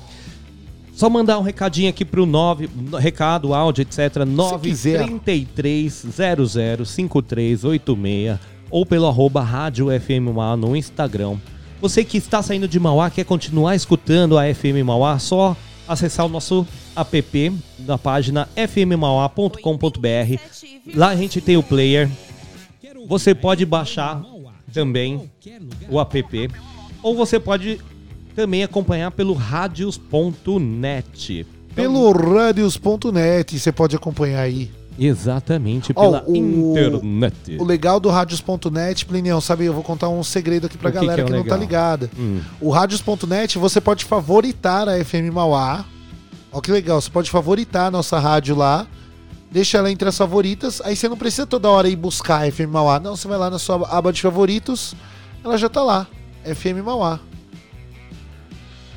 Só 0.93 1.09
mandar 1.09 1.39
um 1.39 1.41
recadinho 1.41 1.89
aqui 1.89 2.03
pro 2.03 2.25
9, 2.25 2.69
no- 2.75 2.97
recado, 2.97 3.53
áudio, 3.53 3.83
etc. 3.83 4.25
933 4.25 6.05
005386 6.13 8.37
ou 8.69 8.85
pelo 8.85 9.07
arroba 9.07 9.41
rádio 9.41 9.87
FM 9.87 10.33
Mauá 10.35 10.57
no 10.57 10.75
Instagram. 10.75 11.37
Você 11.81 12.03
que 12.03 12.17
está 12.17 12.43
saindo 12.43 12.67
de 12.67 12.77
Mauá, 12.79 13.09
quer 13.09 13.23
continuar 13.23 13.75
escutando 13.75 14.37
a 14.37 14.53
FM 14.53 14.83
Mauá, 14.85 15.17
só 15.17 15.55
acessar 15.89 16.25
o 16.25 16.29
nosso 16.29 16.65
app 16.95 17.51
na 17.79 17.97
página 17.97 18.47
fmmauá.com.br. 18.55 19.59
Lá 20.95 21.09
a 21.09 21.15
gente 21.15 21.41
tem 21.41 21.57
o 21.57 21.63
player. 21.63 22.09
Você 23.07 23.33
pode 23.33 23.65
baixar 23.65 24.23
também 24.71 25.29
o 25.89 25.99
app. 25.99 26.49
Ou 27.01 27.15
você 27.15 27.39
pode 27.39 27.81
também 28.35 28.63
acompanhar 28.63 29.09
pelo 29.11 29.33
radios.net. 29.33 29.97
Pelo 31.73 32.11
radios.net, 32.11 33.59
você 33.59 33.71
pode 33.71 33.95
acompanhar 33.95 34.41
aí. 34.41 34.69
Exatamente, 34.99 35.93
pela 35.93 36.23
o- 36.27 36.35
internet. 36.35 37.57
O 37.59 37.63
legal 37.63 37.99
do 37.99 38.09
radios.net, 38.09 39.05
Plinião, 39.05 39.39
sabe, 39.39 39.65
eu 39.65 39.73
vou 39.73 39.83
contar 39.83 40.09
um 40.09 40.23
segredo 40.23 40.65
aqui 40.67 40.77
pra 40.77 40.89
O 40.89 40.93
que 40.93 40.99
galera 40.99 41.23
que 41.23 41.27
que, 41.29 41.33
é 41.33 41.37
não 41.37 41.45
tá 41.45 41.55
ligada. 41.57 42.09
Hum. 42.17 42.41
O 42.59 42.69
radios.net, 42.69 43.57
você 43.57 43.79
pode 43.79 44.05
favoritar 44.05 44.89
a 44.89 45.03
FM 45.03 45.31
Mauá. 45.33 45.85
Ó 46.51 46.59
que 46.61 46.71
legal, 46.71 46.99
você 46.99 47.09
pode 47.09 47.29
favoritar 47.29 47.87
a 47.87 47.91
nossa 47.91 48.19
rádio 48.19 48.55
lá. 48.55 48.85
Deixa 49.51 49.77
ela 49.79 49.91
entre 49.91 50.07
as 50.07 50.17
favoritas. 50.17 50.79
Aí 50.83 50.95
você 50.95 51.07
não 51.09 51.17
precisa 51.17 51.45
toda 51.47 51.69
hora 51.69 51.87
ir 51.89 51.95
buscar 51.95 52.43
a 52.43 52.51
FM 52.51 52.67
Mauá. 52.71 52.99
Não, 52.99 53.15
você 53.15 53.27
vai 53.27 53.37
lá 53.37 53.49
na 53.49 53.57
sua 53.59 53.87
aba 53.89 54.11
de 54.13 54.21
favoritos. 54.21 54.93
Ela 55.43 55.57
já 55.57 55.69
tá 55.69 55.81
lá. 55.81 56.05
FM 56.43 56.83
Mauá. 56.85 57.19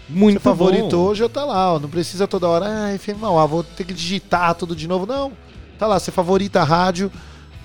Muito 0.09 0.35
Você 0.39 0.41
favoritou, 0.45 1.09
bom. 1.09 1.15
já 1.15 1.29
tá 1.29 1.45
lá. 1.45 1.75
Ó. 1.75 1.79
Não 1.79 1.89
precisa 1.89 2.29
toda 2.29 2.47
hora, 2.49 2.67
ah, 2.67 2.99
FM 2.99 3.19
Mauá, 3.21 3.47
vou 3.47 3.63
ter 3.65 3.85
que 3.85 3.95
digitar 3.95 4.55
tudo 4.55 4.77
de 4.77 4.87
novo. 4.87 5.07
Não. 5.07 5.33
Tá 5.83 5.89
lá, 5.89 5.99
você 5.99 6.13
favorita 6.13 6.61
a 6.61 6.65
rádio. 6.65 7.11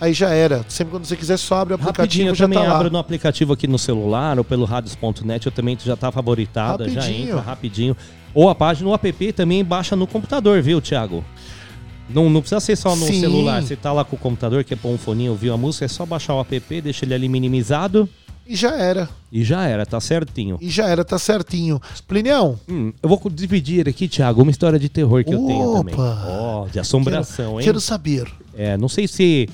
Aí 0.01 0.11
já 0.11 0.31
era. 0.31 0.65
Sempre 0.67 0.89
quando 0.89 1.05
você 1.05 1.15
quiser, 1.15 1.37
só 1.37 1.57
abre 1.57 1.75
o 1.75 1.77
Rapidinho, 1.77 1.91
aplicativo 1.91 2.29
eu 2.29 2.35
já 2.35 2.45
também 2.45 2.57
tá 2.57 2.67
lá. 2.67 2.75
abro 2.75 2.89
no 2.89 2.97
aplicativo 2.97 3.53
aqui 3.53 3.67
no 3.67 3.77
celular 3.77 4.39
ou 4.39 4.43
pelo 4.43 4.65
radios.net, 4.65 5.45
eu 5.45 5.51
também 5.51 5.77
já 5.79 5.95
tá 5.95 6.11
favoritada, 6.11 6.89
já 6.89 7.01
Rapidinho. 7.01 7.29
entra 7.29 7.41
rapidinho. 7.41 7.97
Ou 8.33 8.49
a 8.49 8.55
página, 8.55 8.89
o 8.89 8.93
app 8.95 9.33
também 9.33 9.63
baixa 9.63 9.95
no 9.95 10.07
computador, 10.07 10.59
viu, 10.63 10.81
Thiago? 10.81 11.23
Não, 12.09 12.27
não 12.27 12.41
precisa 12.41 12.59
ser 12.59 12.75
só 12.75 12.95
no 12.95 13.05
Sim. 13.05 13.19
celular. 13.19 13.61
Você 13.61 13.75
tá 13.75 13.93
lá 13.93 14.03
com 14.03 14.15
o 14.15 14.19
computador, 14.19 14.63
quer 14.63 14.77
pôr 14.79 14.89
um 14.89 14.97
foninho, 14.97 15.33
ouvir 15.33 15.51
a 15.51 15.57
música, 15.57 15.85
é 15.85 15.87
só 15.87 16.03
baixar 16.03 16.33
o 16.33 16.41
app, 16.41 16.81
deixa 16.81 17.05
ele 17.05 17.13
ali 17.13 17.29
minimizado 17.29 18.09
E 18.47 18.55
já 18.55 18.75
era. 18.75 19.09
e 19.31 19.43
já 19.43 19.65
era, 19.65 19.85
tá 19.85 19.99
certinho. 19.99 20.57
E 20.61 20.69
já 20.69 20.87
era, 20.87 21.03
tá 21.03 21.19
certinho. 21.19 21.81
Plinião, 22.07 22.57
Hum, 22.69 22.93
eu 23.03 23.09
vou 23.09 23.21
dividir 23.29 23.87
aqui, 23.89 24.07
Thiago, 24.07 24.41
uma 24.41 24.51
história 24.51 24.79
de 24.79 24.87
terror 24.89 25.23
que 25.23 25.33
eu 25.33 25.45
tenho 25.45 25.69
Opa! 25.71 25.79
também. 25.79 25.95
Ó, 25.97 26.67
de 26.67 26.79
assombração, 26.79 27.45
quero, 27.45 27.59
hein? 27.59 27.65
quero 27.65 27.81
saber. 27.81 28.31
É, 28.55 28.77
não 28.77 28.87
sei 28.87 29.07
se. 29.07 29.49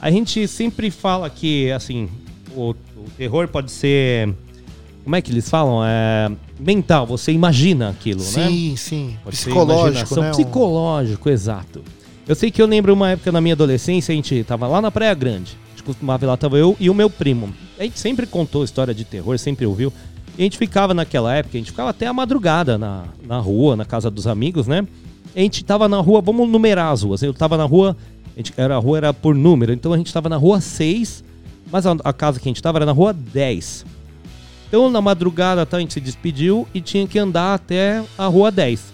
A 0.00 0.10
gente 0.10 0.46
sempre 0.46 0.90
fala 0.90 1.30
que, 1.30 1.70
assim, 1.72 2.08
o, 2.54 2.70
o 2.70 3.10
terror 3.16 3.48
pode 3.48 3.70
ser. 3.72 4.34
Como 5.02 5.16
é 5.16 5.22
que 5.22 5.30
eles 5.30 5.48
falam? 5.48 5.82
É. 5.84 6.30
Mental, 6.58 7.06
você 7.06 7.32
imagina 7.32 7.90
aquilo, 7.90 8.20
né? 8.20 8.26
Sim, 8.48 8.74
sim. 8.76 9.16
Psicológico, 9.28 10.20
né? 10.20 10.30
Psicológico, 10.30 11.28
exato. 11.30 11.82
Eu 12.26 12.34
sei 12.34 12.50
que 12.50 12.62
eu 12.62 12.66
lembro 12.66 12.92
uma 12.94 13.10
época 13.10 13.30
na 13.32 13.40
minha 13.40 13.54
adolescência, 13.54 14.12
a 14.12 14.16
gente 14.16 14.44
tava 14.44 14.66
lá 14.66 14.80
na 14.80 14.90
Praia 14.90 15.12
Grande. 15.14 15.56
Costumava 15.84 16.24
ir 16.24 16.28
lá, 16.28 16.36
tava 16.36 16.56
eu 16.56 16.76
e 16.80 16.88
o 16.88 16.94
meu 16.94 17.10
primo. 17.10 17.52
A 17.78 17.82
gente 17.82 17.98
sempre 17.98 18.26
contou 18.26 18.64
história 18.64 18.94
de 18.94 19.04
terror, 19.04 19.38
sempre 19.38 19.66
ouviu. 19.66 19.92
E 20.36 20.42
a 20.42 20.44
gente 20.44 20.58
ficava 20.58 20.94
naquela 20.94 21.34
época, 21.34 21.56
a 21.56 21.60
gente 21.60 21.70
ficava 21.70 21.90
até 21.90 22.06
a 22.06 22.12
madrugada 22.12 22.76
na, 22.76 23.04
na 23.24 23.38
rua, 23.38 23.76
na 23.76 23.84
casa 23.84 24.10
dos 24.10 24.26
amigos, 24.26 24.66
né? 24.66 24.86
A 25.34 25.40
gente 25.40 25.64
tava 25.64 25.88
na 25.88 26.00
rua, 26.00 26.20
vamos 26.20 26.48
numerar 26.48 26.92
as 26.92 27.02
ruas. 27.02 27.22
Eu 27.22 27.34
tava 27.34 27.56
na 27.56 27.64
rua, 27.64 27.96
a, 28.34 28.38
gente, 28.38 28.52
era, 28.56 28.76
a 28.76 28.78
rua 28.78 28.96
era 28.96 29.14
por 29.14 29.34
número, 29.34 29.72
então 29.72 29.92
a 29.92 29.96
gente 29.96 30.12
tava 30.12 30.28
na 30.28 30.36
rua 30.36 30.60
6, 30.60 31.22
mas 31.70 31.86
a, 31.86 31.96
a 32.04 32.12
casa 32.12 32.40
que 32.40 32.48
a 32.48 32.50
gente 32.50 32.62
tava 32.62 32.78
era 32.78 32.86
na 32.86 32.92
rua 32.92 33.12
10. 33.12 33.84
Então 34.68 34.90
na 34.90 35.00
madrugada 35.00 35.64
tá, 35.66 35.76
a 35.76 35.80
gente 35.80 35.94
se 35.94 36.00
despediu 36.00 36.66
e 36.74 36.80
tinha 36.80 37.06
que 37.06 37.18
andar 37.18 37.54
até 37.54 38.02
a 38.16 38.26
rua 38.26 38.50
10. 38.50 38.93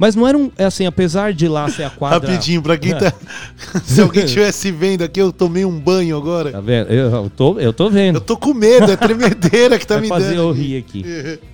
Mas 0.00 0.14
não 0.16 0.26
era 0.26 0.38
um. 0.38 0.50
é 0.56 0.64
Assim, 0.64 0.86
apesar 0.86 1.34
de 1.34 1.46
lá 1.46 1.68
ser 1.68 1.82
a 1.82 1.90
quadra. 1.90 2.26
Rapidinho, 2.26 2.62
pra 2.62 2.78
quem 2.78 2.94
tá. 2.96 3.12
Se 3.84 4.00
alguém 4.00 4.24
estivesse 4.24 4.72
vendo 4.72 5.02
aqui, 5.02 5.20
eu 5.20 5.30
tomei 5.30 5.62
um 5.66 5.78
banho 5.78 6.16
agora. 6.16 6.52
Tá 6.52 6.60
vendo? 6.62 6.90
Eu, 6.90 7.10
eu 7.10 7.30
tô, 7.36 7.58
eu 7.58 7.70
tô 7.70 7.90
vendo. 7.90 8.16
Eu 8.16 8.20
tô 8.22 8.34
com 8.34 8.54
medo, 8.54 8.90
é 8.90 8.96
tremedeira 8.96 9.78
que 9.78 9.86
tá 9.86 9.96
Vai 9.96 10.04
me 10.04 10.08
fazer 10.08 10.36
dando. 10.36 10.38
eu 10.38 10.52
rir 10.52 10.78
aqui. 10.78 11.04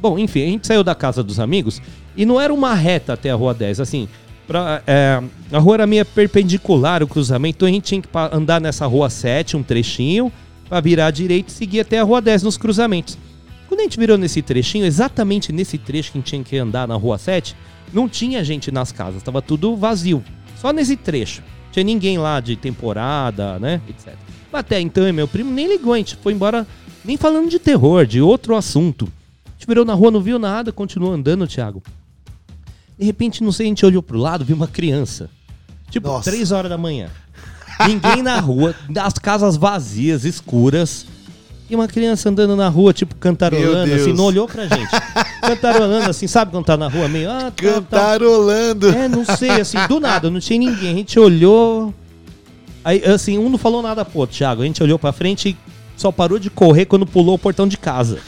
Bom, 0.01 0.17
enfim, 0.17 0.43
a 0.43 0.47
gente 0.47 0.65
saiu 0.65 0.85
da 0.85 0.95
casa 0.95 1.25
dos 1.25 1.41
amigos 1.41 1.83
e 2.17 2.25
não 2.25 2.41
era 2.41 2.55
uma 2.55 2.73
reta 2.73 3.15
até 3.15 3.31
a 3.31 3.35
rua 3.35 3.53
10. 3.53 3.81
Assim, 3.81 4.09
pra, 4.47 4.81
é, 4.87 5.21
a 5.51 5.59
rua 5.59 5.75
era 5.75 5.87
meio 5.89 6.07
perpendicular, 6.07 7.03
o 7.03 7.09
cruzamento, 7.09 7.57
então 7.57 7.69
a 7.69 7.73
gente 7.73 7.83
tinha 7.83 8.01
que 8.01 8.09
andar 8.31 8.61
nessa 8.61 8.87
rua 8.87 9.11
7, 9.11 9.57
um 9.57 9.63
trechinho, 9.65 10.33
pra 10.69 10.81
virar 10.81 11.07
à 11.07 11.11
direita 11.11 11.51
e 11.51 11.53
seguir 11.53 11.81
até 11.81 11.99
a 11.99 12.05
rua 12.05 12.23
10 12.23 12.45
nos 12.45 12.57
cruzamentos. 12.57 13.19
Quando 13.67 13.81
a 13.81 13.83
gente 13.83 13.99
virou 13.99 14.17
nesse 14.17 14.41
trechinho, 14.41 14.87
exatamente 14.87 15.53
nesse 15.53 15.79
trecho 15.79 16.13
que 16.13 16.19
a 16.19 16.21
gente 16.21 16.29
tinha 16.29 16.45
que 16.45 16.57
andar 16.57 16.87
na 16.87 16.95
rua 16.95 17.19
7, 17.19 17.57
não 17.93 18.09
tinha 18.09 18.45
gente 18.45 18.71
nas 18.71 18.93
casas, 18.93 19.23
tava 19.23 19.41
tudo 19.41 19.77
vazio. 19.77 20.23
Só 20.57 20.73
nesse 20.73 20.97
trecho. 20.97 21.43
Tinha 21.73 21.85
ninguém 21.85 22.19
lá 22.19 22.41
de 22.41 22.57
temporada, 22.57 23.59
né? 23.59 23.81
Etc. 23.89 24.15
Mas 24.51 24.61
até 24.61 24.81
então, 24.81 25.13
meu 25.13 25.29
primo 25.29 25.53
nem 25.53 25.69
ligou, 25.69 25.93
a 25.93 25.99
gente 25.99 26.17
foi 26.17 26.33
embora 26.33 26.67
nem 27.05 27.17
falando 27.17 27.49
de 27.49 27.59
terror, 27.59 28.07
de 28.07 28.21
outro 28.21 28.57
assunto. 28.57 29.11
A 29.47 29.51
gente 29.53 29.67
virou 29.67 29.85
na 29.85 29.95
rua, 29.95 30.11
não 30.11 30.21
viu 30.21 30.39
nada, 30.39 30.73
continuou 30.73 31.13
andando, 31.13 31.47
Thiago. 31.47 31.83
De 32.99 33.05
repente, 33.05 33.45
não 33.45 33.53
sei, 33.53 33.67
a 33.67 33.69
gente 33.69 33.85
olhou 33.85 34.03
pro 34.03 34.19
lado, 34.19 34.45
viu 34.45 34.57
uma 34.57 34.67
criança. 34.67 35.29
Tipo, 35.91 36.09
Nossa. 36.09 36.31
três 36.31 36.51
horas 36.51 36.71
da 36.71 36.79
manhã. 36.79 37.11
Ninguém 37.87 38.23
na 38.23 38.41
rua, 38.41 38.75
as 38.99 39.15
casas 39.15 39.57
vazias, 39.57 40.25
escuras. 40.25 41.07
E 41.69 41.75
uma 41.75 41.89
criança 41.89 42.29
andando 42.29 42.55
na 42.55 42.69
rua, 42.69 42.93
tipo, 42.93 43.17
cantarolando, 43.17 43.93
assim, 43.93 44.13
não 44.13 44.25
olhou 44.25 44.47
pra 44.47 44.69
gente. 44.69 44.89
cantarolando, 45.43 46.09
assim, 46.09 46.29
sabe 46.29 46.53
quando 46.53 46.65
tá 46.65 46.77
na 46.77 46.89
rua 46.89 47.09
meio. 47.09 47.29
Ah, 47.29 47.51
tá, 47.51 47.51
tá. 47.51 47.73
Cantarolando. 47.75 48.89
É, 48.91 49.09
não 49.09 49.25
sei, 49.25 49.51
assim, 49.51 49.79
do 49.89 49.99
nada, 49.99 50.31
não 50.31 50.39
tinha 50.39 50.59
ninguém. 50.59 50.93
A 50.93 50.97
gente 50.97 51.19
olhou. 51.19 51.93
Aí, 52.85 53.05
assim, 53.05 53.37
um 53.37 53.49
não 53.49 53.59
falou 53.59 53.83
nada 53.83 54.05
pro 54.05 54.21
outro, 54.21 54.37
Thiago. 54.37 54.63
A 54.63 54.65
gente 54.65 54.81
olhou 54.81 54.97
pra 54.97 55.11
frente 55.13 55.49
e 55.49 55.57
só 55.97 56.13
parou 56.13 56.39
de 56.39 56.51
correr 56.51 56.85
quando 56.85 57.05
pulou 57.05 57.35
o 57.35 57.39
portão 57.39 57.67
de 57.67 57.77
casa. 57.77 58.21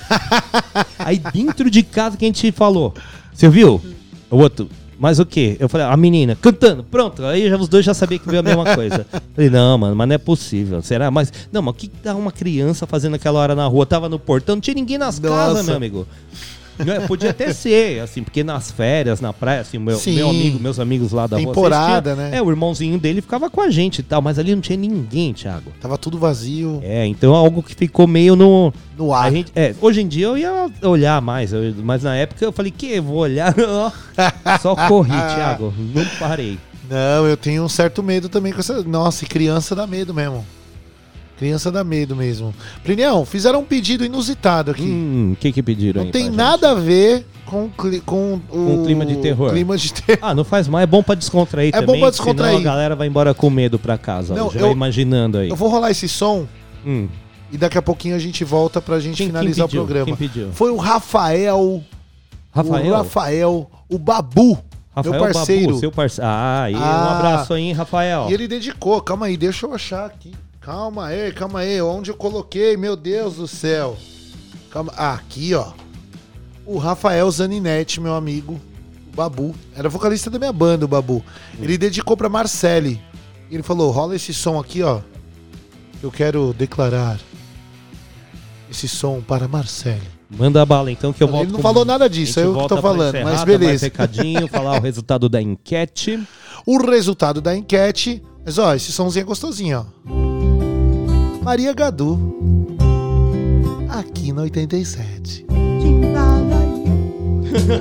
Aí 0.98 1.18
dentro 1.32 1.70
de 1.70 1.84
casa 1.84 2.16
que 2.16 2.24
a 2.24 2.28
gente 2.28 2.50
falou. 2.50 2.92
Você 3.32 3.48
viu? 3.48 3.80
O 4.28 4.36
outro. 4.38 4.68
Mas 4.98 5.20
o 5.20 5.26
quê? 5.26 5.56
Eu 5.60 5.68
falei, 5.68 5.86
a 5.86 5.96
menina, 5.96 6.34
cantando, 6.34 6.82
pronto. 6.82 7.24
Aí 7.24 7.48
já, 7.48 7.56
os 7.56 7.68
dois 7.68 7.84
já 7.84 7.94
sabiam 7.94 8.18
que 8.18 8.26
veio 8.26 8.40
a 8.40 8.42
mesma 8.42 8.74
coisa. 8.74 9.06
Falei, 9.34 9.48
não, 9.48 9.78
mano, 9.78 9.94
mas 9.94 10.08
não 10.08 10.14
é 10.16 10.18
possível. 10.18 10.82
Será? 10.82 11.08
Mas, 11.08 11.32
não, 11.52 11.62
mas 11.62 11.74
o 11.74 11.76
que 11.76 11.86
que 11.86 11.96
tá 11.98 12.14
uma 12.16 12.32
criança 12.32 12.86
fazendo 12.86 13.14
aquela 13.14 13.38
hora 13.38 13.54
na 13.54 13.66
rua? 13.66 13.86
Tava 13.86 14.08
no 14.08 14.18
portão, 14.18 14.56
não 14.56 14.60
tinha 14.60 14.74
ninguém 14.74 14.98
nas 14.98 15.20
Nossa. 15.20 15.34
casas, 15.34 15.66
meu 15.66 15.76
amigo. 15.76 16.06
Não 16.84 16.92
é, 16.94 17.00
Podia 17.06 17.30
até 17.30 17.52
ser, 17.52 18.00
assim, 18.00 18.22
porque 18.22 18.44
nas 18.44 18.70
férias, 18.70 19.20
na 19.20 19.32
praia, 19.32 19.60
assim, 19.60 19.78
meu, 19.78 19.96
Sim. 19.98 20.14
meu 20.16 20.30
amigo, 20.30 20.58
meus 20.60 20.78
amigos 20.78 21.12
lá 21.12 21.26
da 21.26 21.36
rua. 21.36 21.46
Temporada, 21.46 22.14
né? 22.14 22.30
É, 22.34 22.42
o 22.42 22.50
irmãozinho 22.50 22.98
dele 22.98 23.20
ficava 23.20 23.48
com 23.50 23.60
a 23.60 23.70
gente 23.70 23.98
e 24.00 24.02
tal, 24.02 24.20
mas 24.22 24.38
ali 24.38 24.54
não 24.54 24.60
tinha 24.62 24.76
ninguém, 24.76 25.32
Thiago. 25.32 25.72
Tava 25.80 25.96
tudo 25.98 26.18
vazio. 26.18 26.80
É, 26.82 27.06
então 27.06 27.34
algo 27.34 27.62
que 27.62 27.74
ficou 27.74 28.06
meio 28.06 28.36
no. 28.36 28.72
No 28.96 29.12
ar. 29.14 29.30
Gente, 29.32 29.52
é, 29.54 29.74
hoje 29.80 30.00
em 30.02 30.08
dia 30.08 30.26
eu 30.26 30.36
ia 30.38 30.70
olhar 30.82 31.20
mais, 31.22 31.52
eu- 31.52 31.74
mas 31.82 32.02
na 32.02 32.16
época 32.16 32.44
eu 32.44 32.50
falei, 32.52 32.70
que? 32.76 33.00
Vou 33.00 33.18
olhar? 33.18 33.54
Só 34.60 34.74
corri, 34.74 35.10
Thiago. 35.34 35.72
Não 35.94 36.04
parei. 36.18 36.58
Não, 36.90 37.26
eu 37.26 37.36
tenho 37.36 37.62
um 37.62 37.68
certo 37.68 38.02
medo 38.02 38.28
também 38.28 38.52
com 38.52 38.60
essa. 38.60 38.82
Nossa, 38.82 39.26
criança 39.26 39.74
dá 39.74 39.86
medo 39.86 40.14
mesmo. 40.14 40.44
Criança 41.38 41.70
dá 41.70 41.84
medo 41.84 42.16
mesmo. 42.16 42.52
Plinião, 42.82 43.24
fizeram 43.24 43.60
um 43.60 43.64
pedido 43.64 44.04
inusitado 44.04 44.70
aqui. 44.72 44.82
Hum, 44.82 45.30
o 45.32 45.36
que 45.36 45.52
que 45.52 45.62
pediram 45.62 46.00
Não 46.00 46.06
aí? 46.06 46.12
tem 46.12 46.28
nada 46.28 46.72
a 46.72 46.74
ver 46.74 47.24
com, 47.46 47.70
com 48.04 48.34
o 48.34 48.40
Com 48.50 48.84
clima 48.84 49.06
de 49.06 49.16
terror. 49.18 49.50
clima 49.50 49.76
de 49.78 49.92
terror. 49.92 50.18
Ah, 50.20 50.34
não 50.34 50.42
faz 50.44 50.66
mal, 50.66 50.80
é 50.80 50.86
bom 50.86 51.02
pra 51.02 51.14
descontrair 51.14 51.72
É 51.74 51.80
bom 51.80 51.86
também. 51.86 52.00
pra 52.00 52.10
descontrair. 52.10 52.56
Senão 52.58 52.60
a 52.70 52.74
galera 52.74 52.96
vai 52.96 53.06
embora 53.06 53.32
com 53.32 53.48
medo 53.50 53.78
pra 53.78 53.96
casa. 53.96 54.34
Não, 54.34 54.50
já 54.50 54.60
eu- 54.60 54.72
imaginando 54.72 55.38
aí. 55.38 55.48
Eu 55.48 55.54
vou 55.56 55.68
rolar 55.68 55.90
esse 55.92 56.08
som 56.08 56.46
Hum. 56.84 57.06
e 57.52 57.56
daqui 57.56 57.78
a 57.78 57.82
pouquinho 57.82 58.16
a 58.16 58.18
gente 58.18 58.44
volta 58.44 58.80
pra 58.82 58.98
gente 58.98 59.16
Quem- 59.18 59.26
quem 59.26 59.28
finalizar 59.28 59.66
pediu? 59.68 59.82
o 59.82 59.84
programa. 59.84 60.06
Quem 60.06 60.16
pediu? 60.16 60.48
Foi 60.52 60.70
o 60.72 60.76
Rafael. 60.76 61.82
Rafael? 62.50 62.86
O 62.92 62.96
Rafael, 62.96 63.70
o 63.88 63.98
Babu. 63.98 64.58
Rafael 64.96 65.14
meu 65.14 65.32
parceiro. 65.32 65.66
Babu, 65.68 65.78
seu 65.78 65.92
parceiro. 65.92 66.28
Ah, 66.28 66.66
um 66.72 66.76
Ah. 66.76 67.16
abraço 67.16 67.54
aí, 67.54 67.72
Rafael. 67.72 68.26
E 68.28 68.34
ele 68.34 68.48
dedicou, 68.48 69.00
calma 69.00 69.26
aí, 69.26 69.36
deixa 69.36 69.64
eu 69.66 69.72
achar 69.72 70.04
aqui. 70.04 70.32
Calma 70.68 71.06
aí, 71.06 71.32
calma 71.32 71.60
aí, 71.60 71.80
onde 71.80 72.10
eu 72.10 72.14
coloquei, 72.14 72.76
meu 72.76 72.94
Deus 72.94 73.36
do 73.36 73.48
céu. 73.48 73.96
Calma, 74.70 74.92
ah, 74.98 75.14
aqui 75.14 75.54
ó. 75.54 75.72
O 76.66 76.76
Rafael 76.76 77.30
Zaninetti, 77.30 78.02
meu 78.02 78.14
amigo, 78.14 78.60
o 79.10 79.16
Babu, 79.16 79.54
era 79.74 79.88
vocalista 79.88 80.28
da 80.28 80.38
minha 80.38 80.52
banda, 80.52 80.84
o 80.84 80.88
Babu. 80.88 81.24
Ele 81.58 81.78
dedicou 81.78 82.18
pra 82.18 82.28
Marcele. 82.28 83.00
Ele 83.50 83.62
falou: 83.62 83.90
rola 83.90 84.14
esse 84.14 84.34
som 84.34 84.60
aqui, 84.60 84.82
ó. 84.82 85.00
Eu 86.02 86.10
quero 86.10 86.52
declarar 86.52 87.18
esse 88.70 88.86
som 88.86 89.22
para 89.22 89.48
Marcele. 89.48 90.02
Manda 90.28 90.66
bala 90.66 90.92
então 90.92 91.14
que 91.14 91.22
eu 91.22 91.28
volto. 91.28 91.44
Ele 91.44 91.52
não 91.52 91.60
com- 91.60 91.62
falou 91.62 91.86
nada 91.86 92.10
disso, 92.10 92.40
a 92.40 92.42
gente 92.42 92.54
eu 92.54 92.60
que 92.60 92.68
tô 92.68 92.82
falando, 92.82 93.14
mas 93.14 93.24
dar 93.24 93.24
Mais 93.24 93.44
beleza. 93.44 93.86
recadinho, 93.86 94.46
falar 94.52 94.78
o 94.78 94.82
resultado 94.82 95.30
da 95.30 95.40
enquete. 95.40 96.22
O 96.66 96.76
resultado 96.76 97.40
da 97.40 97.56
enquete. 97.56 98.22
Mas 98.44 98.58
ó, 98.58 98.74
esse 98.74 98.92
somzinho 98.92 99.22
é 99.22 99.26
gostosinho, 99.26 99.86
ó. 100.04 100.27
Maria 101.48 101.72
Gadu. 101.72 102.18
Aqui 103.88 104.34
no 104.34 104.42
87. 104.42 105.46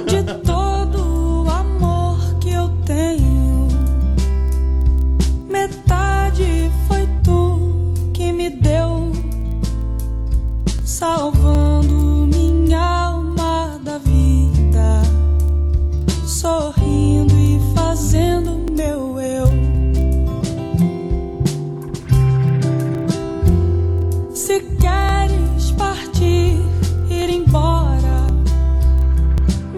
De 0.08 0.24
todo 0.42 1.44
o 1.44 1.50
amor 1.50 2.18
que 2.40 2.52
eu 2.52 2.70
tenho, 2.86 3.68
metade 5.50 6.72
foi 6.88 7.10
tu 7.22 7.94
que 8.14 8.32
me 8.32 8.52
deu, 8.52 9.12
salvando 10.86 11.77
Se 24.58 24.64
queres 24.78 25.72
partir, 25.74 26.60
ir 27.12 27.30
embora. 27.30 28.26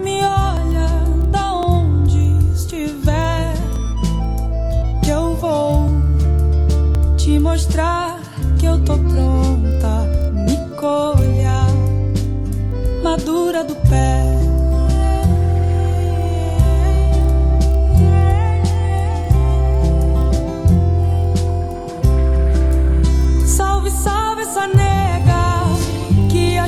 Me 0.02 0.24
olha 0.24 0.88
da 1.30 1.52
onde 1.52 2.54
estiver, 2.54 3.52
que 5.04 5.10
eu 5.10 5.36
vou 5.36 5.86
te 7.18 7.38
mostrar 7.38 8.09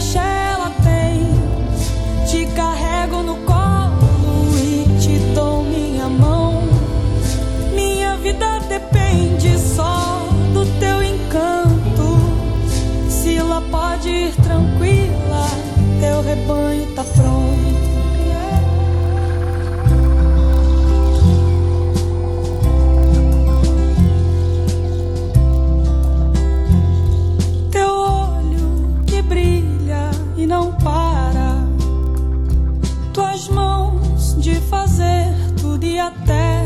axé 0.03 0.19
ela 0.53 0.71
tem. 0.83 1.23
Te 2.27 2.47
carrego 2.55 3.23
no 3.23 3.37
colo 3.37 4.59
e 4.59 4.85
te 5.01 5.19
dou 5.35 5.63
minha 5.63 6.09
mão. 6.09 6.65
Minha 7.73 8.17
vida 8.17 8.59
depende 8.69 9.57
só 9.59 10.27
do 10.53 10.67
teu 10.81 11.03
encanto. 11.03 12.19
Se 13.09 13.39
lá 13.39 13.63
pode 13.71 14.09
ir 14.09 14.35
tranquila, 14.43 15.47
teu 16.01 16.23
rebanho 16.23 16.87
tá 16.95 17.05
pronto. 17.05 17.92
Até 36.03 36.62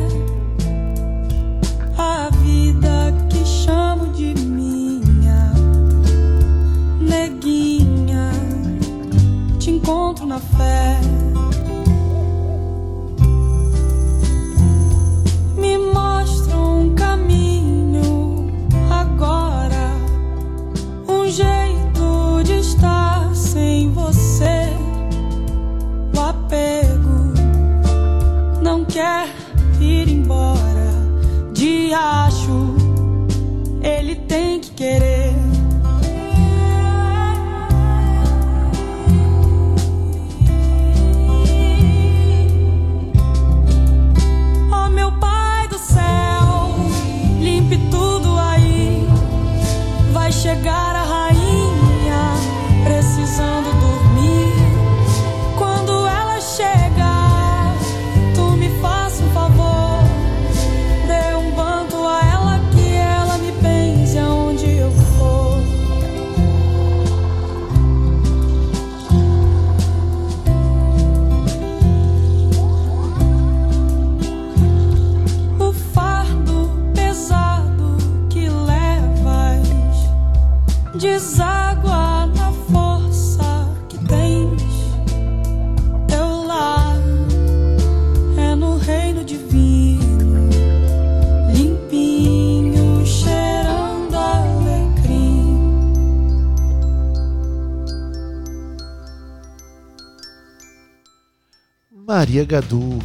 Maria 102.37 102.45
Gadu. 102.45 102.99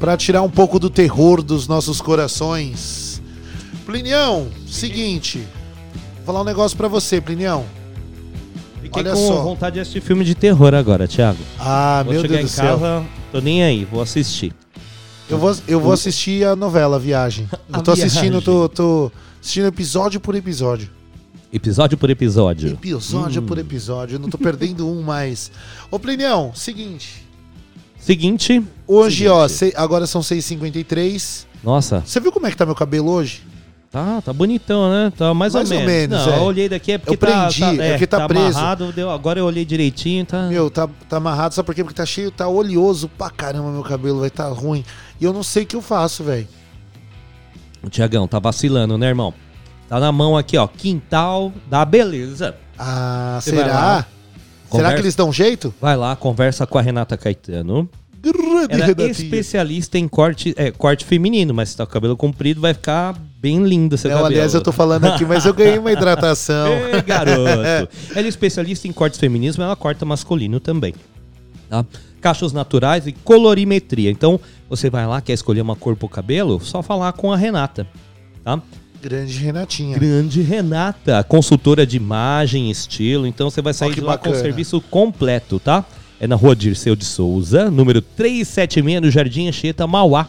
Pra 0.00 0.16
tirar 0.16 0.42
um 0.42 0.48
pouco 0.48 0.78
do 0.78 0.88
terror 0.88 1.42
dos 1.42 1.68
nossos 1.68 2.00
corações. 2.00 3.20
Plinião, 3.84 4.48
seguinte. 4.66 5.46
Vou 6.16 6.24
falar 6.26 6.40
um 6.42 6.44
negócio 6.44 6.76
pra 6.76 6.88
você, 6.88 7.20
Plinião. 7.20 7.64
Fiquei 8.80 9.02
Olha 9.02 9.12
com 9.12 9.26
só. 9.26 9.42
vontade 9.42 9.74
de 9.74 9.80
assistir 9.80 10.00
filme 10.00 10.24
de 10.24 10.34
terror 10.34 10.72
agora, 10.72 11.06
Thiago. 11.06 11.38
Ah, 11.58 12.02
vou 12.04 12.14
meu 12.14 12.22
Deus 12.22 12.42
do 12.42 12.48
céu. 12.48 12.78
casa, 12.78 13.04
tô 13.32 13.40
nem 13.40 13.62
aí, 13.62 13.84
vou 13.84 14.00
assistir. 14.00 14.54
Eu 15.28 15.36
vou, 15.36 15.54
eu 15.66 15.78
vou 15.80 15.92
assistir 15.92 16.46
a 16.46 16.56
novela 16.56 16.98
Viagem. 16.98 17.46
A 17.70 17.78
Eu 17.78 17.82
tô 17.82 17.90
assistindo, 17.90 18.40
tô, 18.40 18.66
tô 18.68 19.12
assistindo 19.42 19.66
episódio 19.66 20.20
por 20.20 20.34
episódio. 20.34 20.88
Episódio 21.52 21.98
por 21.98 22.08
episódio. 22.08 22.70
Episódio 22.70 23.42
Hum. 23.42 23.46
por 23.46 23.58
episódio. 23.58 24.14
Eu 24.16 24.20
não 24.20 24.28
tô 24.30 24.38
perdendo 24.38 24.88
um 24.88 25.02
mais. 25.02 25.50
Ô, 25.90 25.98
Plinião, 25.98 26.52
seguinte. 26.54 27.26
Seguinte. 27.98 28.62
Hoje, 28.86 29.28
ó, 29.28 29.46
se- 29.48 29.72
agora 29.76 30.06
são 30.06 30.20
6h53. 30.22 31.46
Nossa. 31.62 32.02
Você 32.06 32.20
viu 32.20 32.32
como 32.32 32.46
é 32.46 32.50
que 32.50 32.56
tá 32.56 32.64
meu 32.64 32.74
cabelo 32.74 33.10
hoje? 33.10 33.42
Tá, 33.90 34.20
tá 34.20 34.32
bonitão, 34.34 34.90
né? 34.90 35.10
Tá 35.16 35.32
mais, 35.32 35.54
Mais 35.54 35.70
ou 35.70 35.78
ou 35.78 35.84
menos. 35.84 36.26
Não, 36.26 36.32
é. 36.34 36.36
eu 36.38 36.42
olhei 36.42 36.68
daqui 36.68 36.92
é 36.92 36.98
porque 36.98 37.14
Eu 37.14 37.18
prendi, 37.18 37.60
tá, 37.60 37.74
é 37.84 37.90
porque 37.92 38.06
tá 38.06 38.28
preso. 38.28 38.58
amarrado, 38.58 38.92
deu, 38.92 39.10
agora 39.10 39.38
eu 39.40 39.46
olhei 39.46 39.64
direitinho, 39.64 40.26
tá... 40.26 40.42
Meu, 40.42 40.70
tá, 40.70 40.86
tá 41.08 41.16
amarrado, 41.16 41.54
sabe 41.54 41.64
por 41.64 41.74
quê? 41.74 41.82
Porque 41.82 41.96
tá 41.96 42.04
cheio, 42.04 42.30
tá 42.30 42.46
oleoso 42.46 43.08
pra 43.08 43.30
caramba 43.30 43.70
meu 43.70 43.82
cabelo, 43.82 44.20
vai 44.20 44.28
tá 44.30 44.46
ruim. 44.48 44.84
E 45.18 45.24
eu 45.24 45.32
não 45.32 45.42
sei 45.42 45.62
o 45.62 45.66
que 45.66 45.74
eu 45.74 45.80
faço, 45.80 46.22
velho. 46.22 46.46
O 47.82 47.88
Tiagão 47.88 48.28
tá 48.28 48.38
vacilando, 48.38 48.98
né, 48.98 49.06
irmão? 49.08 49.32
Tá 49.88 49.98
na 49.98 50.12
mão 50.12 50.36
aqui, 50.36 50.58
ó, 50.58 50.66
quintal 50.66 51.50
da 51.70 51.82
beleza. 51.84 52.54
Ah, 52.78 53.38
Você 53.40 53.50
será? 53.52 54.06
Lá, 54.68 54.76
Será 54.76 54.88
conversa- 54.88 54.94
que 54.96 55.00
eles 55.02 55.14
dão 55.14 55.32
jeito? 55.32 55.74
Vai 55.80 55.96
lá, 55.96 56.14
conversa 56.16 56.66
com 56.66 56.78
a 56.78 56.82
Renata 56.82 57.16
Caetano. 57.16 57.88
Grande 58.20 58.74
Ela 59.00 59.08
é 59.08 59.10
especialista 59.10 59.96
em 59.96 60.08
corte, 60.08 60.52
é, 60.56 60.70
corte 60.72 61.04
feminino, 61.04 61.54
mas 61.54 61.68
se 61.70 61.76
tá 61.76 61.86
com 61.86 61.90
o 61.90 61.92
cabelo 61.92 62.16
comprido, 62.16 62.60
vai 62.60 62.74
ficar 62.74 63.14
bem 63.40 63.62
lindo 63.64 63.96
seu 63.96 64.10
Não, 64.10 64.16
cabelo. 64.18 64.34
aliás, 64.34 64.54
eu 64.54 64.60
tô 64.60 64.72
falando 64.72 65.04
aqui, 65.06 65.24
mas 65.24 65.46
eu 65.46 65.54
ganhei 65.54 65.78
uma 65.78 65.92
hidratação. 65.92 66.68
Ê, 66.92 67.00
garoto. 67.00 67.38
Ela 68.10 68.26
é 68.26 68.28
especialista 68.28 68.88
em 68.88 68.92
cortes 68.92 69.20
femininos, 69.20 69.56
mas 69.56 69.66
ela 69.66 69.76
corta 69.76 70.04
masculino 70.04 70.58
também. 70.58 70.94
Tá? 71.70 71.84
Cachos 72.20 72.52
naturais 72.52 73.06
e 73.06 73.12
colorimetria. 73.12 74.10
Então, 74.10 74.40
você 74.68 74.90
vai 74.90 75.06
lá, 75.06 75.20
quer 75.20 75.34
escolher 75.34 75.60
uma 75.60 75.76
cor 75.76 75.94
pro 75.94 76.08
cabelo, 76.08 76.58
só 76.60 76.82
falar 76.82 77.12
com 77.12 77.32
a 77.32 77.36
Renata. 77.36 77.86
Tá? 78.42 78.60
Grande 79.00 79.38
Renatinha. 79.38 79.96
Grande 79.98 80.42
Renata, 80.42 81.22
consultora 81.24 81.86
de 81.86 81.96
imagem, 81.96 82.70
estilo. 82.70 83.26
Então 83.26 83.48
você 83.50 83.62
vai 83.62 83.72
sair 83.72 83.94
de 83.94 84.00
lá 84.00 84.18
com 84.18 84.28
o 84.28 84.32
bacana. 84.32 84.44
serviço 84.44 84.80
completo, 84.80 85.58
tá? 85.60 85.84
É 86.20 86.26
na 86.26 86.34
rua 86.34 86.56
Dirceu 86.56 86.96
de 86.96 87.04
Souza, 87.04 87.70
número 87.70 88.02
376, 88.02 89.00
no 89.00 89.08
Jardim 89.10 89.46
Anchieta, 89.48 89.86
Mauá. 89.86 90.26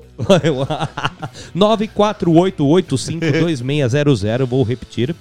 948852600, 1.55 4.45
vou 4.47 4.63
repetir, 4.63 5.13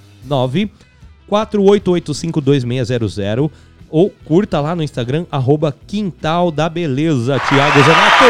948852600 1.29 3.49
ou 3.89 4.09
curta 4.25 4.59
lá 4.59 4.75
no 4.75 4.83
Instagram, 4.83 5.25
arroba 5.31 5.73
Quintal 5.87 6.51
da 6.51 6.67
Beleza, 6.67 7.39
Thiago 7.39 7.79
Zanato. 7.79 8.25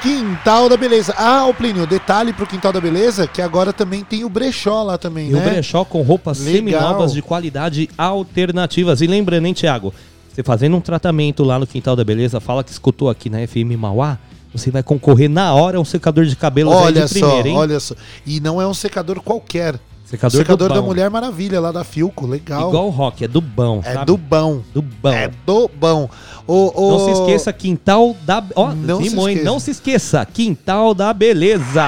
Quintal 0.00 0.68
da 0.68 0.76
Beleza. 0.76 1.12
Ah, 1.18 1.46
o 1.46 1.54
Plínio, 1.54 1.84
detalhe 1.86 2.32
pro 2.32 2.46
Quintal 2.46 2.72
da 2.72 2.80
Beleza, 2.80 3.26
que 3.26 3.42
agora 3.42 3.72
também 3.72 4.04
tem 4.04 4.24
o 4.24 4.28
brechó 4.28 4.84
lá 4.84 4.96
também, 4.96 5.28
E 5.28 5.32
né? 5.32 5.40
o 5.40 5.42
brechó 5.50 5.84
com 5.84 6.02
roupas 6.02 6.38
Legal. 6.38 6.54
seminovas 6.54 7.12
de 7.12 7.20
qualidade 7.20 7.90
alternativas. 7.98 9.00
E 9.00 9.08
lembrando, 9.08 9.46
hein, 9.46 9.54
Thiago? 9.54 9.92
Você 10.32 10.44
fazendo 10.44 10.76
um 10.76 10.80
tratamento 10.80 11.42
lá 11.42 11.58
no 11.58 11.66
Quintal 11.66 11.96
da 11.96 12.04
Beleza, 12.04 12.38
fala 12.38 12.62
que 12.62 12.70
escutou 12.70 13.10
aqui 13.10 13.28
na 13.28 13.44
FM 13.44 13.74
Mauá, 13.76 14.18
você 14.54 14.70
vai 14.70 14.84
concorrer 14.84 15.28
na 15.28 15.52
hora 15.52 15.78
a 15.78 15.80
um 15.80 15.84
secador 15.84 16.26
de 16.26 16.36
cabelo 16.36 16.70
Olha 16.70 17.06
de 17.06 17.18
só, 17.18 17.26
primeira, 17.26 17.48
hein? 17.48 17.56
olha 17.56 17.80
só. 17.80 17.96
E 18.24 18.38
não 18.38 18.62
é 18.62 18.66
um 18.68 18.74
secador 18.74 19.20
qualquer. 19.20 19.80
Secador, 20.08 20.38
secador 20.40 20.68
do 20.70 20.74
da. 20.76 20.80
Mulher 20.82 21.10
Maravilha, 21.10 21.60
lá 21.60 21.70
da 21.70 21.84
Filco. 21.84 22.26
Legal. 22.26 22.68
Igual 22.70 22.86
o 22.86 22.90
rock, 22.90 23.24
é 23.24 23.28
do 23.28 23.42
bom, 23.42 23.80
É 23.84 23.92
sabe? 23.92 24.06
do 24.06 24.16
bom. 24.16 24.62
Do 24.72 24.80
bom. 24.80 25.12
É 25.12 25.28
do 25.44 25.68
bom. 25.68 26.08
O, 26.46 26.72
o- 26.74 26.90
Não 26.92 26.98
se 27.04 27.10
esqueça, 27.20 27.52
Quintal 27.52 28.16
da... 28.22 28.42
Ó, 28.56 28.72
Não 28.72 29.02
se 29.02 29.08
rimou, 29.10 29.28
hein? 29.28 29.34
esqueça. 29.36 29.50
Não 29.52 29.60
se 29.60 29.70
esqueça, 29.70 30.24
Quintal 30.24 30.94
da 30.94 31.12
Beleza. 31.12 31.84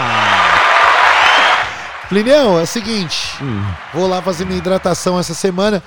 Plineu, 2.10 2.58
é 2.58 2.62
o 2.62 2.66
seguinte. 2.66 3.36
Hum. 3.40 3.62
Vou 3.94 4.06
lá 4.08 4.20
fazer 4.20 4.44
minha 4.44 4.58
hidratação 4.58 5.18
essa 5.18 5.32
semana. 5.32 5.82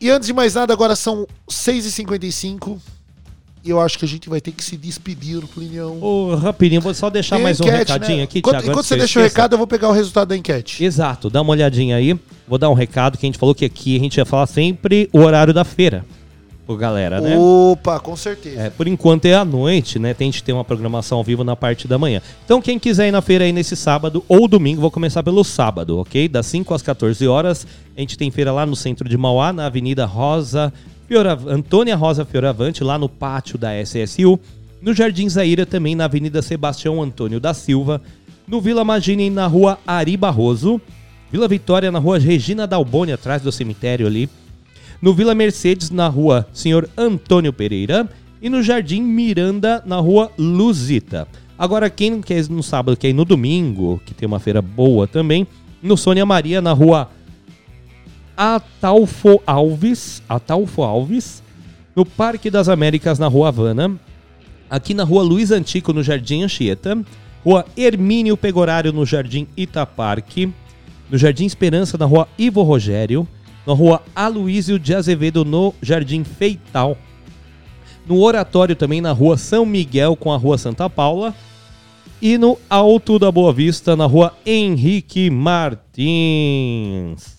E 0.00 0.10
antes 0.10 0.26
de 0.26 0.32
mais 0.32 0.54
nada, 0.54 0.72
agora 0.72 0.96
são 0.96 1.26
6h55. 1.48 2.78
E 3.66 3.70
eu 3.70 3.80
acho 3.80 3.98
que 3.98 4.04
a 4.04 4.08
gente 4.08 4.28
vai 4.28 4.40
ter 4.40 4.52
que 4.52 4.62
se 4.62 4.76
despedir, 4.76 5.42
Plinião. 5.48 6.00
Ô, 6.00 6.36
rapidinho, 6.36 6.80
vou 6.80 6.94
só 6.94 7.10
deixar 7.10 7.34
Tem 7.34 7.42
mais 7.42 7.60
um 7.60 7.64
enquete, 7.64 7.78
recadinho 7.78 8.18
né? 8.18 8.22
aqui, 8.22 8.38
Enquanto, 8.38 8.52
Thiago. 8.52 8.70
enquanto 8.70 8.84
você 8.86 8.94
que 8.94 8.98
deixa 9.00 9.18
o 9.18 9.22
esqueça. 9.22 9.34
recado, 9.36 9.52
eu 9.54 9.58
vou 9.58 9.66
pegar 9.66 9.88
o 9.88 9.92
resultado 9.92 10.28
da 10.28 10.36
enquete. 10.36 10.84
Exato, 10.84 11.28
dá 11.28 11.42
uma 11.42 11.50
olhadinha 11.50 11.96
aí. 11.96 12.16
Vou 12.46 12.58
dar 12.58 12.70
um 12.70 12.74
recado 12.74 13.18
que 13.18 13.26
a 13.26 13.28
gente 13.28 13.38
falou 13.38 13.56
que 13.56 13.64
aqui 13.64 13.96
a 13.96 13.98
gente 13.98 14.18
ia 14.18 14.24
falar 14.24 14.46
sempre 14.46 15.10
o 15.12 15.18
horário 15.18 15.52
da 15.52 15.64
feira. 15.64 16.04
Pro 16.64 16.76
galera, 16.76 17.20
né? 17.20 17.36
Opa, 17.36 17.98
com 17.98 18.14
certeza. 18.16 18.60
É, 18.60 18.70
por 18.70 18.86
enquanto 18.86 19.24
é 19.24 19.34
à 19.34 19.44
noite, 19.44 19.98
né? 19.98 20.14
Tem, 20.14 20.28
a 20.28 20.30
gente 20.30 20.44
tem 20.44 20.54
uma 20.54 20.64
programação 20.64 21.18
ao 21.18 21.24
vivo 21.24 21.42
na 21.42 21.56
parte 21.56 21.88
da 21.88 21.98
manhã. 21.98 22.22
Então, 22.44 22.62
quem 22.62 22.78
quiser 22.78 23.08
ir 23.08 23.12
na 23.12 23.20
feira 23.20 23.44
aí 23.44 23.52
nesse 23.52 23.74
sábado 23.74 24.24
ou 24.28 24.46
domingo, 24.46 24.80
vou 24.80 24.92
começar 24.92 25.24
pelo 25.24 25.42
sábado, 25.42 25.98
ok? 25.98 26.28
Das 26.28 26.46
5 26.46 26.72
às 26.72 26.82
14 26.82 27.26
horas. 27.26 27.66
A 27.96 28.00
gente 28.00 28.16
tem 28.16 28.30
feira 28.30 28.52
lá 28.52 28.64
no 28.64 28.76
centro 28.76 29.08
de 29.08 29.16
Mauá, 29.16 29.52
na 29.52 29.66
Avenida 29.66 30.04
Rosa 30.06 30.72
Fiorav- 31.08 31.48
Antônia 31.48 31.94
Rosa 31.96 32.24
Fioravante, 32.24 32.82
lá 32.82 32.98
no 32.98 33.08
pátio 33.08 33.56
da 33.58 33.72
SSU. 33.80 34.38
No 34.82 34.92
Jardim 34.92 35.28
Zaira, 35.28 35.64
também 35.64 35.94
na 35.94 36.04
Avenida 36.04 36.42
Sebastião 36.42 37.02
Antônio 37.02 37.40
da 37.40 37.54
Silva. 37.54 38.00
No 38.46 38.60
Vila 38.60 38.84
Magini, 38.84 39.30
na 39.30 39.46
rua 39.46 39.78
Ari 39.86 40.16
Barroso. 40.16 40.80
Vila 41.30 41.48
Vitória, 41.48 41.90
na 41.90 41.98
rua 41.98 42.18
Regina 42.18 42.66
Dalboni, 42.66 43.12
atrás 43.12 43.42
do 43.42 43.50
cemitério 43.50 44.06
ali 44.06 44.28
no 45.02 45.12
Vila 45.12 45.34
Mercedes, 45.34 45.90
na 45.90 46.08
rua 46.08 46.46
Senhor 46.54 46.88
Antônio 46.96 47.52
Pereira, 47.52 48.08
e 48.40 48.48
no 48.48 48.62
Jardim 48.62 49.02
Miranda, 49.02 49.82
na 49.84 49.96
rua 49.98 50.30
Luzita. 50.38 51.28
Agora, 51.58 51.90
quem 51.90 52.20
quer 52.22 52.38
ir 52.38 52.48
no 52.50 52.62
sábado, 52.62 52.96
quer 52.96 53.08
ir 53.10 53.12
no 53.12 53.24
domingo, 53.24 54.00
que 54.06 54.14
tem 54.14 54.26
uma 54.26 54.38
feira 54.40 54.62
boa 54.62 55.06
também, 55.06 55.46
no 55.82 55.96
Sônia 55.96 56.24
Maria, 56.24 56.60
na 56.62 56.72
rua 56.72 57.10
Atalfo 58.36 59.40
Alves, 59.46 60.22
Atalfo 60.28 60.82
Alves, 60.82 61.42
no 61.94 62.04
Parque 62.04 62.50
das 62.50 62.68
Américas, 62.68 63.18
na 63.18 63.26
rua 63.26 63.48
Havana, 63.48 63.98
aqui 64.68 64.92
na 64.92 65.04
rua 65.04 65.22
Luiz 65.22 65.50
Antico, 65.50 65.92
no 65.92 66.02
Jardim 66.02 66.42
Anchieta, 66.42 67.02
rua 67.44 67.64
Hermínio 67.76 68.36
Pegorário, 68.36 68.92
no 68.92 69.06
Jardim 69.06 69.46
Itaparque, 69.56 70.52
no 71.10 71.16
Jardim 71.16 71.46
Esperança, 71.46 71.96
na 71.96 72.04
rua 72.04 72.28
Ivo 72.36 72.62
Rogério, 72.62 73.26
na 73.66 73.72
rua 73.72 74.02
Aloísio 74.14 74.78
de 74.78 74.94
Azevedo, 74.94 75.44
no 75.44 75.72
Jardim 75.80 76.22
Feital, 76.22 76.98
no 78.06 78.20
Oratório 78.20 78.76
também, 78.76 79.00
na 79.00 79.12
rua 79.12 79.38
São 79.38 79.64
Miguel, 79.64 80.14
com 80.14 80.32
a 80.32 80.36
rua 80.36 80.58
Santa 80.58 80.90
Paula, 80.90 81.34
e 82.20 82.36
no 82.36 82.58
Alto 82.68 83.18
da 83.18 83.32
Boa 83.32 83.52
Vista, 83.52 83.96
na 83.96 84.06
rua 84.06 84.34
Henrique 84.44 85.30
Martins. 85.30 87.35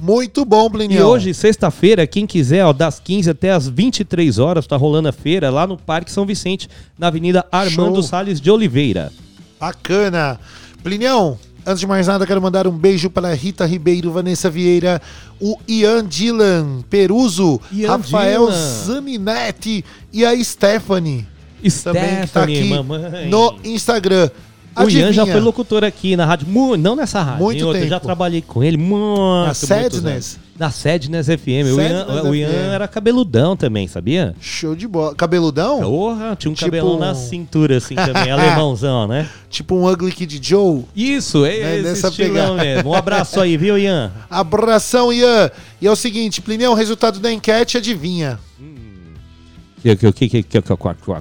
Muito 0.00 0.44
bom, 0.44 0.66
E 0.66 0.70
Plinião. 0.70 1.08
hoje, 1.08 1.34
sexta-feira, 1.34 2.06
quem 2.06 2.26
quiser, 2.26 2.64
ó, 2.64 2.72
das 2.72 3.00
15 3.00 3.30
até 3.30 3.50
as 3.50 3.68
23 3.68 4.38
horas, 4.38 4.66
tá 4.66 4.76
rolando 4.76 5.08
a 5.08 5.12
feira 5.12 5.50
lá 5.50 5.66
no 5.66 5.76
Parque 5.76 6.10
São 6.12 6.24
Vicente, 6.24 6.68
na 6.98 7.08
Avenida 7.08 7.44
Armando 7.50 7.94
Show. 7.96 8.02
Salles 8.04 8.40
de 8.40 8.50
Oliveira. 8.50 9.12
Bacana. 9.58 10.38
Plinião, 10.82 11.36
antes 11.66 11.80
de 11.80 11.86
mais 11.86 12.06
nada, 12.06 12.24
quero 12.26 12.40
mandar 12.40 12.66
um 12.68 12.70
beijo 12.76 13.10
para 13.10 13.34
Rita 13.34 13.66
Ribeiro, 13.66 14.12
Vanessa 14.12 14.48
Vieira, 14.48 15.02
o 15.40 15.56
Ian 15.66 16.04
Dylan 16.06 16.82
Peruso, 16.88 17.60
Ian 17.72 17.88
Rafael 17.88 18.46
Dylan. 18.46 18.84
Zaninetti 18.84 19.84
e 20.12 20.24
a 20.24 20.32
Stephanie. 20.44 21.26
também 21.82 22.02
que 22.02 22.20
tá 22.20 22.26
Stephanie, 22.44 22.58
aqui 22.60 22.68
mamãe. 22.70 23.28
no 23.28 23.56
Instagram. 23.64 24.30
O 24.84 24.90
Ian 24.90 25.12
já 25.12 25.22
Adivinha? 25.22 25.26
foi 25.32 25.40
locutor 25.40 25.84
aqui 25.84 26.16
na 26.16 26.24
rádio, 26.26 26.46
não 26.78 26.94
nessa 26.96 27.22
rádio, 27.22 27.44
Muito 27.44 27.64
outra, 27.66 27.80
tempo. 27.80 27.90
já 27.90 28.00
trabalhei 28.00 28.42
com 28.42 28.62
ele 28.62 28.76
muito, 28.76 29.18
Na 29.20 29.52
anos. 30.06 30.38
Na 30.58 30.70
Sadness 30.72 31.26
FM. 31.28 31.72
o 31.76 31.80
Ian, 31.80 32.22
o 32.24 32.34
Ian 32.34 32.48
era 32.72 32.88
cabeludão 32.88 33.56
também, 33.56 33.86
sabia? 33.86 34.34
Show 34.40 34.74
de 34.74 34.88
bola. 34.88 35.14
Cabeludão? 35.14 35.80
Porra, 35.80 36.34
tinha 36.36 36.50
um 36.50 36.54
Tipo 36.54 36.66
cabelão 36.66 36.96
um- 36.96 36.98
na 36.98 37.14
cintura 37.14 37.76
assim 37.76 37.94
também, 37.94 38.28
alemãozão, 38.32 39.06
né? 39.06 39.28
Tipo 39.48 39.76
um 39.76 39.88
Ugly 39.88 40.10
Kid 40.10 40.40
Joe. 40.42 40.82
Isso, 40.96 41.44
é 41.44 41.60
Né, 41.60 41.74
esse 41.76 41.82
nessa 41.88 42.08
estilão 42.08 42.56
pegada. 42.56 42.62
mesmo. 42.64 42.90
Um 42.90 42.94
abraço 42.94 43.40
aí, 43.40 43.56
viu, 43.56 43.78
Ian? 43.78 44.10
Abração, 44.28 45.12
Ian. 45.12 45.48
E 45.80 45.86
é 45.86 45.90
o 45.90 45.96
seguinte, 45.96 46.40
Plinião, 46.42 46.72
o 46.72 46.76
resultado 46.76 47.20
da 47.20 47.32
enquete, 47.32 47.76
adivinha. 47.76 48.38
Que, 48.58 48.64
que, 49.82 49.96
que, 50.12 50.28
que, 50.28 50.42
que, 50.42 50.62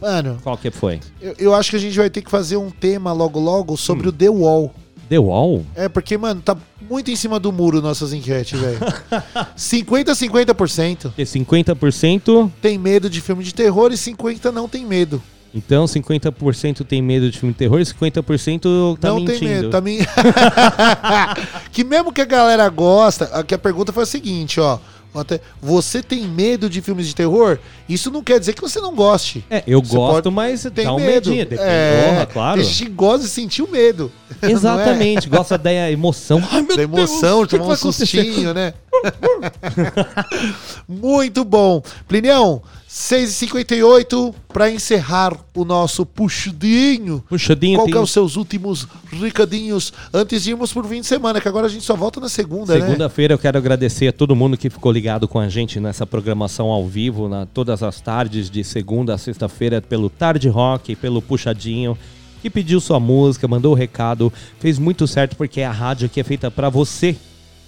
Mano. 0.02 0.38
qual 0.44 0.58
que 0.58 0.72
foi? 0.72 1.00
Eu, 1.22 1.36
eu 1.38 1.54
acho 1.56 1.70
que 1.72 1.76
a 1.76 1.80
gente 1.80 1.98
vai 1.98 2.10
ter 2.10 2.22
que 2.22 2.32
fazer 2.32 2.58
um 2.58 2.70
tema 2.70 3.12
logo 3.14 3.40
logo 3.40 3.74
Hum. 3.74 3.78
sobre 3.78 4.08
o 4.10 4.12
The 4.12 4.30
Wall. 4.30 4.74
The 5.10 5.20
Wall? 5.20 5.66
É, 5.76 5.88
porque, 5.88 6.18
mano, 6.18 6.42
tá 6.42 6.58
muito 6.90 7.10
em 7.10 7.16
cima 7.16 7.40
do 7.40 7.52
muro 7.54 7.82
nossas 7.82 8.12
enquetes, 8.12 8.60
velho. 8.60 8.78
50 9.56 10.12
50%. 10.12 10.98
Porque 11.04 11.24
50%, 11.24 12.52
Tem 12.62 12.78
medo 12.78 13.10
de 13.10 13.22
filme 13.22 13.44
de 13.44 13.54
terror 13.54 13.92
e 13.92 13.96
50% 13.96 14.52
não 14.52 14.68
tem 14.68 14.86
medo. 14.86 15.22
então 15.56 15.86
50% 15.86 16.84
tem 16.86 17.02
medo 17.02 17.32
de 17.32 17.40
filme 17.40 17.54
de 17.54 17.58
terror 17.60 17.80
e 17.80 17.84
50% 17.86 18.98
tá 19.00 19.08
não 19.08 19.16
mentindo. 19.22 19.40
tem 19.40 19.48
medo, 19.48 19.70
tá 19.70 19.80
men... 19.80 20.00
que 21.72 21.84
mesmo 21.84 22.12
que 22.12 22.22
a 22.22 22.26
galera 22.26 22.68
gosta, 22.70 23.26
a- 23.34 23.44
que 23.44 23.54
a 23.56 23.58
pergunta 23.58 23.94
foi 23.94 24.04
a 24.04 24.06
seguinte, 24.06 24.60
ó. 24.60 24.78
Até, 25.20 25.40
você 25.62 26.02
tem 26.02 26.28
medo 26.28 26.70
de 26.70 26.82
filmes 26.82 27.08
de 27.08 27.16
terror? 27.16 27.58
Isso 27.90 28.10
não 28.12 28.22
quer 28.24 28.40
dizer 28.40 28.54
que 28.54 28.62
você 28.62 28.80
não 28.80 28.96
goste. 28.96 29.44
É, 29.50 29.64
eu 29.68 29.82
Você 29.84 29.96
gosto, 29.96 30.24
pode- 30.24 30.36
mas 30.36 30.64
tem 30.74 30.86
dá 30.86 30.94
um 30.94 30.98
medo. 31.00 31.30
medinho. 31.30 31.46
Depende, 31.46 31.62
É, 31.70 32.10
porra, 32.12 32.26
claro. 32.26 32.60
A 32.62 32.64
gente 32.64 32.86
gosta 32.90 33.24
de 33.26 33.30
sentir 33.30 33.62
o 33.62 33.70
medo. 33.72 34.12
é? 34.42 34.52
Exatamente, 34.52 35.28
gosta 35.30 35.58
da 35.58 35.72
emoção. 35.92 36.42
Ai, 36.52 36.64
da 36.64 36.82
emoção, 36.84 37.38
Deus, 37.40 37.48
de 37.48 37.52
tomar 37.58 37.64
um 37.64 37.68
vai 37.68 37.76
acontecer? 37.76 38.06
sustinho, 38.24 38.54
né? 38.54 38.74
Muito 40.88 41.44
bom. 41.44 41.82
Plinião, 42.08 42.62
6h58 42.98 44.34
para 44.48 44.72
encerrar 44.72 45.38
o 45.56 45.64
nosso 45.64 46.04
puxadinho. 46.06 47.24
Puxadinho. 47.30 47.78
Qual 47.78 47.88
que 47.88 47.94
é 47.94 48.00
os 48.00 48.12
seus 48.12 48.36
últimos 48.36 48.88
recadinhos 49.22 49.94
antes 50.12 50.44
de 50.44 50.50
irmos 50.52 50.74
pro 50.74 50.84
fim 50.84 51.02
de 51.02 51.08
semana? 51.08 51.40
Que 51.40 51.48
agora 51.48 51.68
a 51.68 51.70
gente 51.70 51.84
só 51.86 51.96
volta 51.96 52.20
na 52.20 52.28
segunda, 52.28 52.74
né? 52.74 52.82
Segunda-feira 52.86 53.36
eu 53.36 53.38
quero 53.38 53.58
agradecer 53.58 54.08
a 54.08 54.12
todo 54.12 54.36
mundo 54.36 54.58
que 54.58 54.70
ficou 54.70 54.92
ligado 54.92 55.28
com 55.28 55.40
a 55.40 55.48
gente 55.48 55.80
nessa 55.80 56.08
programação 56.08 56.68
ao 56.70 56.88
vivo, 56.88 57.30
na, 57.30 57.46
todas 57.46 57.84
as 57.84 58.02
tardes, 58.02 58.50
de 58.50 58.64
segunda 58.64 59.14
a 59.14 59.18
sexta-feira, 59.18 59.80
pelo 59.80 60.10
Tarde 60.10 60.50
Rock, 60.50 60.96
pelo 60.96 61.22
Puxadinho, 61.22 61.96
que 62.42 62.50
pediu 62.50 62.82
sua 62.82 63.00
música, 63.00 63.48
mandou 63.48 63.74
o 63.74 63.76
recado, 63.76 64.34
fez 64.60 64.80
muito 64.80 65.06
certo 65.08 65.36
porque 65.36 65.62
a 65.62 65.72
rádio 65.72 66.08
aqui 66.08 66.20
é 66.20 66.24
feita 66.24 66.50
pra 66.50 66.68
você. 66.70 67.16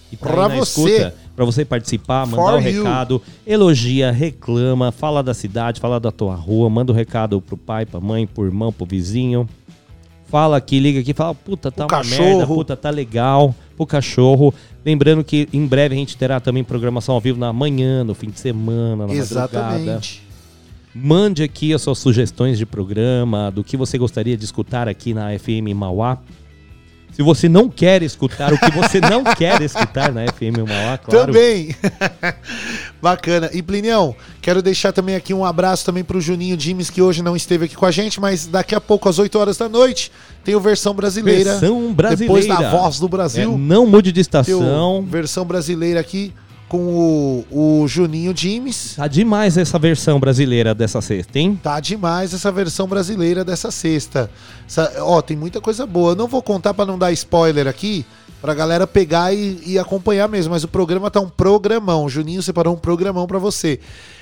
Que 0.09 0.17
tá 0.17 0.27
Pra 0.27 0.49
na 0.49 0.55
você. 0.55 0.89
escuta, 0.89 1.15
pra 1.39 1.45
você 1.45 1.63
participar, 1.63 2.25
mandar 2.27 2.35
For 2.35 2.53
o 2.55 2.59
you. 2.67 2.83
recado, 2.83 3.21
elogia, 3.47 4.11
reclama, 4.11 4.91
fala 4.91 5.23
da 5.23 5.33
cidade, 5.33 5.79
fala 5.79 5.97
da 5.97 6.11
tua 6.11 6.35
rua, 6.35 6.69
manda 6.69 6.91
o 6.91 6.95
recado 6.95 7.39
pro 7.39 7.55
pai, 7.55 7.85
pra 7.85 8.01
mãe, 8.01 8.27
pro 8.27 8.43
irmão, 8.45 8.73
pro 8.73 8.85
vizinho. 8.85 9.47
fala 10.27 10.57
aqui, 10.57 10.79
liga 10.81 10.99
aqui, 10.99 11.13
fala, 11.13 11.33
puta, 11.33 11.71
tá 11.71 11.83
O 11.83 11.85
uma 11.85 11.89
cachorro. 11.89 12.23
merda, 12.25 12.45
puta, 12.47 12.75
tá 12.75 12.89
legal, 12.89 13.55
o 13.77 13.85
cachorro. 13.85 14.53
Lembrando 14.85 15.23
que 15.23 15.47
em 15.53 15.65
breve 15.65 15.95
a 15.95 15.97
gente 15.97 16.17
terá 16.17 16.41
também 16.41 16.61
programação 16.61 17.15
ao 17.15 17.21
vivo 17.21 17.39
na 17.39 17.53
manhã, 17.53 18.03
no 18.03 18.13
fim 18.13 18.29
de 18.29 18.37
semana, 18.39 19.07
na 19.07 19.13
madrugada. 19.13 19.17
Exatamente. 19.23 20.21
Mande 20.93 21.41
aqui 21.41 21.73
as 21.73 21.81
suas 21.81 21.99
sugestões 21.99 22.57
de 22.57 22.65
programa, 22.65 23.49
do 23.49 23.63
que 23.63 23.77
você 23.77 23.97
gostaria 23.97 24.35
de 24.35 24.43
escutar 24.43 24.89
aqui 24.89 25.13
na 25.13 25.29
FM 25.39 25.73
Mauá. 25.73 26.17
Se 27.19 27.23
você 27.23 27.49
não 27.49 27.67
quer 27.67 28.01
escutar 28.01 28.53
o 28.53 28.57
que 28.57 28.71
você 28.71 29.01
não 29.01 29.25
quer 29.35 29.61
escutar 29.61 30.09
na 30.09 30.25
FM 30.25 30.59
Mauá, 30.65 30.97
claro. 30.97 31.25
Também. 31.25 31.75
Bacana. 33.01 33.49
E 33.51 33.61
Plinião, 33.61 34.15
quero 34.41 34.61
deixar 34.61 34.93
também 34.93 35.17
aqui 35.17 35.33
um 35.33 35.43
abraço 35.43 35.83
também 35.83 36.01
pro 36.01 36.21
Juninho 36.21 36.55
Dimes, 36.55 36.89
que 36.89 37.01
hoje 37.01 37.21
não 37.21 37.35
esteve 37.35 37.65
aqui 37.65 37.75
com 37.75 37.85
a 37.85 37.91
gente, 37.91 38.21
mas 38.21 38.47
daqui 38.47 38.73
a 38.73 38.79
pouco, 38.79 39.09
às 39.09 39.19
8 39.19 39.37
horas 39.37 39.57
da 39.57 39.67
noite, 39.67 40.13
tem 40.45 40.55
o 40.55 40.61
versão 40.61 40.93
brasileira. 40.93 41.51
Versão 41.57 41.93
brasileira. 41.93 42.41
Depois 42.41 42.47
da 42.47 42.71
voz 42.71 43.01
do 43.01 43.09
Brasil. 43.09 43.51
É, 43.51 43.57
não 43.57 43.85
mude 43.85 44.13
de 44.13 44.19
o 44.19 44.21
estação. 44.21 45.05
versão 45.05 45.43
brasileira 45.43 45.99
aqui 45.99 46.33
com 46.69 47.43
o, 47.51 47.81
o 47.83 47.87
Juninho 47.87 48.33
Dimes. 48.33 48.93
Tá 48.95 49.07
demais 49.07 49.57
essa 49.57 49.77
versão 49.79 50.19
brasileira 50.19 50.73
dessa 50.75 51.01
sexta, 51.01 51.37
hein? 51.39 51.59
Tá 51.61 51.79
demais 51.79 52.33
essa 52.33 52.51
versão 52.51 52.87
brasileira 52.87 53.43
dessa 53.43 53.71
sexta. 53.71 54.29
Essa- 54.67 54.93
ó, 54.99 55.21
tem 55.21 55.35
muita 55.35 55.59
coisa 55.59 55.85
boa. 55.85 56.11
Eu 56.11 56.15
não 56.15 56.27
vou 56.27 56.41
contar 56.43 56.73
pra 56.73 56.85
não 56.85 56.97
dar 56.97 57.11
spoiler 57.11 57.67
aqui, 57.67 58.05
pra 58.39 58.53
galera 58.53 58.85
pegar 58.87 59.33
e, 59.33 59.59
e 59.65 59.79
acompanhar 59.79 60.29
mesmo. 60.29 60.51
Mas 60.53 60.63
o 60.63 60.67
programa 60.67 61.09
tá 61.11 61.19
um 61.19 61.27
programão. 61.27 62.05
O 62.05 62.09
Juninho 62.09 62.41
separou 62.43 62.75
um 62.75 62.79
programão 62.79 63.25
pra 63.25 63.39
você. 63.39 63.79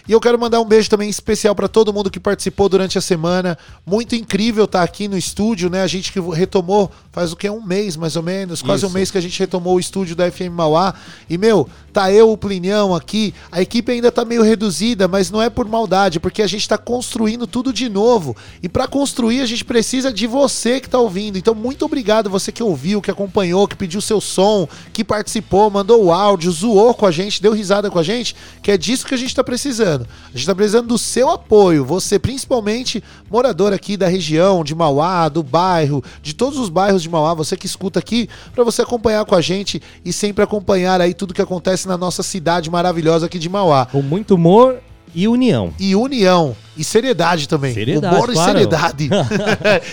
E 0.07 0.11
eu 0.13 0.21
quero 0.21 0.39
mandar 0.39 0.61
um 0.61 0.65
beijo 0.65 0.89
também 0.89 1.09
especial 1.09 1.53
pra 1.53 1.67
todo 1.67 1.91
mundo 1.91 2.09
que 2.09 2.19
participou 2.19 2.69
durante 2.69 2.97
a 2.97 3.01
semana. 3.01 3.57
Muito 3.85 4.15
incrível 4.15 4.63
estar 4.63 4.81
aqui 4.81 5.07
no 5.07 5.17
estúdio, 5.17 5.69
né? 5.69 5.81
A 5.81 5.87
gente 5.87 6.13
que 6.13 6.19
retomou 6.19 6.89
faz 7.11 7.33
o 7.33 7.35
que? 7.35 7.49
Um 7.49 7.61
mês 7.61 7.97
mais 7.97 8.15
ou 8.15 8.23
menos, 8.23 8.61
quase 8.61 8.85
um 8.85 8.87
Isso. 8.87 8.95
mês 8.95 9.11
que 9.11 9.17
a 9.17 9.21
gente 9.21 9.37
retomou 9.39 9.75
o 9.75 9.79
estúdio 9.79 10.15
da 10.15 10.31
FM 10.31 10.51
Mauá. 10.51 10.93
E, 11.29 11.37
meu, 11.37 11.67
tá 11.91 12.11
eu, 12.11 12.31
o 12.31 12.37
Plinião 12.37 12.95
aqui. 12.95 13.33
A 13.51 13.61
equipe 13.61 13.91
ainda 13.91 14.11
tá 14.11 14.23
meio 14.23 14.43
reduzida, 14.43 15.07
mas 15.07 15.31
não 15.31 15.41
é 15.41 15.49
por 15.49 15.67
maldade, 15.67 16.19
porque 16.19 16.43
a 16.43 16.47
gente 16.47 16.69
tá 16.69 16.77
construindo 16.77 17.47
tudo 17.47 17.73
de 17.73 17.89
novo. 17.89 18.35
E 18.61 18.69
pra 18.69 18.87
construir, 18.87 19.41
a 19.41 19.45
gente 19.47 19.65
precisa 19.65 20.13
de 20.13 20.27
você 20.27 20.79
que 20.79 20.87
tá 20.87 20.99
ouvindo. 20.99 21.37
Então, 21.37 21.55
muito 21.55 21.83
obrigado 21.83 22.29
você 22.29 22.51
que 22.51 22.61
ouviu, 22.61 23.01
que 23.01 23.09
acompanhou, 23.09 23.67
que 23.67 23.75
pediu 23.75 23.99
seu 23.99 24.21
som, 24.21 24.69
que 24.93 25.03
participou, 25.03 25.71
mandou 25.71 26.05
o 26.05 26.11
áudio, 26.11 26.51
zoou 26.51 26.93
com 26.93 27.07
a 27.07 27.11
gente, 27.11 27.41
deu 27.41 27.51
risada 27.51 27.89
com 27.89 27.97
a 27.97 28.03
gente, 28.03 28.35
que 28.61 28.71
é 28.71 28.77
disso 28.77 29.05
que 29.05 29.15
a 29.15 29.17
gente 29.17 29.35
tá 29.35 29.43
precisando. 29.43 29.96
A 30.05 30.37
gente 30.37 30.45
tá 30.45 30.53
precisando 30.53 30.87
do 30.87 30.97
seu 30.97 31.29
apoio. 31.29 31.85
Você, 31.85 32.19
principalmente, 32.19 33.03
morador 33.29 33.73
aqui 33.73 33.95
da 33.97 34.07
região, 34.07 34.63
de 34.63 34.75
Mauá, 34.75 35.29
do 35.29 35.41
bairro, 35.41 36.03
de 36.21 36.33
todos 36.33 36.59
os 36.59 36.69
bairros 36.69 37.01
de 37.01 37.09
Mauá, 37.09 37.33
você 37.33 37.55
que 37.55 37.65
escuta 37.65 37.99
aqui, 37.99 38.29
para 38.53 38.63
você 38.63 38.81
acompanhar 38.81 39.25
com 39.25 39.35
a 39.35 39.41
gente 39.41 39.81
e 40.03 40.11
sempre 40.13 40.43
acompanhar 40.43 41.01
aí 41.01 41.13
tudo 41.13 41.33
que 41.33 41.41
acontece 41.41 41.87
na 41.87 41.97
nossa 41.97 42.23
cidade 42.23 42.69
maravilhosa 42.69 43.25
aqui 43.25 43.39
de 43.39 43.49
Mauá. 43.49 43.85
Com 43.85 44.01
muito 44.01 44.35
humor 44.35 44.79
e 45.13 45.27
união. 45.27 45.73
E 45.79 45.95
união. 45.95 46.55
E 46.75 46.83
seriedade 46.83 47.47
também. 47.47 47.73
Seriedade, 47.73 48.15
Humor 48.15 48.31
claro. 48.31 48.51
e 48.51 48.53
seriedade. 48.53 49.09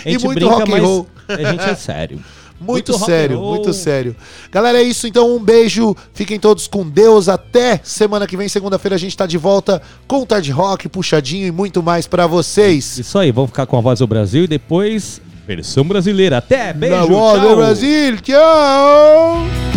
E 0.05 0.17
muito 0.17 0.35
brinca, 0.35 0.55
rock 0.55 0.73
and 0.73 0.81
roll. 0.81 1.07
a 1.27 1.51
gente 1.51 1.63
é 1.63 1.75
sério. 1.75 2.19
Muito, 2.59 2.93
Muito 2.93 3.05
sério, 3.05 3.39
muito 3.41 3.73
sério. 3.73 4.15
Galera, 4.51 4.79
é 4.79 4.83
isso. 4.83 5.05
Então, 5.07 5.35
um 5.35 5.39
beijo. 5.39 5.95
Fiquem 6.13 6.39
todos 6.39 6.67
com 6.67 6.87
Deus. 6.87 7.27
Até 7.27 7.79
semana 7.83 8.25
que 8.25 8.37
vem, 8.37 8.47
segunda-feira, 8.47 8.95
a 8.95 8.99
gente 8.99 9.15
tá 9.15 9.25
de 9.25 9.37
volta 9.37 9.81
com 10.07 10.25
Tarde 10.25 10.51
Rock, 10.51 10.87
puxadinho 10.87 11.45
e 11.45 11.51
muito 11.51 11.83
mais 11.83 12.07
pra 12.07 12.25
vocês. 12.27 12.97
Isso 12.97 13.19
aí, 13.19 13.31
vamos 13.31 13.49
ficar 13.51 13.65
com 13.65 13.77
a 13.77 13.81
voz 13.81 13.99
do 13.99 14.07
Brasil 14.07 14.45
e 14.45 14.47
depois 14.47 15.21
versão 15.45 15.83
brasileira. 15.83 16.37
Até, 16.37 16.73
beijo, 16.73 16.95
Na 16.95 17.05
voz 17.05 17.41
do 17.41 17.47
tchau. 17.47 17.55
Brasil. 17.57 18.17
Tchau! 18.21 19.74